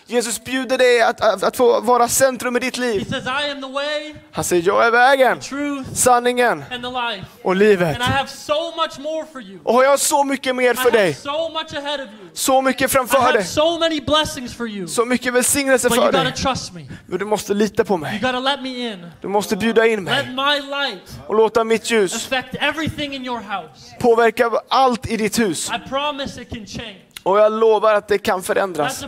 Jesus 0.09 0.43
bjuder 0.43 0.77
dig 0.77 1.01
att, 1.01 1.21
att, 1.21 1.43
att 1.43 1.57
få 1.57 1.81
vara 1.81 2.07
centrum 2.07 2.57
i 2.57 2.59
ditt 2.59 2.77
liv. 2.77 3.05
says, 3.09 3.23
I 3.23 3.73
way, 3.73 4.13
Han 4.31 4.43
säger 4.43 4.63
jag 4.67 4.85
är 4.85 4.91
vägen, 4.91 5.39
truth, 5.39 5.93
sanningen 5.93 6.63
och 7.43 7.55
livet. 7.55 7.97
I 7.97 8.27
so. 8.27 8.53
Och 9.63 9.83
jag 9.83 9.89
har 9.89 9.97
så 9.97 10.23
mycket 10.23 10.55
mer 10.55 10.73
I 10.73 10.75
för 10.75 10.83
have 10.83 10.97
dig. 10.97 11.13
so. 11.13 11.29
Så 12.33 12.61
mycket 12.61 12.81
I 12.81 12.93
framför 12.93 13.33
dig. 13.33 13.45
so. 13.45 14.87
Så 14.87 15.05
mycket 15.05 15.33
välsignelse 15.33 15.89
för 15.89 16.11
dig. 16.11 16.33
Men 17.05 17.19
du 17.19 17.25
måste 17.25 17.53
lita 17.53 17.83
på 17.83 17.97
mig. 17.97 18.19
gotta 18.21 18.39
let 18.39 18.61
me 18.61 18.91
in. 18.91 19.11
Du 19.21 19.27
måste 19.27 19.55
bjuda 19.55 19.87
in 19.87 20.05
Let 20.05 20.25
mig 20.27 20.61
my 20.61 20.69
light 20.69 21.19
och 21.27 21.35
låta 21.35 21.63
mitt 21.63 21.91
ljus 21.91 22.15
affect 22.15 22.55
everything 22.59 23.13
in 23.13 23.25
your 23.25 23.39
house. 23.39 23.95
påverka 23.99 24.51
allt 24.69 25.07
i 25.07 25.17
ditt 25.17 25.39
hus. 25.39 25.69
I 25.69 25.89
promise 25.89 26.41
it 26.41 26.49
can 26.49 26.65
change. 26.65 27.06
Och 27.27 27.37
jag 27.39 27.51
lovar 27.51 27.93
att 27.93 28.07
det 28.07 28.17
kan 28.17 28.43
förändras. 28.43 29.03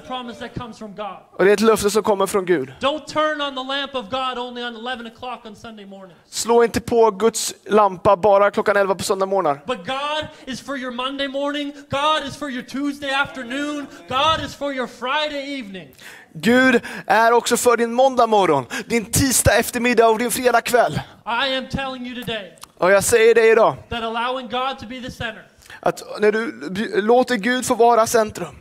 Och 1.32 1.46
det 1.46 1.52
är 1.52 1.54
ett 1.54 1.60
löfte 1.60 1.90
som 1.90 2.04
kommer 2.04 2.28
från 2.28 2.46
Gud. 2.46 2.74
Don't 2.80 3.06
turn 3.06 3.42
on 3.42 3.56
the 3.56 3.74
lamp 3.74 3.96
of 3.96 4.10
God 4.10 4.38
only 4.48 4.64
on 4.64 4.76
11 4.76 5.10
o'clock 5.10 5.46
on 5.46 5.56
Sunday 5.56 5.86
morning. 5.86 6.16
Slå 6.30 6.64
inte 6.64 6.82
på 6.82 7.12
Guds 7.12 7.54
lampa 7.66 8.18
bara 8.18 8.52
klockan 8.52 8.78
11 8.78 8.96
på 8.96 9.04
söndag 9.04 9.26
morgnar. 9.26 9.62
But 9.66 9.78
God 9.78 10.28
is 10.46 10.62
for 10.62 10.78
your 10.78 10.92
Monday 10.92 11.28
morning. 11.28 11.74
God 11.90 12.28
is 12.28 12.36
for 12.36 12.50
your 12.50 12.64
Tuesday 12.64 13.14
afternoon. 13.14 13.88
God 14.08 14.46
is 14.46 14.56
for 14.56 14.74
your 14.74 14.88
Friday 14.88 15.60
evening. 15.60 15.88
Gud 16.34 16.82
är 17.08 17.32
också 17.32 17.58
för 17.58 17.78
din 17.78 17.94
måndag 17.94 18.28
morgon, 18.28 18.66
din 18.86 19.06
tisdag 19.06 19.60
eftermiddag 19.60 20.08
och 20.08 20.20
din 20.20 20.32
fredag 20.32 20.62
kväll. 20.62 21.02
I 21.26 21.58
am 21.58 21.68
telling 21.68 22.08
you 22.08 22.24
today 22.24 22.60
Och 22.78 22.92
jag 22.92 23.04
säger 23.04 23.36
dig 23.36 23.52
idag, 23.52 23.76
that 23.90 24.04
allowing 24.04 24.50
God 24.50 24.80
to 24.80 24.86
be 24.88 25.02
the 25.02 25.12
center 25.12 25.49
att 25.80 26.04
när 26.20 26.32
du 26.32 27.02
låter 27.02 27.36
Gud 27.36 27.66
få 27.66 27.76
vara 27.76 28.08
centrum, 28.08 28.56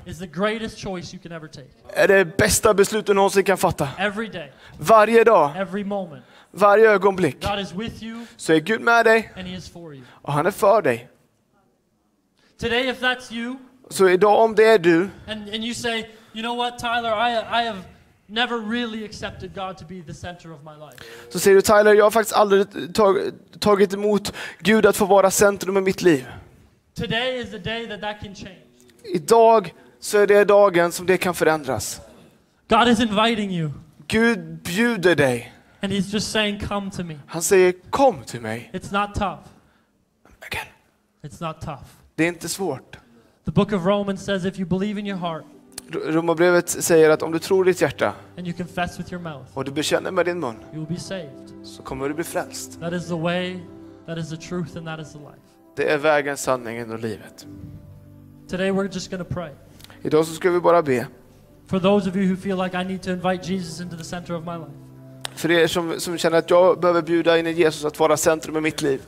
är 1.94 2.08
det 2.08 2.36
bästa 2.36 2.74
beslut 2.74 3.06
du 3.06 3.14
någonsin 3.14 3.44
kan 3.44 3.58
fatta. 3.58 3.88
Day, 4.32 4.52
Varje 4.78 5.24
dag, 5.24 5.66
moment. 5.86 6.24
varje 6.50 6.90
ögonblick, 6.90 7.44
God 7.44 7.60
is 7.60 7.72
with 7.72 8.02
you 8.02 8.26
så 8.36 8.52
är 8.52 8.60
Gud 8.60 8.80
med 8.80 9.04
dig 9.04 9.32
och 10.22 10.32
han 10.32 10.46
är 10.46 10.50
för 10.50 10.82
dig. 10.82 11.08
Today, 12.60 12.94
you 13.30 13.56
Så 13.90 14.08
idag 14.08 14.40
om 14.44 14.54
det 14.54 14.64
är 14.64 14.78
du, 14.78 15.08
and, 15.26 15.42
and 15.42 15.64
you 15.64 15.74
say, 15.74 15.98
you 16.32 16.42
know 16.42 16.56
what, 16.56 16.78
Tyler, 16.78 17.28
I, 17.28 17.62
I 17.62 17.66
have 17.66 17.78
never 18.26 18.58
really 18.58 19.04
accepted 19.04 19.54
God 19.54 19.78
to 19.78 19.84
be 19.88 20.02
the 20.02 20.14
center 20.14 20.52
of 20.52 20.60
my 20.62 20.86
life. 20.86 21.04
så 21.28 21.38
säger 21.38 21.54
du 21.56 21.62
Tyler, 21.62 21.94
jag 21.94 22.04
har 22.04 22.10
faktiskt 22.10 22.36
aldrig 22.36 22.94
tag, 22.94 23.16
tagit 23.60 23.94
emot 23.94 24.32
Gud 24.58 24.86
att 24.86 24.96
få 24.96 25.04
vara 25.04 25.30
centrum 25.30 25.76
i 25.76 25.80
mitt 25.80 26.02
liv. 26.02 26.26
Today 26.98 27.40
is 27.40 27.50
the 27.50 27.58
day 27.58 27.86
that 27.86 28.00
that 28.00 28.20
can 28.20 28.34
change. 28.34 28.58
Idag 29.04 29.74
så 30.00 30.18
är 30.18 30.26
det 30.26 30.44
dagen 30.44 30.92
som 30.92 31.06
det 31.06 31.18
kan 31.18 31.34
förändras. 31.34 32.00
God 32.68 32.88
is 32.88 33.00
inviting 33.00 33.50
you 33.50 33.70
Gud 34.06 34.38
bjuder 34.62 35.14
dig. 35.16 35.52
and 35.82 35.92
He's 35.92 36.12
just 36.12 36.32
saying, 36.32 36.60
come 36.60 36.90
to 36.90 37.04
me. 37.04 37.18
Han 37.26 37.42
säger 37.42 37.74
kom 37.90 38.24
till 38.24 38.40
mig. 38.40 38.70
It's 38.72 39.00
not 39.00 39.14
tough. 39.14 39.38
Again. 40.40 40.66
It's 41.22 41.46
not 41.46 41.60
tough. 41.60 41.84
Det 42.14 42.24
är 42.24 42.28
inte 42.28 42.48
svårt. 42.48 42.96
The 43.44 43.50
book 43.50 43.72
of 43.72 43.86
Romans 43.86 44.24
says 44.24 44.44
if 44.44 44.58
you 44.58 44.68
believe 44.68 45.00
in 45.00 45.06
your 45.06 45.18
heart 45.18 45.44
Romarbrevet 45.90 46.68
säger 46.68 47.10
att 47.10 47.22
om 47.22 47.32
du 47.32 47.38
tror 47.38 47.68
i 47.68 47.70
ditt 47.70 47.80
hjärta 47.80 48.14
and 48.38 48.46
you 48.46 48.56
confess 48.56 48.98
with 48.98 49.12
your 49.12 49.22
mouth, 49.22 49.44
och 49.54 49.64
du 49.64 49.70
bekänner 49.70 50.10
med 50.10 50.26
din 50.26 50.40
mun 50.40 50.56
you 50.72 50.84
will 50.84 50.94
be 50.94 51.00
saved. 51.00 51.52
så 51.64 51.82
kommer 51.82 52.08
du 52.08 52.14
bli 52.14 52.24
frälst. 52.24 52.80
That 52.80 52.92
is 52.92 53.06
the 53.06 53.14
way, 53.14 53.58
that 54.06 54.18
is 54.18 54.30
the 54.30 54.36
truth, 54.36 54.76
and 54.76 54.86
that 54.86 55.00
is 55.00 55.12
the 55.12 55.18
life. 55.18 55.47
Det 55.78 55.84
är 55.84 55.98
vägen, 55.98 56.36
sanningen 56.36 56.92
och 56.92 56.98
livet. 56.98 57.46
Today 58.50 58.70
we're 58.70 58.94
just 58.94 59.10
to 59.10 59.24
pray. 59.24 59.50
Idag 60.02 60.26
så 60.26 60.34
ska 60.34 60.50
vi 60.50 60.60
bara 60.60 60.82
be. 60.82 61.06
For 61.66 61.78
those 61.78 62.10
of 62.10 62.16
you 62.16 62.26
who 62.26 62.36
feel 62.36 62.62
like 62.64 62.80
I 62.82 62.84
need 62.84 63.02
to 63.02 63.10
invite 63.10 63.52
Jesus 63.52 63.80
into 63.80 63.96
the 63.96 64.04
center 64.04 64.34
of 64.34 64.44
my 64.44 64.52
life, 64.52 64.70
För 65.34 65.50
er 65.50 65.66
som, 65.66 66.00
som 66.00 66.18
känner 66.18 66.38
att 66.38 66.50
jag 66.50 66.80
behöver 66.80 67.02
bjuda 67.02 67.38
in 67.38 67.46
Jesus 67.46 67.84
att 67.84 67.98
vara 67.98 68.16
centrum 68.16 68.56
i 68.56 68.60
mitt 68.60 68.82
liv. 68.82 69.00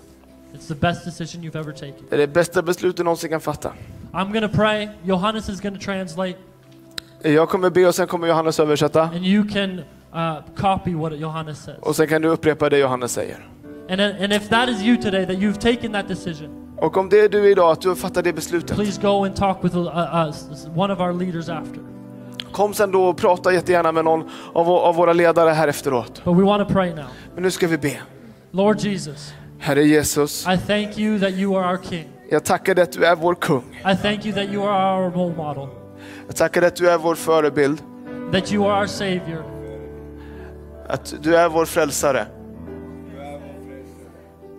it's 0.55 0.69
the 0.69 0.75
best 0.75 1.05
decision 1.05 1.45
you've 1.45 1.59
ever 1.61 1.73
taken. 1.73 2.05
Det 2.09 2.15
är 2.15 2.19
det 2.19 2.27
bästa 2.27 2.63
beslut 2.63 2.97
du 2.97 3.03
någonsin 3.03 3.31
kan 3.31 3.41
fatta. 3.41 3.73
I'm 4.13 4.49
to 4.49 4.57
pray. 4.57 4.89
Johannes 5.03 5.49
is 5.49 5.61
to 5.61 5.71
translate, 5.85 6.39
Jag 7.23 7.49
kommer 7.49 7.71
be 7.71 7.87
och 7.87 7.95
sen 7.95 8.07
kommer 8.07 8.29
Johannes 8.29 8.61
översätta. 8.61 9.03
and 9.03 9.25
you 9.25 9.49
can 9.49 9.79
uh, 10.15 10.43
copy 10.57 10.95
what 10.95 11.19
Johannes 11.19 11.59
says. 11.65 11.79
Och 11.81 11.97
sen 11.97 12.07
kan 12.07 12.23
du 12.23 12.29
upprepa 12.29 12.69
det 12.69 12.79
Johannes 12.79 13.13
säger. 13.13 13.47
And, 13.91 14.01
and 14.01 14.33
if 14.33 14.49
that 14.49 14.69
is 14.69 14.83
you 14.83 14.97
today, 14.97 15.27
that 15.27 15.37
you've 15.37 15.59
taken 15.59 15.93
that 15.93 16.09
decision, 16.09 16.60
Och 16.81 16.97
om 16.97 17.09
det 17.09 17.21
är 17.21 17.29
du 17.29 17.51
idag, 17.51 17.71
att 17.71 17.81
du 17.81 17.89
har 17.89 17.97
fattat 17.97 18.25
det 18.25 18.33
beslutet. 18.33 18.77
please 18.77 19.01
go 19.03 19.25
and 19.25 19.37
talk 19.37 19.65
with 19.65 19.77
uh, 19.77 19.83
uh, 19.83 20.79
one 20.79 20.93
of 20.93 21.01
our 21.01 21.13
leaders 21.13 21.49
after. 21.49 21.81
Kom 22.53 22.75
sen 22.75 22.93
då 22.93 23.05
och 23.05 23.17
prata 23.17 23.53
jättegärna 23.53 23.93
med 23.93 24.05
någon 24.05 24.25
av, 24.53 24.69
av 24.71 24.95
våra 24.95 25.13
ledare 25.13 25.51
här 25.51 25.69
efteråt. 25.69 26.23
But 26.25 26.37
we 26.37 26.43
want 26.43 26.69
to 26.69 26.75
pray 26.75 26.95
now. 26.95 27.05
Men 27.35 27.43
nu 27.43 27.51
ska 27.51 27.67
vi 27.67 27.79
be. 27.79 27.93
Lord 28.51 28.79
Jesus, 28.79 29.33
Herre 29.59 29.85
Jesus, 29.85 30.47
I 30.47 30.57
thank 30.67 30.99
you 30.99 31.21
that 31.21 31.31
you 31.31 31.57
are 31.59 31.73
our 31.73 31.79
King. 31.91 32.09
jag 32.31 32.45
tackar 32.45 32.75
dig 32.75 32.85
att 32.85 32.93
du 32.93 33.05
är 33.05 33.17
vår 33.17 33.35
kung. 33.35 33.65
I 33.81 33.97
thank 34.03 34.27
you 34.27 34.35
that 34.35 34.55
you 34.55 34.69
are 34.69 35.05
our 35.05 35.11
role 35.11 35.35
model, 35.37 35.69
Jag 36.27 36.37
tackar 36.37 36.61
dig 36.61 36.69
att 36.69 36.77
du 36.77 36.91
är 36.91 36.99
vår 36.99 37.15
förebild. 37.15 37.83
that 38.33 38.53
you 38.53 38.67
are 38.67 38.81
our 38.81 38.87
Savior. 38.87 39.43
Att 40.89 41.15
du 41.23 41.37
är 41.37 41.49
vår 41.49 41.65
frälsare. 41.65 42.27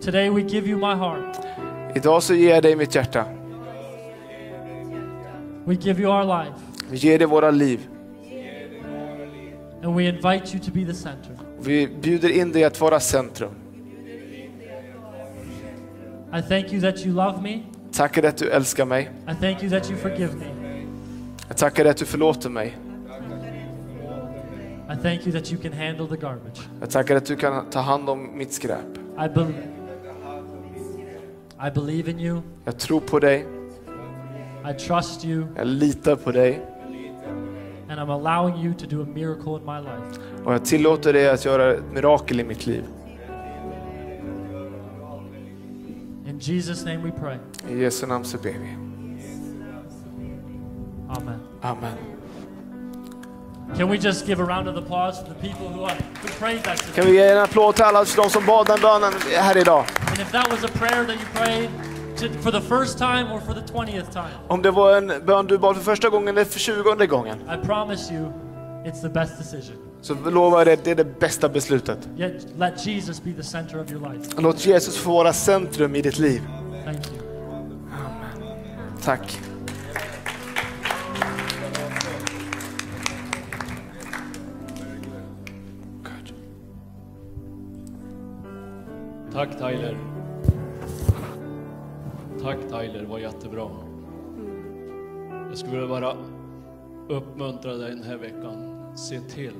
Today 0.04 0.30
we 0.30 0.40
give 0.40 0.66
you 0.68 0.78
my 0.78 0.94
heart. 0.94 1.36
Idag 1.94 2.22
så 2.22 2.34
ger 2.34 2.54
jag 2.54 2.62
dig 2.62 2.76
mitt 2.76 2.94
hjärta. 2.94 3.24
We 5.64 5.74
give 5.74 6.02
you 6.02 6.12
our 6.12 6.24
life. 6.24 6.54
Vi 6.90 6.96
ger 6.96 7.18
dig 7.18 7.26
våra 7.26 7.50
liv. 7.50 7.88
And 9.84 9.96
we 9.96 10.04
invite 10.04 10.56
you 10.56 10.64
to 10.64 10.70
be 10.70 10.84
the 10.86 10.94
center. 10.94 11.38
Vi 11.60 11.88
bjuder 12.02 12.28
in 12.28 12.52
dig 12.52 12.64
att 12.64 12.80
vara 12.80 13.00
centrum. 13.00 13.50
I 16.34 16.42
thank 16.48 16.72
you 16.72 16.80
that 16.80 17.06
you 17.06 17.14
love 17.14 17.42
me. 17.42 17.62
Tackar 17.92 18.22
att 18.22 18.36
du 18.36 18.50
älskar 18.50 18.84
mig. 18.84 19.10
I 19.28 19.34
thank 19.40 19.62
you 19.62 19.70
that 19.70 19.90
you 19.90 19.98
forgive 19.98 20.34
me. 20.34 20.44
Jag 21.48 21.56
tackar 21.56 21.84
dig 21.84 21.90
att 21.90 21.96
du 21.96 22.06
förlåter 22.06 22.50
mig. 22.50 22.76
I 24.92 25.02
thank 25.02 25.26
you 25.26 25.32
that 25.32 25.52
you 25.52 25.62
can 25.62 25.72
handle 25.72 26.06
the 26.08 26.16
garbage. 26.16 26.60
Jag 26.80 26.90
tackar 26.90 27.16
att 27.16 27.26
du 27.26 27.36
kan 27.36 27.70
ta 27.70 27.80
hand 27.80 28.08
om 28.08 28.38
mitt 28.38 28.52
skräp. 28.52 28.98
I, 29.18 29.28
bel 29.34 29.46
I 31.66 31.70
believe 31.70 32.10
in 32.10 32.20
you. 32.20 32.42
Jag 32.64 32.78
tror 32.78 33.00
på 33.00 33.18
dig. 33.18 33.46
I 34.70 34.74
trust 34.80 35.24
you. 35.24 35.46
Jag 35.56 35.66
litar 35.66 36.16
på 36.16 36.32
dig. 36.32 36.62
And 37.90 38.00
I'm 38.00 38.10
allowing 38.10 38.64
you 38.64 38.74
to 38.74 38.86
do 38.86 39.02
a 39.02 39.06
miracle 39.14 39.52
in 39.56 39.64
my 39.66 39.80
life. 39.80 40.20
Och 40.44 40.54
jag 40.54 40.64
tillåter 40.64 41.12
dig 41.12 41.28
att 41.30 41.44
göra 41.44 41.72
ett 41.72 41.82
mirakel 41.92 42.40
i 42.40 42.44
mitt 42.44 42.66
liv. 42.66 42.84
In 46.26 46.38
Jesus' 46.38 46.84
name 46.84 46.96
we 47.04 47.10
pray. 47.20 47.36
I 47.70 47.82
Jesu 47.82 48.06
namn 48.06 48.24
så 48.24 48.38
ber 48.38 48.50
vi. 48.50 48.76
Amen. 51.08 51.40
Amen. 51.62 51.96
Can 53.76 53.88
we 53.88 53.96
just 53.96 54.26
give 54.26 54.42
a 54.42 54.46
round 54.46 54.68
of 54.68 54.76
applause 54.76 55.22
for 55.22 55.34
the 55.34 55.48
people 55.48 55.68
who, 55.68 55.84
are, 55.84 55.94
who 56.22 56.28
prayed 56.38 56.62
that 56.64 56.78
Kan 56.78 56.94
today? 56.94 57.10
vi 57.10 57.18
ge 57.18 57.28
en 57.28 57.38
applåd 57.38 57.74
till 57.74 57.84
alla 57.84 58.04
de 58.16 58.30
som 58.30 58.46
bad 58.46 58.66
den 58.66 58.80
bönen 58.80 59.12
här 59.36 59.56
idag? 59.56 59.84
And 60.12 60.20
if 60.20 60.30
that 60.32 60.50
was 60.50 60.62
a 60.64 60.68
prayer 60.68 61.04
that 61.06 61.16
you 61.20 61.26
prayed 61.34 61.70
to, 62.16 62.28
for 62.42 62.50
the 62.50 62.60
first 62.60 62.98
time 62.98 63.32
or 63.32 63.40
for 63.40 63.54
the 63.54 63.72
20th 63.72 64.12
time, 64.12 64.34
Om 64.48 64.62
det 64.62 64.70
var 64.70 64.96
en 64.96 65.12
bön 65.26 65.46
du 65.46 65.58
bad 65.58 65.76
för 65.76 65.82
första 65.82 66.08
gången 66.08 66.28
eller 66.28 66.44
för 66.44 66.58
tjugonde 66.60 67.06
gången, 67.06 67.38
I 67.40 67.66
promise 67.66 68.14
you 68.14 68.32
it's 68.84 69.00
the 69.02 69.08
best 69.08 69.38
decision. 69.38 69.76
så 70.00 70.14
lovar 70.14 70.58
jag 70.58 70.66
dig 70.66 70.78
det 70.84 70.90
är 70.90 70.94
det 70.94 71.20
bästa 71.20 71.48
beslutet. 71.48 71.98
Yet 72.18 72.46
let 72.58 72.86
Jesus 72.86 73.22
be 73.22 73.32
the 73.32 73.42
center 73.42 73.80
of 73.80 73.90
your 73.92 74.12
life. 74.12 74.30
Låt 74.38 74.66
Jesus 74.66 74.96
få 74.96 75.12
vara 75.12 75.32
centrum 75.32 75.96
i 75.96 76.02
ditt 76.02 76.18
liv. 76.18 76.42
Thank 76.84 77.06
you. 77.06 77.18
Tack. 79.04 79.38
Tack 89.32 89.58
Tyler. 89.58 89.98
Tack 92.42 92.58
Tyler, 92.60 93.00
det 93.00 93.06
var 93.06 93.18
jättebra. 93.18 93.70
Jag 95.48 95.58
skulle 95.58 95.72
vilja 95.72 95.88
bara 95.88 96.16
uppmuntra 97.08 97.74
dig 97.74 97.90
den 97.90 98.02
här 98.02 98.16
veckan. 98.16 98.86
Se 98.96 99.20
till 99.20 99.54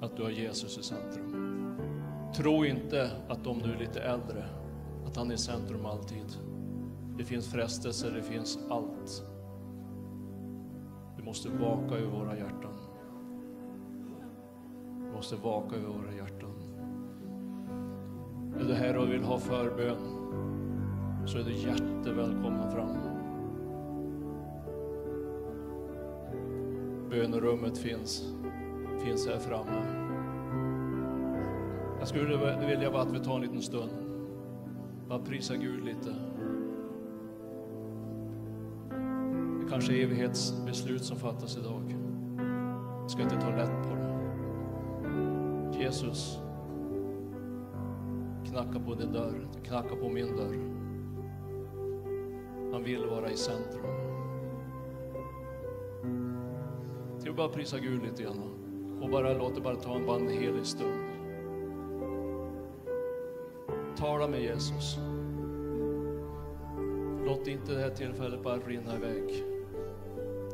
att 0.00 0.16
du 0.16 0.22
har 0.22 0.30
Jesus 0.30 0.78
i 0.78 0.82
centrum. 0.82 1.76
Tro 2.36 2.64
inte 2.64 3.10
att 3.28 3.46
om 3.46 3.58
du 3.58 3.72
är 3.72 3.78
lite 3.78 4.00
äldre, 4.00 4.44
att 5.06 5.16
han 5.16 5.30
är 5.30 5.34
i 5.34 5.38
centrum 5.38 5.86
alltid. 5.86 6.26
Det 7.18 7.24
finns 7.24 7.52
frestelser, 7.52 8.10
det 8.10 8.22
finns 8.22 8.58
allt. 8.70 9.22
Vi 11.16 11.22
måste 11.22 11.48
vaka 11.48 11.94
över 11.94 12.18
våra 12.18 12.36
hjärtan. 12.36 12.74
Vi 15.04 15.12
måste 15.16 15.36
vaka 15.36 15.76
över 15.76 15.88
våra 15.88 16.14
hjärtan. 16.14 16.39
Du 18.70 18.76
här 18.76 18.96
och 18.96 19.12
vill 19.12 19.22
ha 19.22 19.38
förbön 19.38 19.96
så 21.26 21.38
är 21.38 21.42
du 21.42 21.52
jättevälkommen 21.52 22.70
fram. 22.70 22.96
Bönerummet 27.10 27.78
finns, 27.78 28.34
finns 29.04 29.28
här 29.28 29.38
framme. 29.38 29.82
Jag 31.98 32.08
skulle 32.08 32.56
vilja 32.66 32.90
bara 32.90 33.02
att 33.02 33.12
vi 33.12 33.20
tar 33.20 33.34
en 33.34 33.42
liten 33.42 33.62
stund. 33.62 33.90
Bara 35.08 35.18
prisa 35.18 35.56
Gud 35.56 35.84
lite. 35.84 36.14
Det 39.60 39.70
kanske 39.70 39.92
är 39.92 40.02
evighetsbeslut 40.04 41.04
som 41.04 41.16
fattas 41.16 41.56
idag. 41.56 41.96
Jag 43.00 43.10
ska 43.10 43.22
inte 43.22 43.40
ta 43.40 43.50
lätt 43.50 43.88
på 43.88 43.94
det. 43.94 44.18
Jesus, 45.78 46.40
knacka 48.50 48.80
på 48.86 48.94
din 48.94 49.12
dörr, 49.12 49.48
knacka 49.64 49.96
på 49.96 50.08
min 50.08 50.36
dörr. 50.36 50.56
Han 52.72 52.82
vill 52.84 53.06
vara 53.06 53.30
i 53.30 53.36
centrum. 53.36 53.84
Ska 57.18 57.30
vi 57.30 57.36
bara 57.36 57.48
prisa 57.48 57.78
Gud 57.78 58.02
lite 58.02 58.22
grann 58.22 58.40
och 59.02 59.10
bara 59.10 59.32
låt 59.32 59.54
det 59.54 59.60
bara 59.60 59.76
ta 59.76 59.96
en, 59.96 60.06
bara 60.06 60.16
en 60.16 60.28
helig 60.28 60.66
stund. 60.66 61.06
Tala 63.96 64.28
med 64.28 64.42
Jesus. 64.42 64.98
Låt 67.26 67.46
inte 67.46 67.72
det 67.74 67.80
här 67.80 67.90
tillfället 67.90 68.42
bara 68.42 68.56
rinna 68.56 68.96
iväg. 68.96 69.44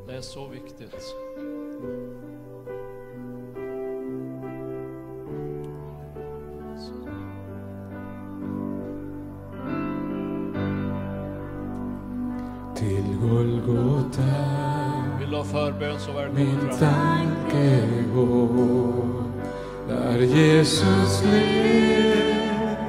Det 0.06 0.16
är 0.16 0.20
så 0.20 0.48
viktigt. 0.48 1.16
Till 13.26 13.34
Golgata 13.34 14.22
Vill 15.20 15.30
du 15.30 15.36
ha 15.36 15.44
förbön 15.44 16.00
så 16.00 16.12
välkommen 16.12 16.46
min 16.46 16.60
fram. 16.60 16.78
tanke 16.78 17.88
går 18.14 19.24
där 19.88 20.18
Jesus 20.18 21.24
led 21.24 22.86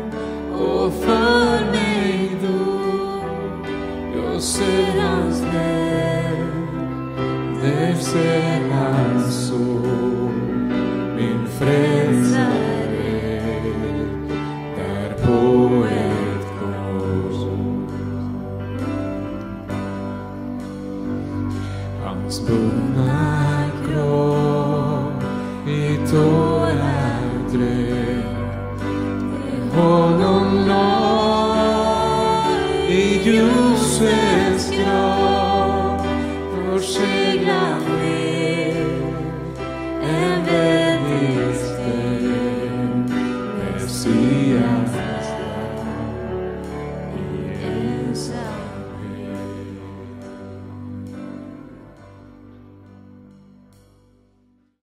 och 0.54 0.94
för 0.94 1.72
mig 1.72 2.32
dog. 2.42 3.68
Jag 4.16 4.42
ser 4.42 5.02
hans 5.02 5.42
där 7.62 7.96
ser 7.96 8.62
min 11.16 11.48
frälsare 11.48 12.57